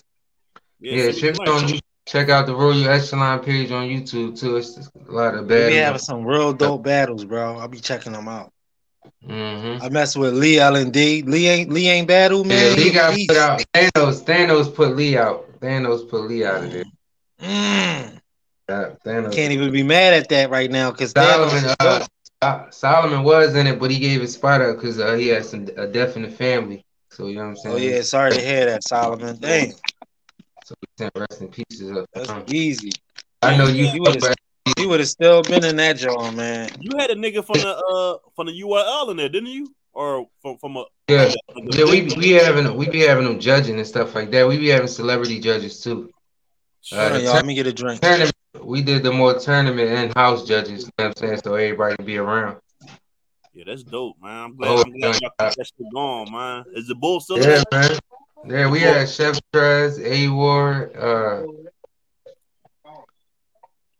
[0.80, 1.80] Yeah, send me check the on you.
[2.06, 4.56] Check out the Royal Echelon page on YouTube too.
[4.56, 5.68] It's just a lot of They bad.
[5.70, 7.56] be having some real dope battles, bro.
[7.56, 8.52] I'll be checking them out.
[9.26, 9.82] Mm-hmm.
[9.82, 11.22] I mess with Lee L and D.
[11.22, 12.72] Lee ain't Lee ain't battle, man.
[12.72, 13.28] Yeah, Lee He got a beast.
[13.28, 13.64] put out.
[13.72, 15.60] Thanos, Thanos put Lee out.
[15.60, 16.84] Thanos put Lee out of there.
[17.40, 18.20] Mm.
[18.68, 19.34] Yeah, Thanos.
[19.34, 22.06] Can't even be mad at that right now because Solomon, uh,
[22.40, 25.44] uh, Solomon was in it, but he gave his spot up because uh, he had
[25.44, 26.84] some a death in the family.
[27.10, 27.74] So you know what I'm saying?
[27.74, 29.36] Oh yeah, sorry to hear that, Solomon.
[29.38, 29.74] Dang,
[30.64, 32.06] So we sent rest in pieces up.
[32.14, 32.92] that's Um, easy.
[33.42, 33.86] I know you.
[33.88, 34.34] He would've-
[34.78, 36.70] He would have still been in that joint, man.
[36.80, 39.74] You had a nigga from the uh from the URL in there, didn't you?
[39.92, 41.34] Or from from a yeah, like
[41.68, 44.48] a- yeah, we we having we be having them judging and stuff like that.
[44.48, 46.10] We be having celebrity judges too.
[46.90, 47.34] Hold Uh, on, the y'all.
[47.34, 48.00] Let me get a drink.
[48.00, 48.33] Tournament,
[48.66, 50.84] we did the more tournament and house judges.
[50.84, 51.40] You know what I'm saying?
[51.44, 52.58] So everybody be around.
[53.52, 54.44] Yeah, that's dope, man.
[54.46, 56.64] I'm glad, Oh, I'm glad y'all kept that shit going, man.
[56.74, 57.90] Is the bull still Yeah, there?
[57.90, 57.98] man.
[58.46, 61.42] Yeah, we had Chef Trez, A Ward, uh,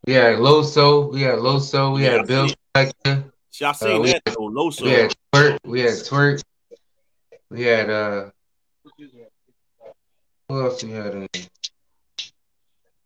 [0.06, 2.50] we had Loso, we had Loso, we Yeah, had Bill.
[2.76, 4.82] Spector, See, I seen Uh, we- that though, Loso.
[4.82, 6.42] we had Twerk, we had Twerk,
[7.50, 8.30] we had uh,
[10.48, 11.42] who else we had in there?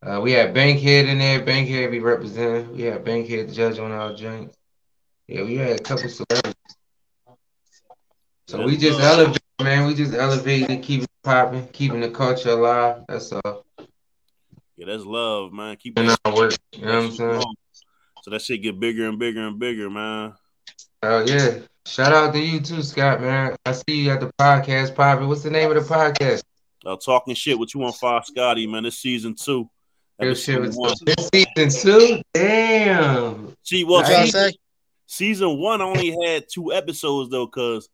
[0.00, 1.42] Uh, we had Bankhead in there.
[1.44, 2.76] Bankhead be representing.
[2.76, 4.54] We had Bankhead the judge on our joint.
[5.26, 6.54] Yeah, we had a couple celebrities.
[8.46, 9.86] So we just elevate, man.
[9.86, 13.02] We just elevating, keep it popping, keeping the culture alive.
[13.08, 13.64] That's all.
[14.76, 15.76] Yeah, that's love, man.
[15.76, 16.54] Keep And that, our work.
[16.72, 17.42] You know what I'm saying?
[18.22, 20.34] So that shit get bigger and bigger and bigger, man.
[21.02, 21.58] Oh yeah.
[21.86, 23.56] Shout out to you too, Scott, man.
[23.66, 25.26] I see you at the podcast popping.
[25.26, 26.42] What's the name of the podcast?
[26.86, 28.86] Uh, talking shit with 215Scotty, man.
[28.86, 29.68] It's season two.
[30.20, 32.22] Real shit episode this season two.
[32.34, 33.54] Damn.
[33.62, 34.52] See, well, season,
[35.06, 37.88] season one only had two episodes though, cause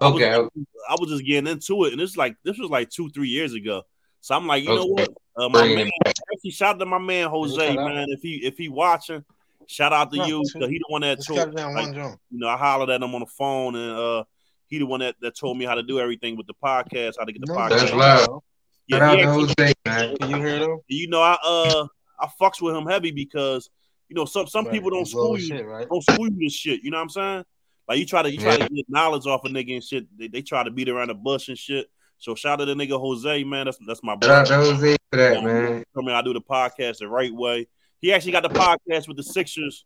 [0.00, 0.30] Okay.
[0.34, 3.54] I was just getting into it, and it's like this was like two, three years
[3.54, 3.82] ago.
[4.20, 5.08] So I'm like, you know what?
[5.36, 8.06] Uh, my Bring man, actually, shout out to my man Jose, man.
[8.10, 9.24] If he if he watching,
[9.66, 10.38] shout out to No, you.
[10.38, 12.90] 'cause he the one that Let's told, cut it down like, you know, I hollered
[12.90, 14.24] at him on the phone, and uh,
[14.66, 17.24] he the one that, that told me how to do everything with the podcast, how
[17.24, 17.78] to get the No, podcast.
[17.80, 18.42] That's love.
[18.88, 20.16] Yeah, Shout out to Jose, man.
[20.16, 20.80] Can you hear them?
[20.88, 21.86] you know, I uh
[22.20, 23.68] I fucks with him heavy because
[24.08, 25.88] you know some some Right, people don't he's school you shit, right?
[25.88, 26.82] don't school you this shit.
[26.82, 27.44] You know what I'm saying?
[27.88, 30.06] Like you try to you try to get knowledge off a nigga and shit.
[30.18, 31.88] They, they try to beat around the bush and shit.
[32.18, 33.66] So shout out to the nigga Jose, man.
[33.66, 34.64] That's that's my Shout out brother.
[34.66, 35.84] to Jose for that, man.
[35.94, 37.66] Tell me I do the podcast the right way.
[38.00, 39.84] He actually got the podcast with the Sixers.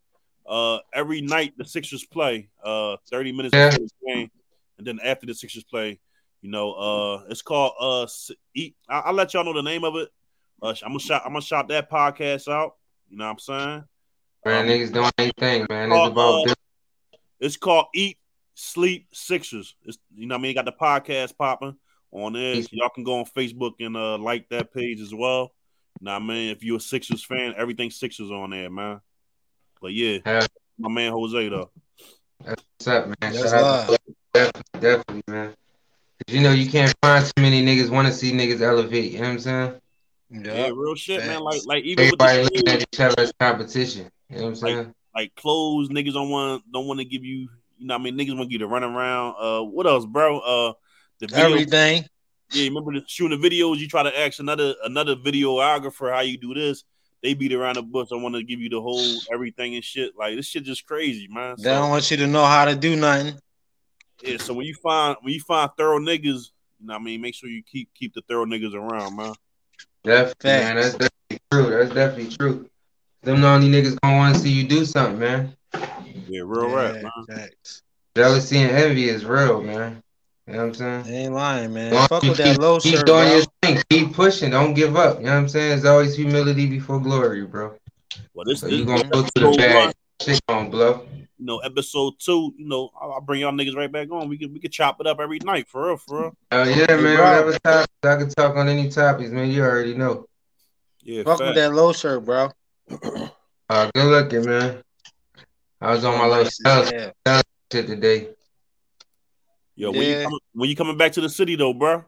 [0.48, 2.48] Uh, every night the Sixers play.
[2.62, 3.70] Uh, thirty minutes Yeah.
[3.70, 4.30] before the game,
[4.78, 6.01] and then after the Sixers play,
[6.43, 8.07] you know, uh, it's called uh,
[8.57, 10.09] I- I'll let y'all know the name of it.
[10.62, 11.22] Uh, I'm gonna shout.
[11.24, 12.74] I'm gonna shout that podcast out.
[13.09, 13.84] You know what I'm saying?
[14.45, 15.91] Man, Um, niggas doing anything, man.
[15.93, 16.55] It's about uh,
[17.41, 18.18] It's called Eat,
[18.55, 19.74] Sleep, Sixers.
[19.84, 20.55] It's you know what I mean.
[20.55, 21.76] Got the podcast popping
[22.12, 22.55] on there.
[22.55, 22.68] Easy.
[22.72, 25.53] Y'all can go on Facebook and uh like that page as well.
[26.01, 26.51] You know what I mean?
[26.51, 29.01] If you're a Sixers fan, everything Sixers on there, man.
[29.82, 30.47] But yeah, Yeah.
[30.78, 31.70] my man Jose though.
[32.45, 33.16] That's what's up, man.
[33.20, 33.91] That's Shout love.
[33.91, 33.99] out
[34.32, 35.55] definitely, definitely, man.
[36.27, 39.12] Cause you know you can't find too many niggas want to see niggas elevate.
[39.12, 39.75] You know what I'm saying?
[40.31, 40.45] Yep.
[40.45, 41.41] Yeah, real shit, man.
[41.41, 44.11] Like, like even everybody looking at each other as competition.
[44.29, 44.77] You know what I'm saying?
[44.77, 47.49] Like, like clothes, niggas don't want don't want to give you.
[47.79, 49.35] You know, what I mean, niggas want you to run around.
[49.41, 50.39] Uh, what else, bro?
[50.41, 50.73] Uh,
[51.18, 52.05] the video, everything.
[52.53, 53.79] Yeah, remember the, shooting the videos?
[53.79, 56.85] You try to ask another another videographer how you do this.
[57.23, 58.09] They beat around the bush.
[58.12, 60.12] I want to give you the whole everything and shit.
[60.16, 61.55] Like this shit just crazy, man.
[61.59, 63.39] They so, don't want you to know how to do nothing.
[64.23, 67.21] Yeah, so when you find when you find thorough niggas, you know what I mean,
[67.21, 69.35] make sure you keep keep the thorough niggas around, man.
[70.05, 70.77] Definitely, man.
[70.77, 71.71] That's definitely true.
[71.71, 72.71] That's definitely true.
[73.23, 75.57] Them the only niggas gonna want to see you do something, man.
[76.29, 77.27] Yeah, real yeah, rap, man.
[77.29, 77.83] Facts.
[78.16, 80.03] Jealousy and envy is real, man.
[80.47, 81.03] You know what I'm saying?
[81.05, 82.09] They ain't lying, man.
[82.09, 83.37] Fuck with keep, that low keep shirt, doing bro.
[83.37, 83.83] your thing.
[83.89, 84.51] Keep pushing.
[84.51, 85.18] Don't give up.
[85.18, 85.79] You know what I'm saying?
[85.79, 87.75] It's always humility before glory, bro.
[88.35, 91.07] Well, this, so this, you gonna go through the bad shit on blow
[91.41, 94.28] you know, episode two, you know, I'll, I'll, bring y'all niggas right back on.
[94.28, 96.36] We can we can chop it up every night for real, for real.
[96.53, 97.18] Oh yeah, man.
[97.18, 99.51] Whatever topics I can talk on any topics, man.
[99.51, 100.26] You already know.
[101.03, 102.51] Yeah, fuck with that low shirt, bro.
[103.70, 104.82] uh, good looking, man.
[105.80, 107.43] I was on my little sales yeah.
[107.72, 108.28] shit today.
[109.76, 110.09] Yo, when, yeah.
[110.09, 112.05] you coming, when you coming back to the city though, bro?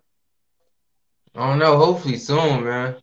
[1.34, 1.78] I don't know.
[1.78, 3.01] Hopefully soon, man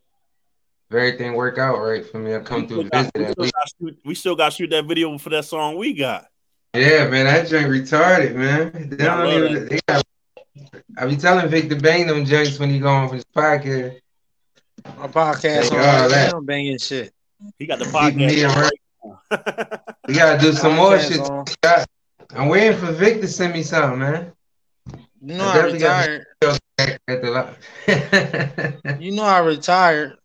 [0.98, 2.34] everything work out right for me.
[2.34, 3.36] I'll come through visit.
[3.38, 6.28] we, still shoot, we still got to shoot that video for that song we got.
[6.74, 8.90] Yeah, man, that joint retarded, man.
[8.90, 10.04] They don't even, they got,
[10.98, 14.00] I be telling Vic to bang them joints when he going for his podcast.
[14.98, 16.34] My podcast on all that.
[16.34, 17.14] I'm banging shit.
[17.58, 18.70] He got the podcast.
[20.08, 21.22] we gotta do some more shit.
[22.36, 24.32] I'm waiting for Vic to send me something, man.
[25.22, 26.26] You know I, I retired.
[29.02, 30.18] you know I retired.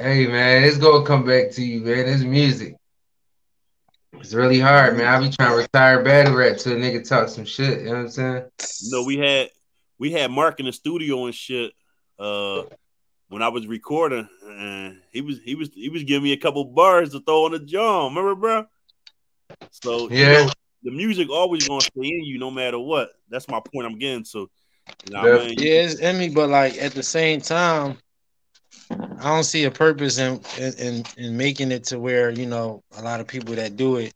[0.00, 2.08] Hey man, it's gonna come back to you, man.
[2.08, 2.74] It's music.
[4.14, 5.06] It's really hard, man.
[5.06, 7.80] I be trying to retire battle rap to a nigga talk some shit.
[7.80, 8.44] You know what I'm saying?
[8.84, 9.50] no, we had
[9.98, 11.74] we had Mark in the studio and shit.
[12.18, 12.62] Uh,
[13.28, 16.64] when I was recording, and he was he was he was giving me a couple
[16.64, 18.08] bars to throw on the jaw.
[18.08, 18.64] Remember, bro?
[19.70, 23.10] So yeah, you know, the music always gonna stay in you no matter what.
[23.28, 23.86] That's my point.
[23.86, 24.50] I'm getting to.
[25.04, 25.58] You know I mean?
[25.58, 27.98] Yeah, it's in me, but like at the same time,
[28.90, 33.02] I don't see a purpose in, in in making it to where you know a
[33.02, 34.12] lot of people that do it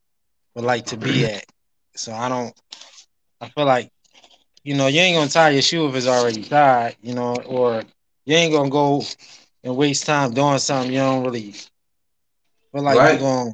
[0.55, 1.37] would like to be mm-hmm.
[1.37, 1.45] at.
[1.95, 2.55] So I don't.
[3.41, 3.91] I feel like
[4.63, 7.83] you know you ain't gonna tie your shoe if it's already tied, you know, or
[8.25, 9.03] you ain't gonna go
[9.63, 13.21] and waste time doing something you don't really feel like right.
[13.21, 13.53] you're gonna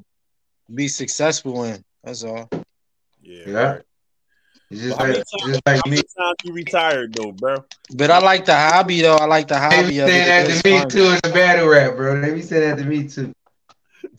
[0.74, 1.84] be successful in.
[2.02, 2.48] That's all.
[3.22, 3.44] Yeah.
[3.46, 3.78] yeah.
[4.70, 5.96] It's just, like, times, just like me.
[5.96, 7.64] times you retired though, bro?
[7.92, 9.16] But I like the hobby though.
[9.16, 9.76] I like the hobby.
[9.76, 10.88] They be saying that to me fun.
[10.88, 12.20] too in the battle rap, bro.
[12.20, 13.32] They be saying that to me too.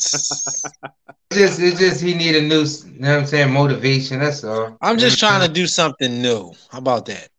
[1.31, 4.19] just it's just he need a new, you know what I'm saying, motivation.
[4.19, 4.77] That's all.
[4.81, 6.51] I'm just trying to do something new.
[6.69, 7.29] How about that?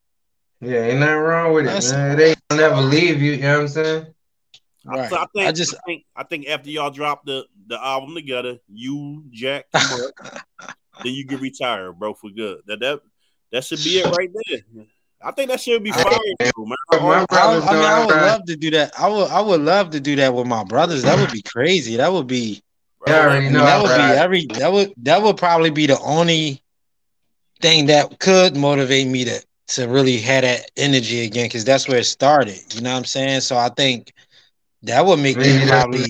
[0.63, 2.17] Yeah, ain't nothing wrong with it, man.
[2.17, 3.33] They never leave you.
[3.33, 4.07] You know what I'm saying?
[4.85, 5.11] Right.
[5.11, 8.15] So I think I just I think, I think after y'all drop the the album
[8.15, 9.67] together, you Jack,
[11.03, 12.63] then you get retired, bro, for good.
[12.67, 13.01] That that
[13.51, 14.87] that should be it right there.
[15.25, 16.19] I think that should be fire,
[16.55, 16.77] bro, man.
[16.91, 18.99] I, I, I, mean, I would love to do that.
[18.99, 21.03] I would I would love to do that with my brothers.
[21.03, 21.97] That would be crazy.
[21.97, 22.63] That would be
[23.05, 26.63] bro, I mean, that would be every that would that would probably be the only
[27.61, 31.99] thing that could motivate me to to really have that energy again because that's where
[31.99, 32.75] it started.
[32.75, 33.41] You know what I'm saying?
[33.43, 34.13] So I think
[34.83, 36.07] that would make me probably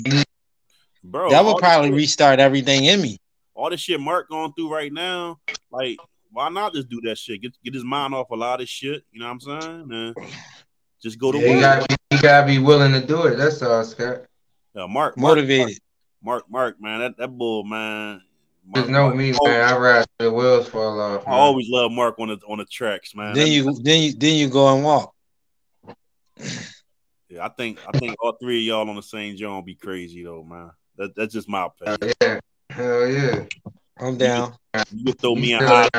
[1.04, 1.30] bro.
[1.30, 3.18] That would probably restart everything in me
[3.54, 5.40] all the shit Mark going through right now,
[5.70, 5.98] like
[6.30, 7.42] why not just do that shit?
[7.42, 9.04] Get get his mind off a lot of shit.
[9.12, 9.88] You know what I'm saying?
[9.92, 10.16] And
[11.00, 11.54] just go to yeah, work.
[11.54, 13.36] You gotta, be, you gotta be willing to do it.
[13.36, 14.22] That's all, Scott.
[14.74, 15.78] Yeah, Mark, motivated.
[16.22, 18.22] Mark, Mark, Mark, man, that that bull, man.
[18.64, 19.68] Mark, There's no Mark, me, man.
[19.68, 21.26] I ride the wheels fall off.
[21.26, 21.34] Man.
[21.34, 23.34] I always love Mark on the on the tracks, man.
[23.34, 25.14] Then you then you then you go and walk.
[27.28, 30.22] Yeah, I think I think all three of y'all on the same joint be crazy
[30.22, 30.70] though, man.
[30.96, 31.98] That, that's just my opinion.
[32.02, 32.40] Uh, yeah.
[32.72, 33.44] Hell yeah.
[33.98, 34.54] I'm down.
[34.90, 35.90] You can throw me a hot.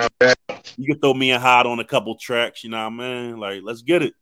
[0.76, 2.64] You can throw me a hot on a couple tracks.
[2.64, 3.38] You know what I mean?
[3.38, 4.14] Like, let's get it.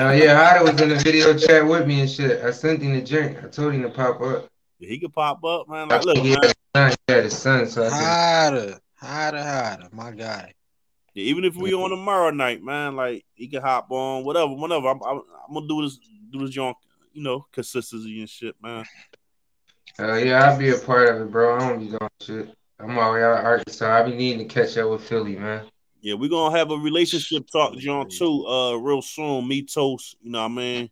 [0.00, 2.44] Oh uh, yeah, Hada was in the video chat with me and shit.
[2.44, 3.42] I sent him the drink.
[3.42, 4.48] I told him to pop up.
[4.78, 5.88] Yeah, he could pop up, man.
[5.88, 6.52] Like, look, he man.
[6.74, 10.52] Had he had his son, so Hada, Hada, Hada, my guy.
[11.14, 14.88] Yeah, even if we on tomorrow night, man, like he can hop on, whatever, whatever.
[14.88, 15.98] I'm, I'm, I'm gonna do this,
[16.30, 16.76] do this joint,
[17.12, 18.84] you know, consistency and shit, man.
[20.00, 21.56] Uh, yeah, I'll be a part of it, bro.
[21.56, 22.54] I don't be doing shit.
[22.78, 23.98] I'm all way out of Arkansas.
[23.98, 25.64] I be needing to catch up with Philly, man.
[26.00, 29.48] Yeah, we're gonna have a relationship talk, John, too, uh, real soon.
[29.48, 30.90] Me toast, you know what I mean?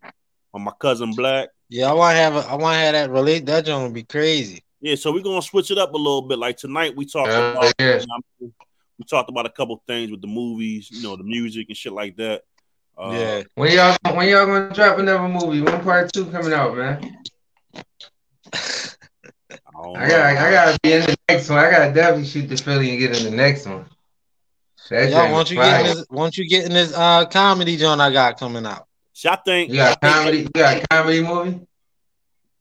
[0.52, 1.50] On my cousin Black.
[1.68, 4.64] Yeah, I wanna have a I wanna have that relate that joint would be crazy.
[4.80, 6.38] Yeah, so we're gonna switch it up a little bit.
[6.38, 8.02] Like tonight we talked uh, about yeah.
[8.40, 11.92] we talked about a couple things with the movies, you know, the music and shit
[11.92, 12.42] like that.
[12.98, 13.42] Uh, yeah.
[13.54, 15.60] When y'all when y'all gonna drop another movie?
[15.60, 17.16] When part two coming out, man?
[19.78, 21.58] I, got I gotta be in the next one.
[21.58, 23.86] I gotta definitely shoot the Philly and get in the next one.
[24.88, 26.06] That's Yo, won't you get in this?
[26.10, 28.86] Won't you get in this uh comedy joint I got coming out?
[29.12, 30.38] So I think you got comedy.
[30.38, 31.66] You got comedy movie.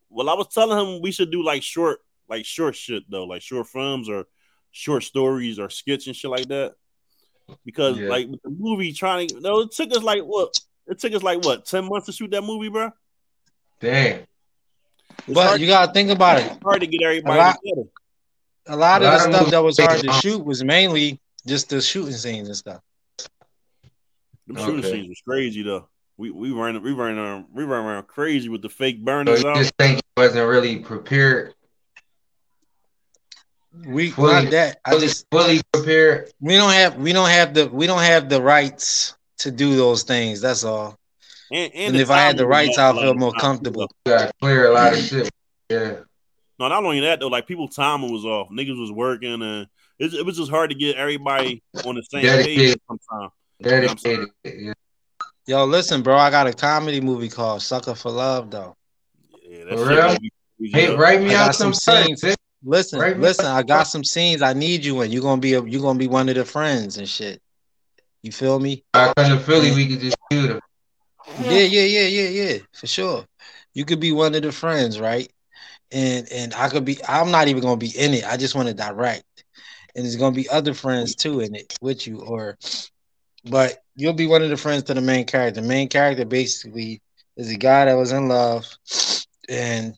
[0.10, 3.42] Well, I was telling him we should do like short, like short shit though, like
[3.42, 4.26] short films or
[4.72, 6.76] short stories or skits and shit like that.
[7.64, 8.10] Because yeah.
[8.10, 10.60] like the movie trying to, no, it took us like what?
[10.88, 11.66] It took us like what?
[11.66, 12.92] Ten months to shoot that movie, bro.
[13.80, 14.26] Damn.
[15.28, 16.58] It's but you gotta think about it.
[16.64, 17.90] hard to get everybody a lot, together.
[18.68, 22.14] A lot of the stuff that was hard to shoot was mainly just the shooting
[22.14, 22.82] scenes and stuff.
[24.48, 24.92] The shooting okay.
[24.92, 25.88] scenes was crazy though.
[26.18, 29.42] We we ran we ran around we ran around crazy with the fake burners.
[29.42, 31.56] So you just think wasn't really prepared.
[33.86, 34.80] We fully, not that.
[34.86, 36.32] I fully, just fully prepared.
[36.40, 40.04] We don't have we don't have the we don't have the rights to do those
[40.04, 40.40] things.
[40.40, 40.98] That's all.
[41.56, 43.90] And, and, and if I had the rights, I'll feel more comfortable.
[44.06, 45.32] Yeah, clear a lot of shit.
[45.70, 46.00] Yeah.
[46.60, 47.30] No, not only that though.
[47.30, 48.50] Like people, timing was off.
[48.50, 49.68] Niggas was working, and
[49.98, 52.58] it, it was just hard to get everybody on the same Dedicated.
[52.58, 53.32] page sometimes.
[53.62, 54.28] Dedicated.
[54.44, 54.74] You know
[55.48, 56.18] Yo, listen, bro.
[56.18, 58.76] I got a comedy movie called "Sucker for Love," though.
[59.42, 60.18] Yeah, that's For real?
[60.74, 62.22] Hey, write me out some scenes.
[62.66, 63.46] Listen, right, listen.
[63.46, 65.12] I got some scenes I need you in.
[65.12, 67.42] You're gonna be a, you're gonna be one of the friends and shit.
[68.24, 68.84] You feel me?
[68.94, 70.60] I come to Philly, we could just shoot them.
[71.40, 73.26] Yeah, yeah, yeah, yeah, yeah, for sure.
[73.74, 75.32] You could be one of the friends, right?
[75.92, 76.98] And and I could be.
[77.08, 78.26] I'm not even gonna be in it.
[78.26, 79.44] I just want to direct,
[79.96, 82.58] and there's gonna be other friends too in it with you, or
[83.50, 85.62] but you'll be one of the friends to the main character.
[85.62, 87.02] The main character basically
[87.38, 88.66] is a guy that was in love,
[89.50, 89.96] and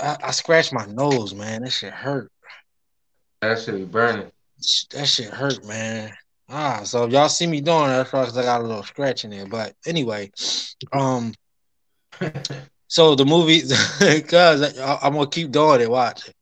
[0.00, 1.62] I, I scratched my nose, man.
[1.62, 2.30] That shit hurt.
[3.40, 4.30] That shit burning.
[4.92, 6.12] That shit hurt, man.
[6.48, 9.24] Ah, so if y'all see me doing that, that's because I got a little scratch
[9.24, 9.46] in there.
[9.46, 10.30] But anyway,
[10.92, 11.34] um,
[12.88, 13.62] so the movie,
[14.00, 15.90] because I'm gonna keep doing it.
[15.90, 16.34] Watch it.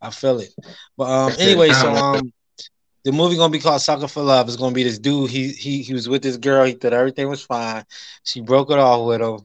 [0.00, 0.50] I feel it.
[0.96, 2.32] But um, anyway, so um,
[3.04, 4.48] the movie gonna be called Sucker for Love.
[4.48, 5.30] It's gonna be this dude.
[5.30, 6.64] He he he was with this girl.
[6.64, 7.84] He thought everything was fine.
[8.24, 9.40] She broke it off with him.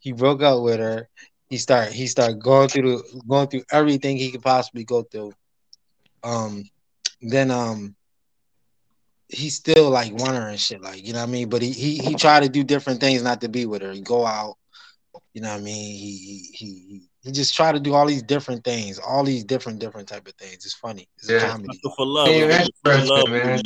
[0.00, 1.08] He broke up with her.
[1.48, 5.32] He started he started going through the going through everything he could possibly go through.
[6.22, 6.64] Um,
[7.20, 7.94] then um,
[9.28, 11.48] he still like want her and shit, like you know what I mean.
[11.48, 13.92] But he he he tried to do different things not to be with her.
[13.92, 14.56] He go out,
[15.34, 15.92] you know what I mean.
[15.92, 19.80] He he he he just try to do all these different things, all these different
[19.80, 20.64] different type of things.
[20.64, 21.08] It's funny.
[21.18, 21.36] It's yeah.
[21.36, 21.80] a comedy.
[21.96, 23.62] For love, yeah, for love man.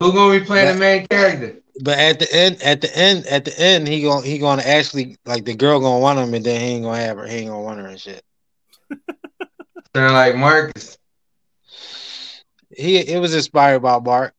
[0.00, 1.60] Who gonna be playing but, the main character?
[1.82, 5.18] But at the end, at the end, at the end, he gonna he gonna actually
[5.26, 7.26] like the girl gonna want him, and then he ain't gonna have her.
[7.26, 8.22] He ain't gonna want her and shit.
[9.92, 10.96] They're like Marcus.
[12.74, 14.34] He it was inspired by Mark.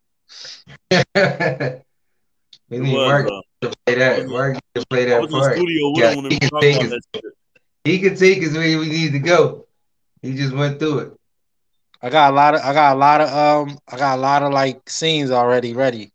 [2.69, 3.27] We need Mark
[3.61, 4.27] to play that.
[4.27, 5.57] Mark to play that part.
[5.95, 7.07] Yeah, he, can take his,
[7.83, 9.67] he can take us where we need to go.
[10.21, 11.13] He just went through it.
[12.01, 14.43] I got a lot of I got a lot of um I got a lot
[14.43, 16.11] of like scenes already ready.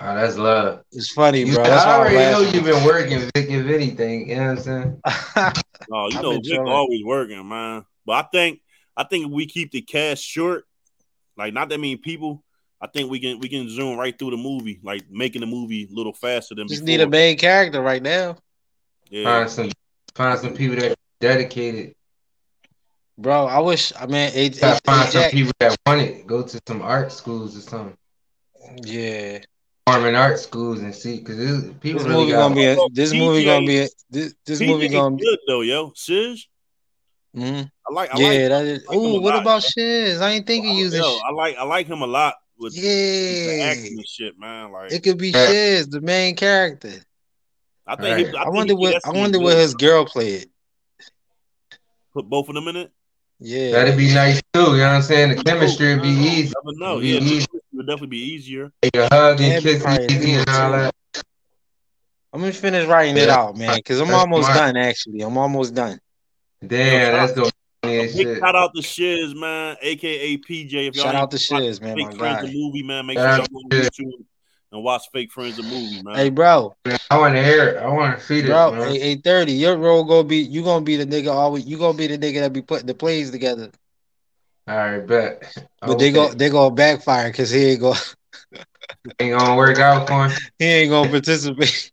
[0.00, 0.82] Oh, that's love.
[0.92, 1.64] It's funny, you, bro.
[1.64, 4.28] That's I already know you've been working, Vic, if anything.
[4.28, 5.00] You know what I'm saying?
[5.92, 7.84] oh, you know, Vic always working, man.
[8.04, 8.60] But I think
[8.96, 10.64] I think we keep the cast short,
[11.36, 12.42] like not that many people,
[12.80, 15.88] I think we can we can zoom right through the movie, like making the movie
[15.90, 16.68] a little faster than.
[16.68, 16.98] Just before.
[16.98, 18.36] need a main character right now.
[19.08, 19.24] Yeah.
[19.24, 19.70] Find some
[20.14, 21.94] find some people that dedicated.
[23.18, 26.26] Bro, I wish I mean it, it, find some people that want it.
[26.26, 27.96] Go to some art schools or something.
[28.82, 29.38] Yeah.
[29.86, 31.38] Farming art schools and see because
[31.80, 34.60] people this really movie gonna be a, this PJ, movie gonna be a, this this
[34.60, 35.92] PJ movie gonna be good though, yo.
[35.94, 36.46] Shiz.
[37.34, 37.62] Mm-hmm.
[37.88, 38.14] I like.
[38.14, 38.86] I yeah, like, that is.
[38.86, 40.20] like ooh, what lot, about Shiz?
[40.20, 41.00] I ain't thinking well, using.
[41.00, 41.56] Yo, I like.
[41.56, 44.72] I like him a lot with yeah the acting and shit, man.
[44.72, 46.92] Like it could be Shiz, the main character.
[47.86, 48.16] I think.
[48.16, 48.28] Right.
[48.28, 49.00] He, I, I wonder what.
[49.04, 50.48] I wonder what his girl played.
[52.12, 52.92] Put both of them in it.
[53.38, 54.60] Yeah, that'd be nice too.
[54.60, 55.28] You know what I'm saying?
[55.30, 56.54] The oh, chemistry would be easy.
[56.64, 57.00] Never know.
[57.00, 57.46] Yeah, easy.
[57.52, 58.72] it would definitely be easier.
[58.82, 60.94] A hug and kiss easy and all that.
[62.32, 64.76] I'm gonna finish writing it out, man, because I'm almost done.
[64.76, 65.98] Actually, I'm almost done.
[66.66, 67.50] Damn, that's gonna
[67.86, 70.88] Big shout out to Shiz, man, aka PJ.
[70.88, 71.96] If y'all shout out to Shiz, man.
[71.96, 73.06] Fake Friends the movie, man.
[73.06, 74.24] Make sure y'all go on YouTube
[74.72, 76.16] and watch Fake Friends the movie, man.
[76.16, 76.74] Hey, bro.
[77.10, 77.76] I want to hear it.
[77.78, 78.84] I want to see this, bro.
[78.84, 79.52] Eight thirty.
[79.52, 81.66] Your role gonna be you gonna be the nigga always.
[81.66, 83.70] You gonna be the nigga that be putting the plays together.
[84.68, 85.56] All right, bet.
[85.80, 85.98] But okay.
[85.98, 88.00] they go they gonna backfire because he ain't gonna
[89.20, 90.38] ain't gonna work out for him.
[90.58, 91.92] He ain't gonna participate.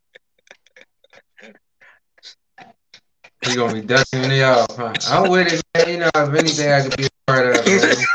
[3.45, 4.94] He gonna be dusting me off, huh?
[5.07, 5.90] I'm with it, man.
[5.90, 7.65] You know, if anything, I could be a part of.
[7.65, 8.06] Man.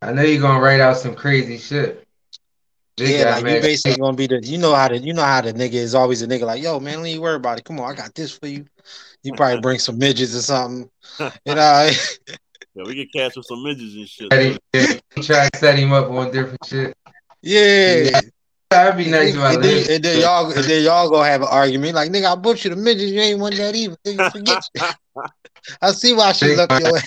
[0.00, 2.06] I know you're gonna write out some crazy shit.
[2.96, 5.40] Big yeah, like you basically gonna be the you know how the you know how
[5.40, 7.64] the nigga is always a nigga like, yo, man, don't you worry about it.
[7.64, 8.66] Come on, I got this for you.
[9.22, 10.88] You probably bring some midgets or something.
[11.18, 11.90] You uh, know.
[12.74, 14.60] yeah, we get catch with some midgets and shit.
[15.24, 16.96] Try to set him up on different shit.
[17.42, 18.20] Yeah.
[18.74, 19.34] That'd be nice.
[19.34, 22.34] And, then, and then y'all, and then y'all gonna have an argument like, nigga, I
[22.34, 23.12] booked you the midgets.
[23.12, 23.96] You ain't want that even.
[24.04, 24.82] Nigga, forget you.
[25.82, 27.00] I see why she looked your way.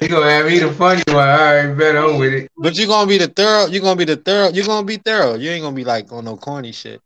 [0.00, 1.16] You gonna have me the funny one.
[1.16, 2.50] All right, bet I'm with it.
[2.56, 3.66] But you gonna be the thorough.
[3.66, 4.50] You gonna be the thorough.
[4.50, 5.34] You gonna be thorough.
[5.34, 7.00] You ain't gonna be like on no corny shit.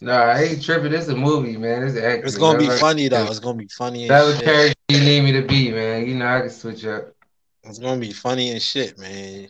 [0.00, 0.92] Nah, I ain't tripping.
[0.92, 1.84] This a movie, man.
[1.84, 3.26] It's an It's gonna be funny though.
[3.26, 4.08] It's gonna be funny.
[4.08, 6.06] That was character you need me to be, man.
[6.06, 7.12] You know I can switch up.
[7.64, 9.48] It's gonna be funny and shit, man.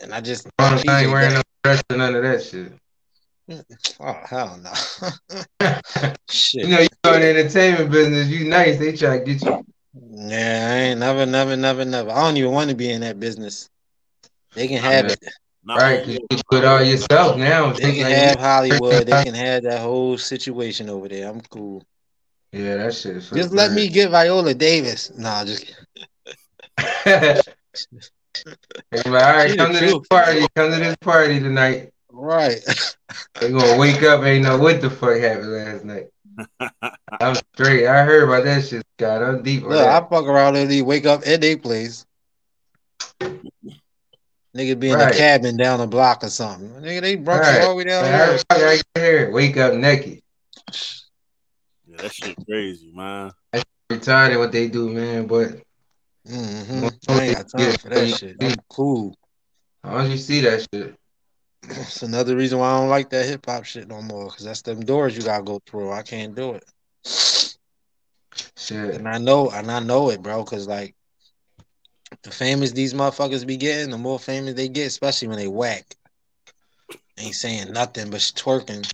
[0.00, 2.72] And I just oh, I ain't wearing no dress or none of that shit.
[3.98, 4.72] Oh hell no!
[6.30, 6.64] shit.
[6.64, 8.28] You know you go in the entertainment business.
[8.28, 8.78] You nice.
[8.78, 9.64] They try to get you.
[10.12, 12.10] Yeah, I ain't never, never, never, never.
[12.10, 13.70] I don't even want to be in that business.
[14.54, 15.18] They can have it.
[15.66, 17.72] Right, you can do it all yourself now.
[17.72, 19.06] They can have Hollywood.
[19.06, 21.28] They can have that whole situation over there.
[21.28, 21.82] I'm cool.
[22.52, 23.22] Yeah, that shit.
[23.22, 25.10] Just let me get Viola Davis.
[25.16, 25.74] Nah, just.
[28.90, 30.46] hey, all right, come to this party.
[30.54, 31.92] Come to this party tonight.
[32.10, 32.60] Right.
[33.40, 34.22] They gonna wake up.
[34.22, 36.08] Ain't know what the fuck happened last night.
[37.20, 37.86] I'm straight.
[37.86, 39.22] I heard about that shit, Scott.
[39.22, 39.62] I'm deep.
[39.62, 42.04] Look, I fuck around and they wake up at their place.
[43.20, 45.14] Nigga be in right.
[45.14, 46.68] a cabin down the block or something.
[46.82, 47.62] Nigga, they brought right.
[47.62, 48.38] all the way down there.
[48.50, 49.30] Right here.
[49.30, 50.20] Wake up naked.
[51.86, 53.32] Yeah, that shit crazy, man.
[53.52, 55.26] That's retarded what they do, man.
[55.26, 55.62] But
[56.28, 57.10] mm-hmm.
[57.10, 58.36] I ain't got time for that shit.
[58.40, 59.14] I'm cool.
[59.82, 60.94] How don't you see that shit?
[61.62, 64.28] It's another reason why I don't like that hip hop shit no more.
[64.28, 65.92] Cause that's them doors you gotta go through.
[65.92, 66.64] I can't do it.
[68.56, 68.94] Shit.
[68.94, 70.44] And I know, and I know it, bro.
[70.44, 70.94] Cause like
[72.22, 75.94] the famous these motherfuckers be getting, the more famous they get, especially when they whack.
[77.18, 78.90] Ain't saying nothing but twerking.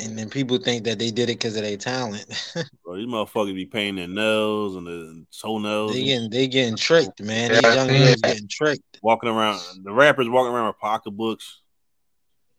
[0.00, 2.26] And then people think that they did it because of their talent.
[2.84, 5.92] Bro, these motherfuckers be painting their nails and the toenails.
[5.92, 7.52] They getting they getting tricked, man.
[7.52, 9.00] These young girls getting tricked.
[9.02, 11.60] Walking around, the rappers walking around with pocketbooks.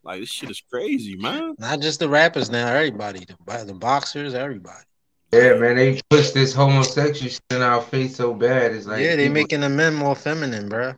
[0.04, 1.56] Like this shit is crazy, man.
[1.60, 4.84] Not just the rappers now, everybody, the, the boxers, everybody.
[5.32, 8.74] Yeah, man, they push this homosexual shit in our face so bad.
[8.74, 10.94] It's like yeah, they making the men more feminine, bro.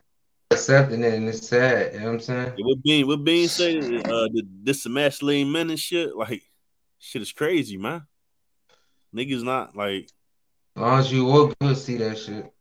[0.54, 1.94] Accepting it and it's sad.
[1.94, 2.52] You know what I'm saying?
[2.56, 4.28] Yeah, what being what being saying uh
[4.62, 6.42] this is masculine men and shit like
[6.98, 8.06] shit is crazy, man.
[9.14, 10.08] Niggas not like.
[10.76, 12.52] As long as you woke, you'll see that shit.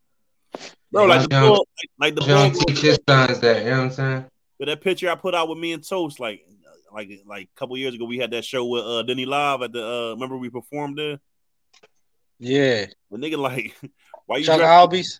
[0.92, 1.66] Bro, like the young, boy, like,
[1.98, 3.64] like the young teach his sons that.
[3.64, 4.26] You know what I'm saying?
[4.60, 6.46] But that picture I put out with me and Toast, like,
[6.94, 9.74] like, like a couple years ago, we had that show with uh Denny Live at
[9.74, 9.84] the.
[9.84, 11.20] uh Remember we performed there.
[12.38, 12.86] Yeah.
[13.10, 13.76] The nigga like,
[14.28, 15.20] why you Chuck Albies?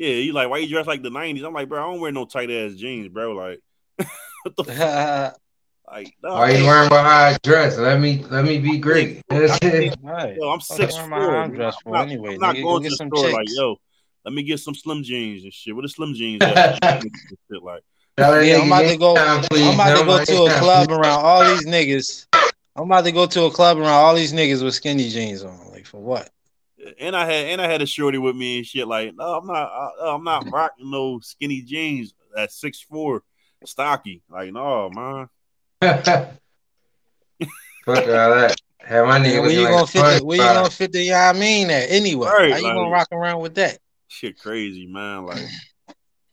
[0.00, 1.44] Like, yeah, you like why you dress like the '90s?
[1.44, 3.32] I'm like, bro, I don't wear no tight ass jeans, bro.
[3.32, 3.60] Like,
[4.42, 5.36] what the fuck?
[5.90, 7.76] Like, no, why you wearing my high dress?
[7.76, 9.20] Let me let me be great.
[9.28, 9.50] right.
[9.60, 11.36] Yo, I'm six four.
[11.36, 12.34] I'm dress for not, anyway.
[12.34, 13.32] I'm not nigga, going to the store chicks.
[13.32, 13.76] like, yo,
[14.24, 15.74] let me get some slim jeans and shit.
[15.74, 16.44] What are slim jeans?
[16.44, 17.82] shit like.
[18.16, 19.16] Yeah, I'm about to go.
[19.16, 22.26] I'm about to go to a club around all these niggas.
[22.76, 25.72] I'm about to go to a club around all these niggas with skinny jeans on.
[25.72, 26.30] Like for what?
[26.98, 28.86] And I had and I had a shorty with me and shit.
[28.86, 29.70] Like, no, I'm not.
[29.70, 33.22] I, I'm not rocking no skinny jeans at six four,
[33.64, 34.22] stocky.
[34.28, 35.28] Like, no, man.
[37.84, 38.56] Fuck all that.
[38.80, 39.42] Have my nigga.
[39.42, 40.20] where you gonna fit?
[40.20, 41.02] The, where you gonna fit the?
[41.02, 42.28] Yeah, I mean that anyway.
[42.28, 43.78] Right, How you like, gonna rock around with that?
[44.08, 45.26] Shit, crazy, man.
[45.26, 45.42] Like,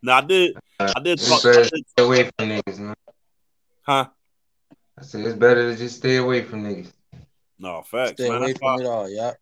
[0.02, 0.56] no, I did.
[0.80, 1.20] Uh, I did.
[1.20, 2.96] Talk, I did stay away from niggas, man.
[3.84, 4.08] Huh?
[4.98, 6.92] I said it's better to just stay away from niggas.
[7.60, 8.44] No facts, stay man.
[8.44, 9.10] away from it all.
[9.10, 9.34] Yeah.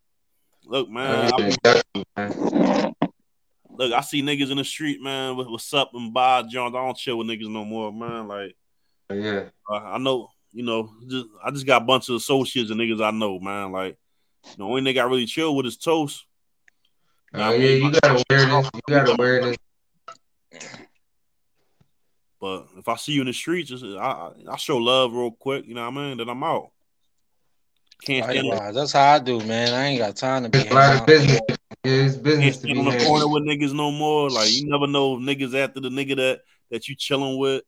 [0.68, 1.32] Look, man.
[2.16, 2.32] I,
[3.70, 5.36] look, I see niggas in the street, man.
[5.36, 6.74] What's up and bye, John?
[6.74, 8.26] I don't chill with niggas no more, man.
[8.26, 8.56] Like,
[9.10, 10.30] yeah, uh, I know.
[10.52, 13.70] You know, just I just got a bunch of associates and niggas I know, man.
[13.70, 13.96] Like,
[14.56, 16.24] the only nigga I really chill with is Toast.
[17.32, 18.70] Oh uh, yeah, you gotta wear this.
[18.74, 19.56] You gotta wear this.
[22.40, 25.64] But if I see you in the streets, I I show love real quick.
[25.66, 26.16] You know what I mean?
[26.16, 26.70] Then I'm out.
[28.04, 28.74] Can't stand Likewise.
[28.74, 29.74] That's how I do, man.
[29.74, 30.58] I ain't got time to be.
[30.58, 31.40] It's a lot of business.
[31.82, 34.30] It's business to be on the corner with niggas no more.
[34.30, 36.40] Like you never know niggas after the nigga that
[36.70, 37.62] that you chilling with.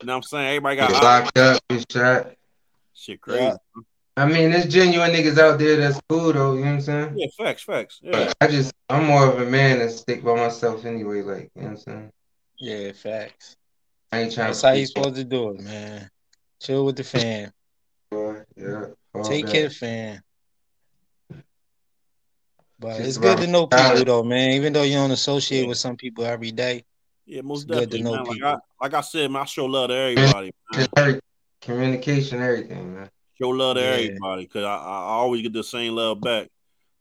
[0.00, 0.46] You know what I'm saying?
[0.48, 2.32] Everybody got locked up, shot.
[2.94, 3.44] Shit crazy.
[3.44, 3.56] Yeah.
[4.16, 6.54] I mean, there's genuine niggas out there that's cool though.
[6.54, 7.14] You know what I'm saying?
[7.16, 8.00] Yeah, facts, facts.
[8.02, 8.32] Yeah.
[8.40, 11.22] I just I'm more of a man that stick by myself anyway.
[11.22, 12.12] Like you know what I'm saying?
[12.58, 13.56] Yeah, facts.
[14.12, 14.48] I ain't trying.
[14.48, 16.10] That's how you supposed to do it, man.
[16.60, 17.52] Chill with the fam.
[18.56, 18.86] Yeah.
[19.24, 20.22] Take care, fan.
[22.78, 24.06] But Just it's good to know people knowledge.
[24.06, 24.52] though, man.
[24.52, 26.84] Even though you don't associate with some people every day.
[27.26, 28.38] Yeah, most It's good to definitely, know man.
[28.40, 28.42] Like.
[28.42, 30.52] I, like I said, man, I show love to everybody.
[30.96, 31.20] Man.
[31.60, 33.10] Communication, everything, man.
[33.40, 33.86] Show love to Yeah.
[33.88, 36.48] everybody because I, I always get the same love back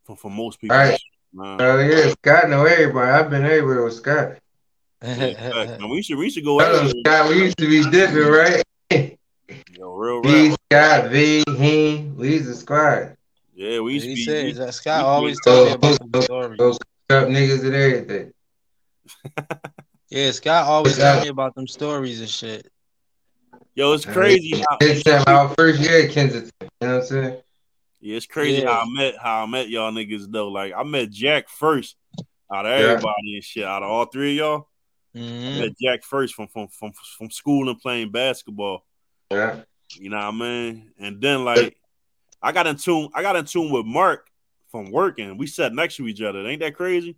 [0.06, 0.76] from, from most people.
[0.76, 1.00] All right.
[1.32, 1.62] Man.
[1.62, 3.12] Oh yeah, Scott know everybody.
[3.12, 4.38] I've been everywhere with Scott.
[5.02, 5.78] Yeah.
[5.90, 7.30] We should we should go Scott.
[7.30, 8.64] We used to be different, right?
[9.78, 10.60] Yo, real B, rap.
[11.02, 12.16] Scott, V, Heen.
[12.16, 13.16] We used to squad.
[13.56, 14.24] Yeah, we used to he be.
[14.54, 16.58] said we- Scott we- always we- tell me about Oh, some stories.
[16.58, 16.78] Those
[17.10, 18.34] up niggas and everything.
[20.12, 22.68] Yeah, Scott always What's me about them stories and shit.
[23.76, 24.58] Yo, it's crazy.
[24.58, 26.50] How, It's our first year at Kensington.
[26.62, 27.42] You know what I'm saying?
[28.02, 28.74] yeah, it's crazy Yeah.
[28.74, 30.48] how I met how I met y'all niggas though.
[30.48, 31.96] Like I met Jack first
[32.52, 32.88] out of Yeah.
[32.88, 33.66] everybody and shit.
[33.66, 34.68] Out of all three of y'all,
[35.16, 35.60] I Mhm.
[35.60, 38.84] met Jack first from from from from school and playing basketball.
[39.32, 39.62] Yeah.
[39.96, 40.92] You know what I mean?
[41.00, 41.78] And then like
[42.42, 44.28] I got in tune, I got in tune with Mark
[44.70, 45.38] from working.
[45.38, 46.46] We sat next to each other.
[46.46, 47.18] Ain't that crazy?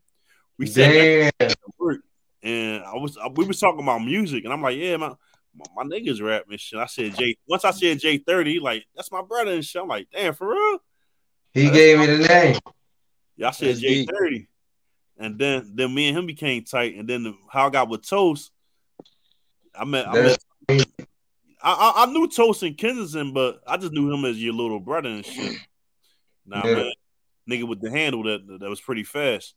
[0.58, 1.34] We sat
[1.78, 2.02] work,
[2.44, 5.14] and I was we was talking about music, and I'm like, yeah, my
[5.56, 6.80] my, my niggas rap and shit.
[6.80, 7.36] I said J.
[7.48, 9.82] Once I said J thirty, like that's my brother and shit.
[9.82, 10.80] I'm like, damn, for real?
[11.54, 12.60] He gave me the name.
[13.36, 14.48] Yeah, I said J thirty,
[15.18, 18.08] and then then me and him became tight, and then the, how I got with
[18.08, 18.52] Toast.
[19.74, 20.38] I met I met
[21.64, 24.80] I, I, I knew Toast in Kensington, but I just knew him as your little
[24.80, 25.58] brother and shit.
[26.46, 26.76] Nah, Yeah.
[26.76, 26.92] man,
[27.50, 29.54] nigga with the handle that that was pretty fast.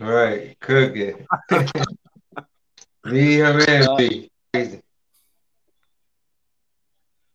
[0.00, 0.58] right.
[0.60, 1.26] Cooking.
[3.04, 4.30] me, him, and uh, B.
[4.52, 4.80] Crazy.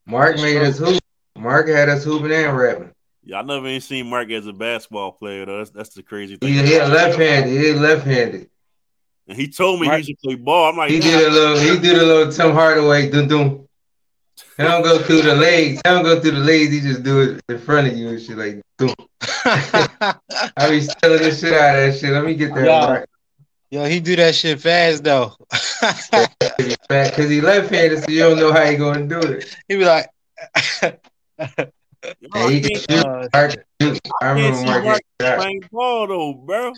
[0.06, 1.00] Mark made us hoop.
[1.38, 2.92] Mark had us hooping and rapping.
[3.24, 5.60] Yeah, I never ain't seen Mark as a basketball player though.
[5.60, 6.50] That's, that's the crazy thing.
[6.54, 7.52] He, he left-handed.
[7.62, 8.50] He left-handed.
[9.28, 10.70] And he told me Mark- he used to play ball.
[10.72, 11.58] I'm like, He did a little.
[11.58, 13.10] He did a little Tim Hardaway.
[13.12, 13.68] Dum dum.
[14.58, 15.76] He don't go through the legs.
[15.78, 16.72] He don't go through the legs.
[16.72, 18.62] He just do it in front of you and shit like.
[18.78, 18.94] Dum.
[19.46, 22.12] I be stealing the shit out of that shit.
[22.12, 22.92] Let me get that Yeah.
[22.92, 23.06] right.
[23.72, 25.36] Yo, he do that shit fast though.
[26.90, 29.56] Because he left-handed, so you don't know how he gonna do it.
[29.70, 30.10] he be like,
[30.84, 30.92] yo,
[31.54, 31.72] And
[32.34, 33.06] I he can shoot.
[33.06, 33.52] uh, Mark
[33.82, 34.00] shoot.
[34.22, 35.38] I I remember see Mark Mark getting shot.
[35.40, 36.74] playing ball though, bro.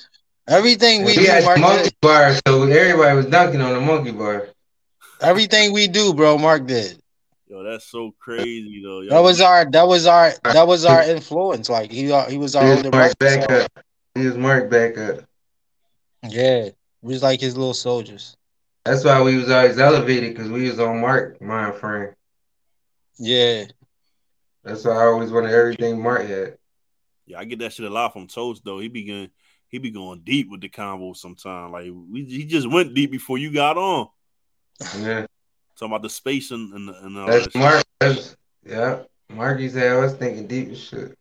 [0.48, 1.60] everything we He do, had Mark.
[1.60, 1.96] monkey Did.
[2.02, 4.48] bar, so everybody was dunking on the monkey bar.
[5.20, 6.38] Everything we do, bro.
[6.38, 7.00] Mark did.
[7.54, 9.02] Yo, that's so crazy though.
[9.02, 9.70] Yo, That was our.
[9.70, 10.32] That was our.
[10.44, 11.70] That was our influence.
[11.70, 12.12] Like he.
[12.12, 13.38] Uh, he was our He was older Mark brother.
[13.38, 13.86] back so- up.
[14.16, 15.20] He was Mark back up.
[16.28, 16.70] Yeah,
[17.04, 18.36] we was like his little soldiers.
[18.86, 22.14] That's why we was always elevated because we was on Mark mind frame.
[23.20, 23.66] Yeah,
[24.64, 26.58] That's why I always wanted everything Mark had.
[27.28, 28.80] Yeah, I get that shit a lot from Toast though.
[28.80, 29.30] He be going,
[29.68, 31.72] he be going deep with the convo sometimes.
[31.72, 34.08] Like we, he just went deep before you got on.
[35.00, 35.28] Yeah,
[35.84, 37.52] Talking about the space and and, and all that's that.
[37.52, 37.62] shit.
[37.62, 37.84] Mark.
[38.00, 39.00] That's yeah.
[39.30, 41.18] Mark used to have us thinking deep as shit.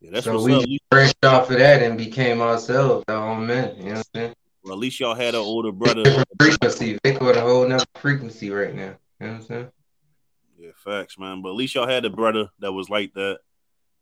[0.00, 0.80] Yeah, that's so what's we up.
[0.88, 3.74] Branched off of that and became ourselves, our own men.
[3.76, 4.34] You know what I'm saying?
[4.62, 6.04] well, at least y'all had an older brother.
[6.04, 6.96] Different frequency.
[7.02, 8.94] Vic on a whole nother frequency right now.
[9.18, 9.68] You know what I'm saying?
[10.56, 11.42] Yeah, facts, man.
[11.42, 13.38] But at least y'all had a brother that was like that.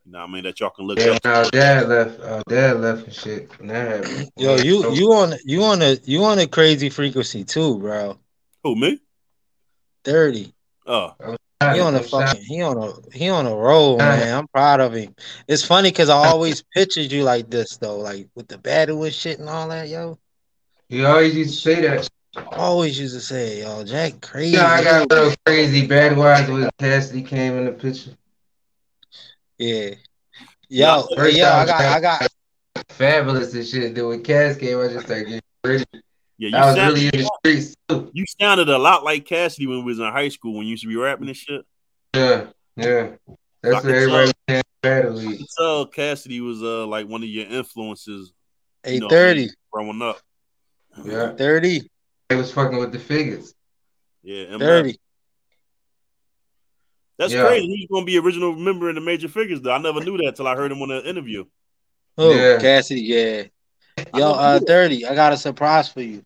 [0.04, 0.44] You know what I mean?
[0.44, 1.24] That y'all can look Yeah, up.
[1.24, 2.20] when our dad left.
[2.20, 3.50] Our dad left and shit.
[3.60, 4.30] And that happened.
[4.36, 8.18] yo, you you on you on a you on a crazy frequency too, bro.
[8.64, 9.00] Who me?
[10.04, 10.52] Thirty.
[10.86, 14.38] Oh, He on a fucking he on a he on a roll, man.
[14.38, 15.14] I'm proud of him.
[15.46, 19.12] It's funny because I always pictured you like this though, like with the battle and
[19.12, 20.18] shit and all that, yo.
[20.88, 22.08] You always used to say that.
[22.52, 24.56] Always used to say, yo, Jack crazy.
[24.56, 28.12] You know, I got a little crazy bad wise when Cassidy came in the picture.
[29.58, 29.90] Yeah.
[30.68, 32.28] Yo, First yo, I got I got
[32.90, 33.94] Fabolous and shit.
[33.94, 35.84] Then when Cass came, I just started getting ready.
[36.38, 36.48] Yeah.
[36.50, 38.10] You I sounded, really in the streets too.
[38.12, 40.82] you sounded a lot like Cassidy when we was in high school when you used
[40.84, 41.64] to be rapping and shit.
[42.14, 42.46] Yeah,
[42.76, 43.10] yeah.
[43.62, 44.34] That's can what everybody was tell.
[44.48, 44.62] saying.
[44.80, 45.38] Battle You league.
[45.40, 48.32] could tell Cassidy was uh like one of your influences
[48.86, 50.20] you eight know, growing up.
[51.04, 51.90] Yeah, Thirty.
[52.28, 53.52] they was fucking with the Figgas.
[54.22, 54.58] Yeah, MF.
[54.60, 54.98] Thirty.
[57.18, 57.46] That's Yeah.
[57.46, 57.66] crazy.
[57.66, 59.72] He's gonna be original member in the Major Figgas though.
[59.72, 61.44] I never knew that till I heard him on the interview.
[62.16, 62.58] Oh, Yeah.
[62.58, 63.42] Cassidy, yeah.
[64.14, 65.04] I Yo, uh thirty.
[65.04, 66.22] I got a surprise for you.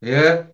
[0.00, 0.44] Yeah,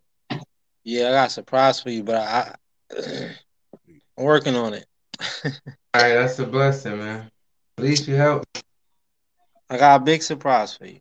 [0.84, 2.54] Yeah, I got a surprise for you, but I,
[2.96, 4.86] I'm working on it.
[5.44, 5.50] all
[5.94, 7.30] right, that's a blessing, man.
[7.78, 8.44] At least you help.
[9.68, 11.00] I got a big surprise for you.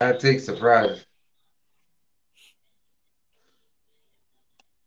[0.00, 1.04] I take surprise.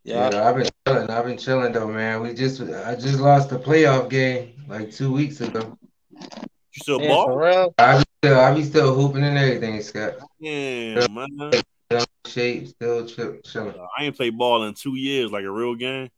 [0.04, 0.30] Yeah.
[0.32, 1.10] Yeah, I've been chilling.
[1.10, 2.22] I've been chilling though, man.
[2.22, 5.78] We just, I just lost a playoff game like two weeks ago.
[6.12, 7.26] You still Yeah, ball?
[7.26, 7.74] for real.
[7.78, 10.16] I be still, I be still hooping and everything, Scott.
[10.40, 11.62] Yeah, man.
[12.02, 13.76] Still shape, still chill, chilling.
[13.98, 16.10] I ain't played ball in two years, like a real game.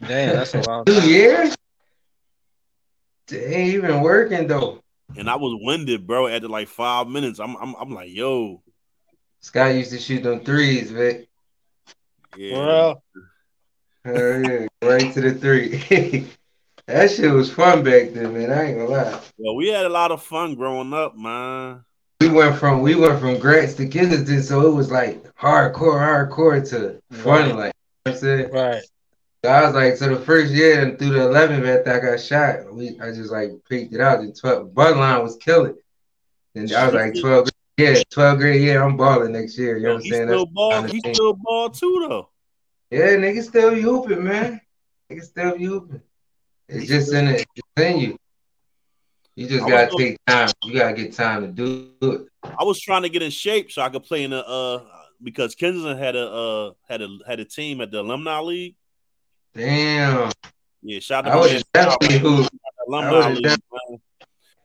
[0.00, 1.56] Damn, that's a long Two years?
[3.26, 4.80] They ain't even working though.
[5.16, 6.28] and I was winded, bro.
[6.28, 8.62] After like five minutes, I'm I'm, I'm like, yo.
[9.40, 11.28] Scott used to shoot them threes, Vic.
[12.36, 12.54] Yeah.
[12.54, 13.02] Bro.
[14.04, 16.26] Hell yeah, right to the three.
[16.86, 18.52] that shit was fun back then, man.
[18.52, 19.20] I ain't gonna lie.
[19.38, 21.84] Well, we had a lot of fun growing up, man.
[22.24, 26.66] We went from we went from Grants to Kensington, so it was like hardcore, hardcore
[26.70, 27.54] to fun, Right.
[27.54, 27.72] like you know
[28.04, 28.50] what I'm saying.
[28.50, 28.82] Right.
[29.44, 32.20] So I was like, so the first year and through the 11th after I got
[32.20, 34.22] shot, we I just like peaked it out.
[34.22, 35.76] The 12 Bud line was killing.
[36.54, 39.76] And I was like 12 yeah, 12 grade, yeah, I'm balling next year.
[39.76, 40.28] You know what I'm saying?
[40.28, 40.82] still ball.
[40.84, 41.14] He thing.
[41.14, 42.28] still ball too, though.
[42.90, 44.62] Yeah, niggas still be hooping, man.
[45.12, 46.00] Niggas still be hooping.
[46.70, 48.16] It's just in it, it's in you.
[49.36, 50.48] You just I gotta was- take time.
[50.62, 52.20] You gotta get time to do it.
[52.44, 54.84] I was trying to get in shape so I could play in the uh
[55.22, 58.76] because Kensington had a uh had a had a team at the alumni league.
[59.54, 60.30] Damn.
[60.82, 62.50] Yeah, shout out I to would definitely hooped.
[62.86, 63.44] alumni would've league.
[63.90, 63.98] man.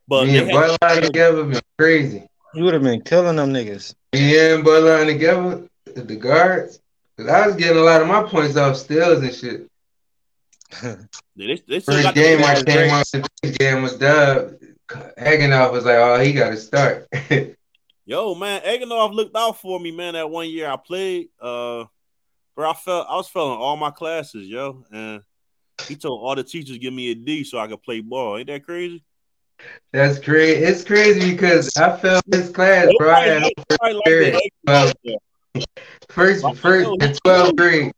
[0.07, 2.27] But Me they and had, Bud line together been crazy.
[2.55, 3.93] You would have been killing them niggas.
[4.13, 6.79] Me and Bud line together, the guards.
[7.17, 9.68] Cause I was getting a lot of my points off steals and shit.
[10.81, 14.53] They, they still First game the, I came on the game was Dub.
[14.89, 17.07] Eggenoff was like, oh, he got to start.
[18.05, 20.15] Yo, man, Eganoff looked out for me, man.
[20.15, 21.85] That one year I played, uh,
[22.55, 25.21] bro, I felt I was failing all my classes, yo, and
[25.87, 28.37] he told all the teachers give me a D so I could play ball.
[28.37, 29.03] Ain't that crazy?
[29.93, 30.63] That's crazy.
[30.63, 33.11] It's crazy because I felt this class, bro.
[33.11, 34.33] I had Nobody liked period.
[34.33, 35.61] that Eganoff, though.
[36.09, 37.91] first, first in 12th grade.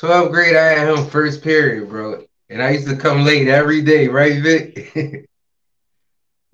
[0.00, 2.24] 12th grade, I had him first period, bro.
[2.50, 4.92] And I used to come late every day, right, Vic?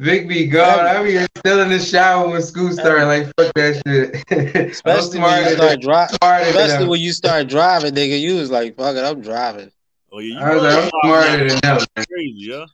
[0.01, 0.87] Vic be gone.
[0.87, 3.07] I be still in the shower when school started.
[3.07, 4.25] Like, fuck that shit.
[4.57, 6.17] I'm Especially when you start driving.
[6.17, 8.21] smarter than Especially when you start driving, nigga.
[8.21, 9.71] You was like, fuck it, I'm driving.
[10.11, 11.87] Oh yeah, you I was were like, I'm smarter than them.
[11.97, 12.67] crazy, yeah.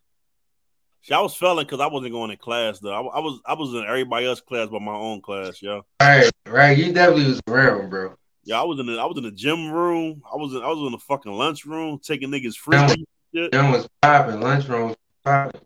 [1.02, 2.92] See, I was failing because I wasn't going to class though.
[2.92, 5.82] I, I was I was in everybody else's class but my own class, yo.
[6.00, 6.76] Right, right.
[6.76, 8.14] You definitely was around, bro.
[8.50, 10.22] Yeah, I was in the I was in the gym room.
[10.26, 12.94] I was in I was in the fucking lunch room taking niggas free Yeah.
[13.32, 13.52] shit.
[13.52, 14.40] Them was popping.
[14.40, 15.60] Lunchroom was popping.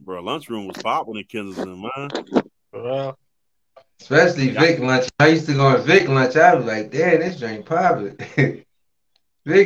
[0.00, 2.10] Bro, lunchroom was popping in Kensington, man.
[2.70, 3.18] For real.
[4.00, 5.10] Especially Vic lunch.
[5.20, 6.36] I used to go to Vic lunch.
[6.36, 8.16] I was like, damn, this drink popping.
[8.36, 8.64] Vic,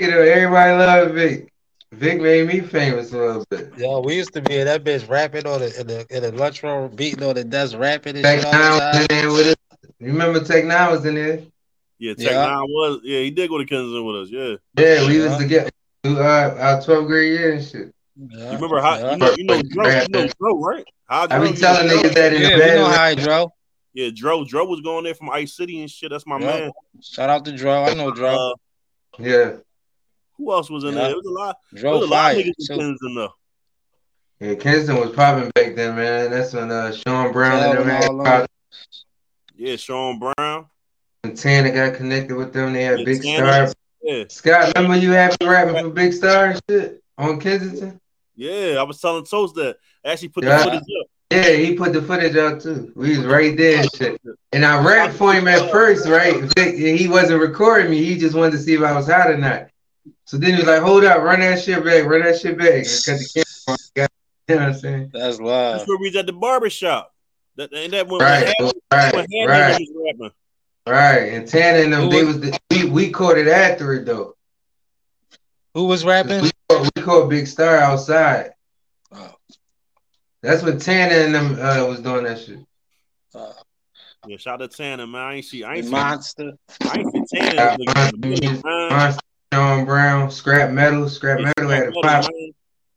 [0.02, 1.52] and everybody loved Vic.
[1.92, 3.72] Vic made me famous a little bit.
[3.78, 6.32] Yo, we used to be in that bitch rapping on the in the in the
[6.32, 9.00] lunchroom, beating on the desk, rapping and Tech shit all Nine the was time.
[9.02, 9.90] in there with us.
[10.00, 11.42] You remember Tech Nine was in there?
[12.00, 12.46] Yeah, Tech Yeah.
[12.46, 14.56] Nine was yeah, he did go to Kensington with us, yeah.
[14.76, 15.24] Yeah, we Yeah.
[15.26, 15.70] used to get
[16.02, 17.94] through uh, our 12th grade year and shit.
[18.16, 19.12] You remember how Yeah.
[19.12, 20.84] you know you know Dro, you know Dro, right?
[21.06, 23.14] How I Dro, be you telling know niggas that in Yeah, the we know how
[23.14, 23.52] Dro.
[23.92, 26.10] Yeah, Dro, Dro was going there from Ice City and shit.
[26.10, 26.46] That's my Yeah.
[26.46, 26.70] man.
[27.02, 27.84] Shout out to Dro.
[27.84, 28.34] I know Dro.
[28.34, 28.54] Uh,
[29.18, 29.52] Yeah.
[30.38, 31.02] who else was in Yeah.
[31.02, 31.10] there?
[31.10, 31.56] It was a lot.
[31.72, 32.44] There Dro was a lot of fire.
[32.44, 33.34] niggas in Kensington though.
[34.40, 36.30] Yeah, Kinston was popping back then, man.
[36.30, 37.86] That's when uh, Sean Brown and them
[38.24, 38.46] had.
[39.54, 40.66] Yeah, Sean Brown.
[41.22, 43.66] When Tanner got connected with them, they had Yeah, Big Tanner.
[43.66, 43.74] Star.
[44.02, 48.00] Yeah, Scott, remember you had me rapping for Big Star and shit on Kensington?
[48.34, 48.76] yeah.
[48.78, 50.58] I was telling Toast that I actually put Yeah.
[50.58, 51.06] the footage up.
[51.32, 52.90] Yeah, he put the footage out too.
[52.96, 54.20] We was right there and shit.
[54.52, 56.50] And I rapped for him at first, right?
[56.58, 58.02] He wasn't recording me.
[58.02, 59.68] He just wanted to see if I was hot or not.
[60.24, 62.72] So then he was like, "Hold up, run that shit back, run that shit back."
[62.72, 63.68] And cut the camera.
[63.68, 64.08] on.
[64.48, 65.10] You know what I'm saying?
[65.12, 65.72] that's why.
[65.72, 67.14] That's where we was at the barber shop.
[67.56, 70.30] That and that when Right, when right, when Handy right, was rapping.
[70.86, 71.32] Right.
[71.32, 74.06] And Tana and them, Who they was- was the, we we caught it after it
[74.06, 74.34] though.
[75.74, 76.42] Who was rapping?
[76.42, 78.52] We caught, we caught Big Star outside.
[79.12, 79.34] Oh,
[80.42, 82.58] That's when Tana and them uh, was doing that shit.
[83.34, 83.52] uh,
[84.26, 85.20] Yeah, shout out to Tana, man.
[85.20, 86.52] I ain't see I ain't see, monster.
[86.88, 88.62] I ain't see Tanner in man.
[88.90, 89.20] Monster,
[89.52, 92.24] Sean Brown, Scrap Metal, Scrap Yeah, Metal had a pop.
[92.24, 92.52] man.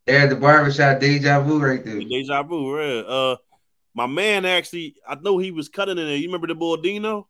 [0.05, 1.99] They had the barbershop Deja Vu right there.
[1.99, 3.05] Deja vu, right?
[3.05, 3.37] Uh,
[3.93, 6.15] my man actually, I know he was cutting in there.
[6.17, 7.27] You remember the boy Dino?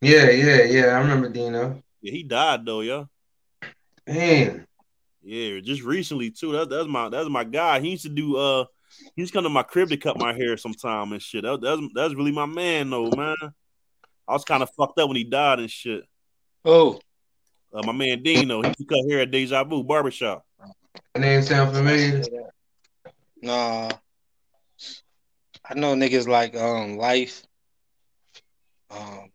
[0.00, 0.84] Yeah, yeah, yeah.
[0.86, 1.82] I remember Dino.
[2.00, 3.04] Yeah, he died though, yeah.
[4.06, 4.66] Damn.
[5.22, 6.52] Yeah, just recently too.
[6.52, 7.80] That, that's my that's my guy.
[7.80, 8.64] He used to do uh
[9.14, 11.44] he used to come to my crib to cut my hair sometime and shit.
[11.44, 13.36] That, that's that's really my man though, man.
[14.26, 16.02] I was kind of fucked up when he died and shit.
[16.64, 17.00] Oh,
[17.72, 20.44] Uh, my man Dino, he used to cut hair at Deja Vu Barbershop.
[21.14, 22.22] That name sound familiar?
[23.42, 23.90] nah.
[25.68, 27.42] I know niggas like um Life,
[28.90, 29.30] um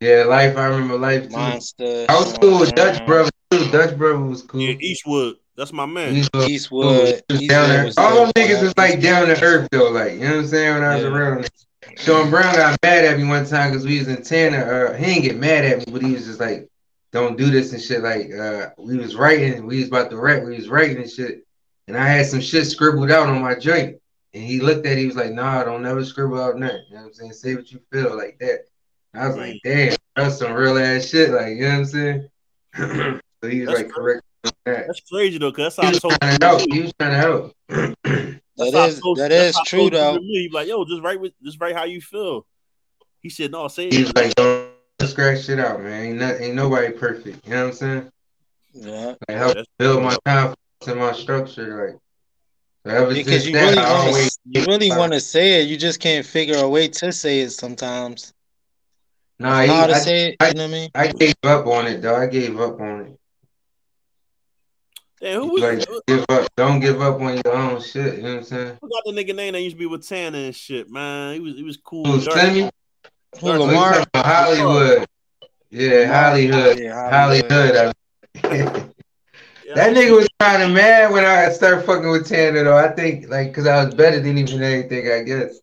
[0.00, 0.56] Yeah, Life.
[0.56, 1.36] I remember Life too.
[1.36, 2.06] Monster.
[2.08, 3.70] I was cool with Dutch Brown, Brother too.
[3.70, 4.60] Dutch Brother was cool.
[4.60, 5.36] Yeah, Eastwood.
[5.56, 6.14] That's my man.
[6.14, 6.82] He was Eastwood.
[6.84, 6.92] cool.
[6.94, 7.00] He
[7.30, 7.92] was Eastwood down there.
[7.96, 8.64] All them niggas man.
[8.64, 9.90] was like down to earth though.
[9.90, 10.74] Like you know what I'm saying?
[10.74, 11.08] When I was Yeah.
[11.10, 11.42] around.
[11.42, 11.50] them.
[11.98, 14.88] Sean Brown got mad at me one time because we was in Tanner.
[14.88, 16.68] Uh, he didn't get mad at me, but he was just like,
[17.12, 20.42] "Don't do this and shit." Like uh, we was writing, we was about to rap,
[20.42, 21.46] we was writing and shit,
[21.88, 23.96] and I had some shit scribbled out on my joint,
[24.34, 26.82] And he looked at it, he was like, nah, don't never scribble out nothing.
[26.90, 27.32] You know what I'm saying?
[27.32, 28.64] Say what you feel like that.
[29.16, 31.30] I was like, damn, that's some real ass shit.
[31.30, 32.28] Like, you know what I'm saying?
[33.42, 34.22] so he was That's like, correct.
[34.64, 34.86] That.
[34.86, 36.60] That's crazy though, cause that's how He I was told trying to help.
[36.72, 37.52] He was trying to help.
[38.58, 40.16] That's how I is told- that that's is how I true you though.
[40.16, 40.22] to.
[40.22, 42.46] He Like, yo, just write with, just write how you feel.
[43.22, 44.02] He said, no, say he it.
[44.04, 44.70] was like, don't
[45.04, 46.04] scratch shit out, man.
[46.06, 47.44] Ain't, not, ain't nobody perfect.
[47.46, 48.10] You know what I'm saying?
[48.72, 49.06] Yeah.
[49.28, 50.56] Like, help That's- build my confidence
[50.86, 51.98] and my structure.
[52.84, 55.68] Like, Because you that, really want always to, you really want to say it.
[55.68, 58.32] You just can't figure a way to say it sometimes.
[59.38, 60.36] Nah, he, Know how to I, say it.
[60.40, 60.90] I- You know what I mean?
[60.94, 62.16] I gave up on it, though.
[62.16, 63.20] I gave up on it.
[65.20, 66.46] Damn, who was Like, who give up.
[66.56, 68.16] Don't give up on your own shit.
[68.16, 68.78] You know what I'm saying?
[68.82, 71.34] got the nigga name that used to be with Tanner and shit, man?
[71.34, 72.04] He was he was cool.
[72.04, 72.70] Who, Dark- Slimmy?
[73.40, 74.04] Who, Lamar?
[74.14, 75.06] Hollywood.
[75.70, 76.78] Yeah, Hollywood.
[76.78, 77.76] Yeah, Hollywood.
[77.76, 77.92] I-
[79.66, 82.76] Yeah, that nigga was kind of mad when I started fucking with Tanner, though.
[82.76, 85.10] I think, like, because I was better than even anything.
[85.10, 85.58] I guess.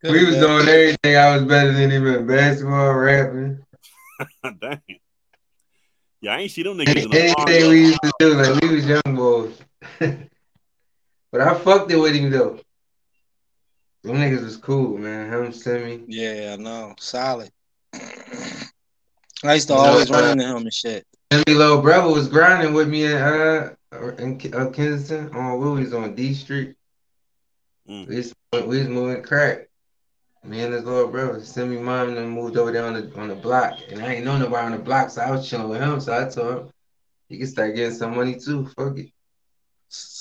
[0.00, 0.42] Good we was man.
[0.42, 1.16] doing everything.
[1.16, 3.64] I was better than him in basketball, rapping.
[4.60, 4.80] Damn.
[6.20, 8.74] Yeah, I ain't see them niggas in the Anything we used to do, like, we
[8.76, 9.58] was young boys.
[11.32, 12.60] but I fucked it with him, though.
[14.04, 15.32] Them niggas was cool, man.
[15.32, 16.04] Him, Slimmy.
[16.06, 16.94] Yeah, I know.
[17.00, 17.50] Solid.
[17.92, 21.06] I used to You know, always run uh, into him and shit.
[21.32, 23.70] Slimmy little brother was grinding with me in, uh,
[24.18, 26.74] in uh, Kensington on what was on D Street.
[27.88, 28.06] Mm.
[28.06, 29.67] We was, we was moving crack.
[30.48, 33.28] Me and his little brother, send me mom and moved over there on the on
[33.28, 33.80] the block.
[33.90, 36.00] And I ain't know nobody on the block, so I was chilling with him.
[36.00, 36.70] So I told him
[37.28, 38.66] he can start getting some money too.
[38.76, 39.10] Fuck it.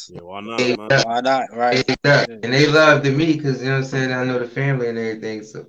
[0.10, 0.76] Yeah, why not, Yeah.
[0.76, 0.90] man?
[1.06, 1.56] Why not?
[1.56, 1.84] Right.
[2.04, 4.12] And they loved me because you know what I'm saying.
[4.12, 5.66] I know the family and everything, so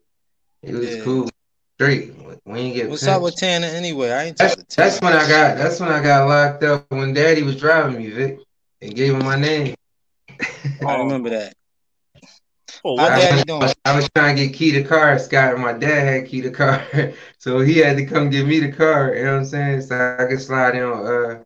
[0.63, 1.05] it was Yeah.
[1.05, 1.31] cool.
[1.77, 2.13] Straight.
[2.45, 3.17] We ain't get What's pinched.
[3.17, 4.11] up with Tanner anyway?
[4.11, 4.91] I ain't That's, to Tanner.
[4.91, 8.11] that's when I got that's when I got locked up when Daddy was driving me,
[8.11, 8.41] Vic,
[8.83, 9.75] and gave him my name.
[10.41, 10.99] I oh.
[10.99, 11.55] remember that.
[12.97, 13.13] What?
[13.13, 13.75] I, daddy was- doing?
[13.85, 16.51] I was trying to get key to car, Scott, and my dad had key to
[16.51, 16.85] car,
[17.39, 19.15] so he had to come get me the car.
[19.15, 19.83] You know what I'm saying?
[19.83, 21.43] So I could slide in uh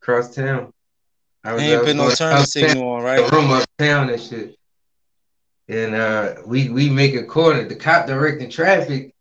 [0.00, 0.72] across town.
[1.44, 3.32] I He ain't put no turn signal on, right?
[3.32, 4.56] room uptown and shit.
[5.68, 7.66] And uh, we we make a corner.
[7.68, 9.12] The cop directing traffic.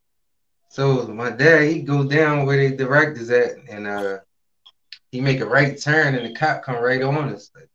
[0.69, 4.19] So my dad he go down where the directors at, and uh,
[5.11, 7.51] he make a right turn, and the cop come right on us.
[7.55, 7.69] Like,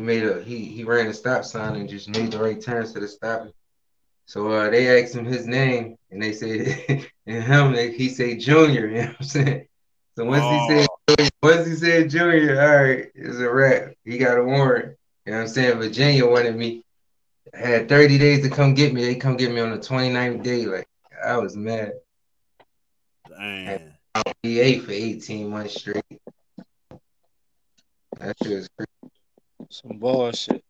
[0.00, 2.82] he made a he he ran a stop sign and just made the right turn
[2.82, 3.52] instead of stopping.
[4.24, 8.88] So uh, they asked him his name, and they said, and him, he said Junior.
[8.90, 9.66] You know what I'm saying?
[10.16, 13.92] So once he said once he said Junior, all right, it's a wrap.
[14.04, 14.96] He got a warrant.
[15.26, 15.78] You know what I'm saying?
[15.78, 16.82] Virginia wanted me.
[17.52, 19.04] I had 30 days to come get me.
[19.04, 20.64] They come get me on the 29th day.
[20.64, 20.88] Like
[21.22, 21.92] I was mad.
[23.28, 23.92] Damn.
[24.42, 26.04] He ate for 18 months straight.
[28.18, 29.09] That shit was crazy.
[29.70, 30.64] Some bullshit.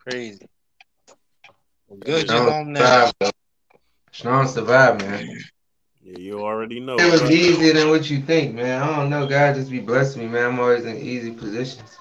[0.00, 0.48] Crazy.
[1.86, 2.80] Well, good, you're home now.
[2.80, 3.30] survived, though.
[4.10, 5.38] Strong survived, man.
[6.02, 6.96] Yeah, you already know.
[6.98, 7.30] It was bro.
[7.30, 8.82] easier than what you think, man.
[8.82, 9.28] I don't know.
[9.28, 10.46] God just be blessing me, man.
[10.46, 11.96] I'm always in easy positions.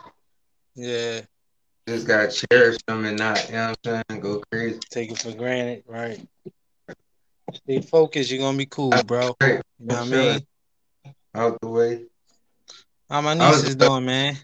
[0.74, 1.22] Yeah,
[1.88, 4.22] Just gotta cherish them and not, you know what I'm saying?
[4.22, 4.80] Go crazy.
[4.90, 6.20] take it for granted, right?
[7.54, 8.32] Stay focused.
[8.32, 9.36] You're gonna be cool, bro.
[9.42, 10.48] You know what I mean?
[11.36, 12.06] Out the way.
[13.10, 14.36] How my niece is doing, man?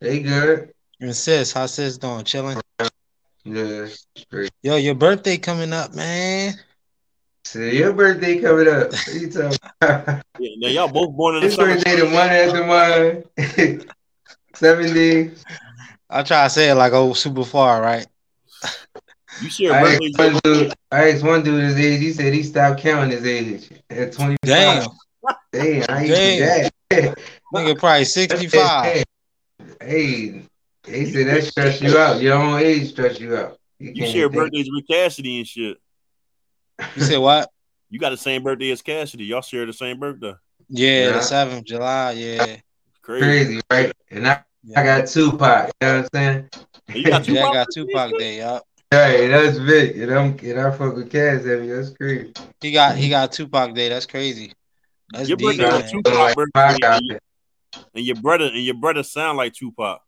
[0.00, 0.72] They good.
[1.00, 2.24] And sis, how sis doing?
[2.24, 2.60] Chilling.
[3.44, 4.50] Yeah, straight.
[4.62, 6.54] Yo, your birthday coming up, man.
[7.44, 8.92] So your birthday coming up.
[8.92, 10.22] What you talking about?
[10.38, 11.74] Yeah, now y'all both born in the His summer.
[11.74, 12.66] birthday the one after
[13.76, 13.82] mine.
[14.54, 15.44] Seven days.
[16.10, 18.06] I try to say it like oh super far, right?
[19.40, 20.16] You share I birthdays.
[20.18, 22.00] asked, one dude, I asked one dude his age.
[22.00, 24.34] He said he stopped counting his age at twenty.
[24.42, 24.88] Damn,
[25.52, 26.70] Damn, I ain't Damn.
[26.90, 27.18] that.
[27.54, 29.04] nigga, probably sixty five.
[29.80, 30.42] Hey,
[30.84, 32.20] they said that stress you out.
[32.20, 33.58] Your own age stress you out.
[33.78, 35.76] You can't share birthdays with Cassidy and shit.
[36.96, 37.48] You said what?
[37.90, 39.24] You got the same birthday as Cassidy.
[39.24, 40.34] Y'all share the same birthday.
[40.68, 41.12] Yeah, Yeah.
[41.12, 42.10] the seventh July.
[42.12, 42.56] Yeah,
[43.00, 43.24] Crazy.
[43.24, 43.92] Crazy, right?
[44.10, 44.84] And I, I yeah.
[44.84, 45.70] got Tupac.
[45.80, 46.48] You know what I'm saying?
[46.54, 47.80] Oh, you got Yeah, I Tupac got birthday?
[47.80, 48.36] Tupac Day.
[48.36, 48.64] Yup.
[48.90, 49.98] Hey, that's big.
[50.00, 52.34] And I'm and I fuck with Cass every that's crazy.
[52.60, 53.88] He got he got Tupac Day.
[53.88, 54.52] That's crazy.
[55.10, 55.82] That's Your deep, birthday man.
[55.82, 57.02] was Tupac birthday, Pac out
[57.74, 57.90] and, you- there.
[57.94, 60.00] and your brother and your brother sound like Tupac.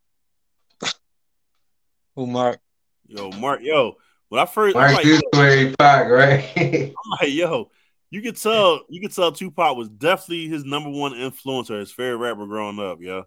[2.16, 2.58] Who Mark?
[3.06, 3.96] Yo, Mark, yo,
[4.28, 6.52] when I first, I'm Mark like, used to wear Pac, right?
[6.56, 7.70] I'm like, yo,
[8.10, 12.18] you could tell, you could tell Tupac was definitely his number one influencer, his favorite
[12.18, 13.24] rapper growing up, yo.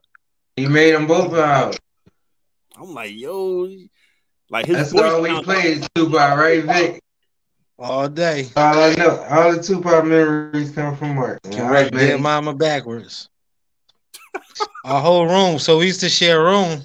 [0.55, 1.77] he made them both out.
[2.77, 3.69] I'm like, yo,
[4.49, 6.99] like his That's voice all we sound- played Tupac, right, Vic?
[7.80, 8.47] All day.
[8.55, 11.41] All I know, all the Tupac memories come from Mark.
[11.43, 12.22] Can Yeah, wreck man.
[12.22, 13.30] mama backwards.
[14.85, 15.60] Our whole room.
[15.60, 16.81] So we used to share a room.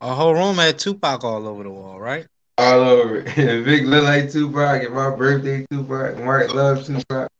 [0.00, 2.26] A whole room had Tupac all over the wall, right?
[2.58, 3.18] All over.
[3.18, 3.34] It.
[3.64, 4.84] Vic looked like Tupac.
[4.84, 6.18] And my birthday, Tupac.
[6.18, 7.30] Mark loved Tupac.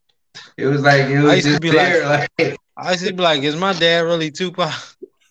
[0.57, 2.07] It was like it was just there.
[2.07, 4.73] Like, like, I used to be like, is my dad really Tupac?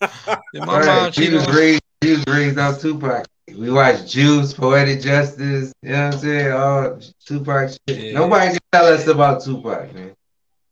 [0.00, 0.86] Did my right.
[0.86, 1.82] mom he was raised.
[2.00, 3.26] He was raised off Tupac.
[3.48, 5.72] We watched Juice, Poetic Justice.
[5.82, 6.52] You know what I'm saying?
[6.52, 7.98] All Tupac shit.
[7.98, 8.12] Yeah.
[8.12, 10.14] Nobody can tell us about Tupac, man.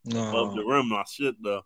[0.05, 0.33] No.
[0.33, 1.63] Love the room, my shit though.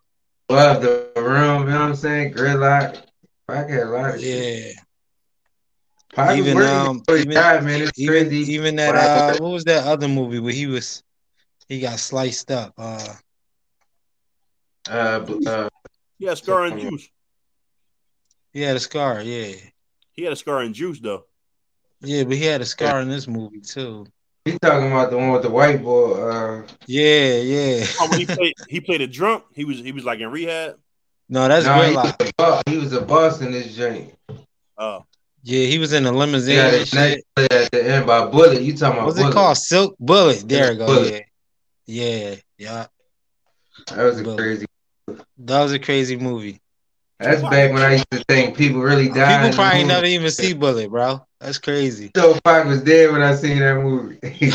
[0.49, 1.63] Love the room.
[1.63, 2.33] You know what I'm saying?
[2.33, 3.01] Gridlock.
[3.49, 4.35] I had a lot of yeah.
[4.35, 4.75] shit.
[6.13, 7.81] Pac even um, even, died, man.
[7.81, 8.53] It's even, crazy.
[8.53, 11.03] even that uh, what was that other movie where he was
[11.67, 12.73] he got sliced up?
[12.77, 13.15] Uh,
[14.89, 15.69] uh, uh
[16.19, 17.09] yeah, scar and juice.
[18.51, 19.55] He had a scar, yeah.
[20.11, 21.25] He had a scar in juice though.
[22.01, 24.05] Yeah, but he had a scar in this movie too.
[24.45, 26.13] He talking about the one with the white boy.
[26.13, 26.67] Uh...
[26.85, 27.85] Yeah, yeah.
[27.99, 29.45] oh, when he played, he played a drunk.
[29.53, 30.77] He was he was like in rehab.
[31.29, 34.13] No, that's no, he, was a, he was a boss in this joint.
[34.77, 35.05] Oh.
[35.43, 36.55] Yeah, he was in a limousine.
[36.55, 37.19] Yeah, the
[37.51, 38.61] at the end by Bullet.
[38.61, 39.05] You talking about?
[39.07, 39.29] What's Bullet.
[39.29, 39.57] it called?
[39.57, 40.47] Silk Bullet.
[40.47, 41.11] There it goes.
[41.11, 41.19] Yeah.
[41.85, 42.85] yeah, yeah.
[43.87, 44.37] That was a Bullet.
[44.37, 44.65] crazy.
[45.37, 46.61] That was a crazy movie.
[47.23, 49.41] That's back when I used to think people really died.
[49.41, 51.25] People probably never even see Bullet, bro.
[51.39, 52.11] That's crazy.
[52.15, 54.19] So Pac was dead when I seen that movie.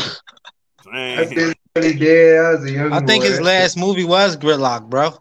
[0.91, 2.45] I said really dead.
[2.45, 2.93] I was a young.
[2.93, 5.13] I think his last movie was Gridlock, bro.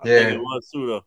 [0.00, 1.04] I yeah, it was too though.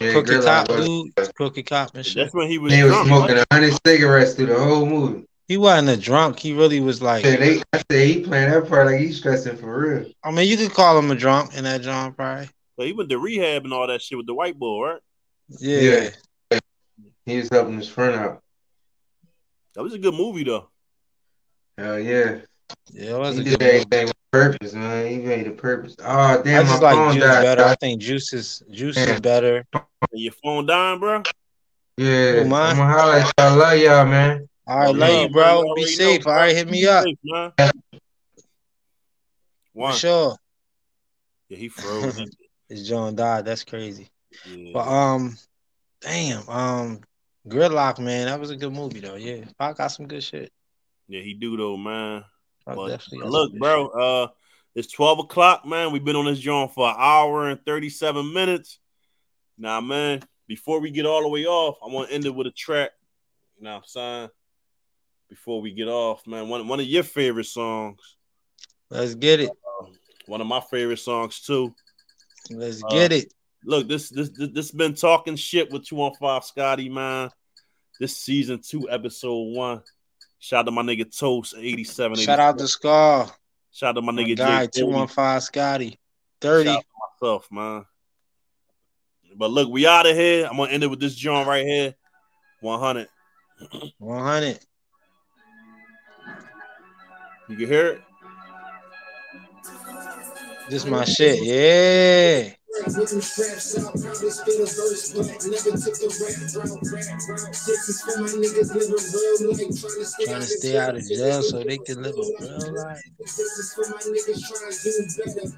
[0.00, 2.16] Yeah, crooked cop dude, crooked cop and shit.
[2.16, 2.72] That's when he was.
[2.72, 5.26] He drunk, was smoking a hundred cigarettes through the whole movie.
[5.48, 6.38] He wasn't a drunk.
[6.38, 7.24] He really was like.
[7.24, 10.10] Yeah, they, I said he playing that part like he's stressing for real.
[10.22, 12.48] I mean, you could call him a drunk in that John probably.
[12.76, 15.00] But he went to rehab and all that shit with the white boy, right?
[15.48, 16.10] Yeah.
[16.50, 16.58] yeah.
[17.24, 18.42] He was helping his friend out.
[19.74, 20.68] That was a good movie though.
[21.76, 22.38] Hell yeah.
[22.92, 24.06] Yeah, it was he a did good everything movie.
[24.06, 25.10] with purpose, man.
[25.10, 25.96] He made a purpose.
[26.00, 27.42] Oh damn, I just my like phone Juice died.
[27.42, 27.64] better.
[27.64, 29.14] I think Juice is Juice yeah.
[29.14, 29.66] is better.
[30.12, 31.22] Your phone dying, bro?
[31.96, 32.42] Yeah.
[32.42, 33.56] I'm gonna holler at y'all.
[33.58, 34.48] Love y'all, man.
[34.66, 35.74] All right, love you, bro.
[35.74, 36.26] Be safe.
[36.26, 37.04] All right, hit me up.
[39.72, 39.92] One.
[39.92, 40.36] For sure.
[41.48, 42.20] Yeah, he froze.
[42.68, 43.44] His John died.
[43.44, 44.08] That's crazy.
[44.44, 44.70] Yeah.
[44.72, 45.36] But um,
[46.00, 47.00] damn, um,
[47.48, 49.16] Gridlock, man, that was a good movie though.
[49.16, 50.52] Yeah, I got some good shit.
[51.08, 52.24] Yeah, he do though, man.
[52.66, 54.02] look, bro, shit.
[54.02, 54.28] uh,
[54.74, 55.92] it's twelve o'clock, man.
[55.92, 58.78] We've been on this joint for an hour and thirty-seven minutes.
[59.58, 62.46] Now, man, before we get all the way off, I want to end it with
[62.46, 62.90] a track.
[63.56, 64.28] You know what I'm saying?
[65.28, 68.16] Before we get off, man, one one of your favorite songs.
[68.90, 69.50] Let's get it.
[69.50, 69.86] Uh,
[70.26, 71.74] one of my favorite songs too.
[72.50, 73.32] Let's uh, get it.
[73.66, 77.30] Look, this this this, this been talking shit with two on five Scotty, man.
[77.98, 79.82] This season two, episode one.
[80.38, 82.18] Shout out to my nigga Toast, 87.
[82.18, 83.28] Shout out to Scar.
[83.72, 85.98] Shout out to my, nigga guy, 215 Scotty.
[86.40, 86.70] 30.
[86.70, 86.84] Shout
[87.20, 87.84] myself, man.
[89.36, 90.46] But look, we out of here.
[90.46, 91.94] I'm gonna end it with this joint right here.
[92.60, 93.08] 100.
[93.98, 94.60] 100.
[97.48, 98.00] You can hear it?
[100.70, 101.42] This my shit.
[101.42, 102.54] Yeah.
[102.76, 106.82] With them straps out, probably spit a verse, but never took the rap route.
[107.50, 110.96] This is for my niggas living real life, trying to stay, trying to stay out
[110.96, 113.02] of jail so they can live a real life.
[113.18, 115.48] This is for my niggas trying to do better.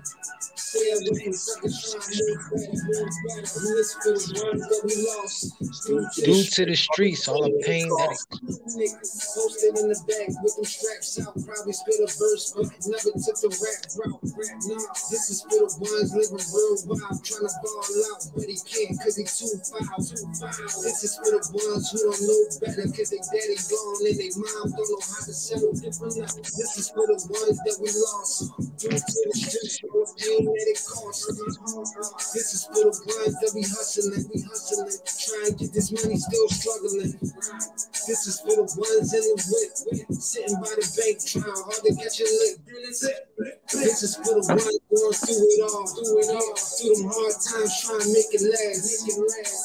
[0.54, 3.40] Stay away from suckers trying to move better, move better.
[3.40, 5.58] And this for the ones that we lost.
[6.22, 8.92] Due to the streets, all the pain that it
[9.38, 13.38] Posted in the back with them straps out, probably spit a verse, but never took
[13.40, 14.20] the rap route.
[14.68, 17.07] Nah, this is for the ones living real wild.
[17.08, 19.96] I'm trying to ball out, but he can't cause he too foul.
[19.96, 24.28] This is for the ones who don't know better cause they daddy gone and they
[24.36, 26.52] mom don't know how to settle different levels.
[26.52, 28.52] This is for the ones that we lost.
[28.76, 31.24] Due to the streets, the pain that it costs.
[32.36, 34.92] This is for the ones that we hustling, we hustling.
[34.92, 37.16] Trying to get this money, still struggling.
[38.04, 39.72] This is for the ones in the whip,
[40.20, 42.56] sitting by the bank trying hard to catch a lick.
[43.72, 47.34] This is for the ones going through it all, through it all, through them hard
[47.38, 49.06] times trying to make it last.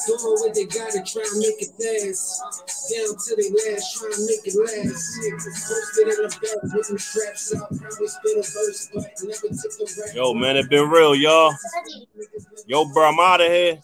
[0.06, 2.40] Doing what they gotta try and make it last.
[2.88, 5.04] Down to they last, trying to make it last.
[5.66, 9.74] Posted in the back with them straps out, probably spit a verse, but never took
[9.76, 10.14] the rap.
[10.14, 11.52] Yo, man, it been real, y'all.
[12.66, 13.80] Yo, bro, I'm out of here.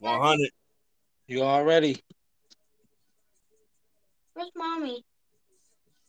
[0.00, 0.50] 100.
[1.26, 2.02] You already?
[4.34, 5.04] Where's mommy?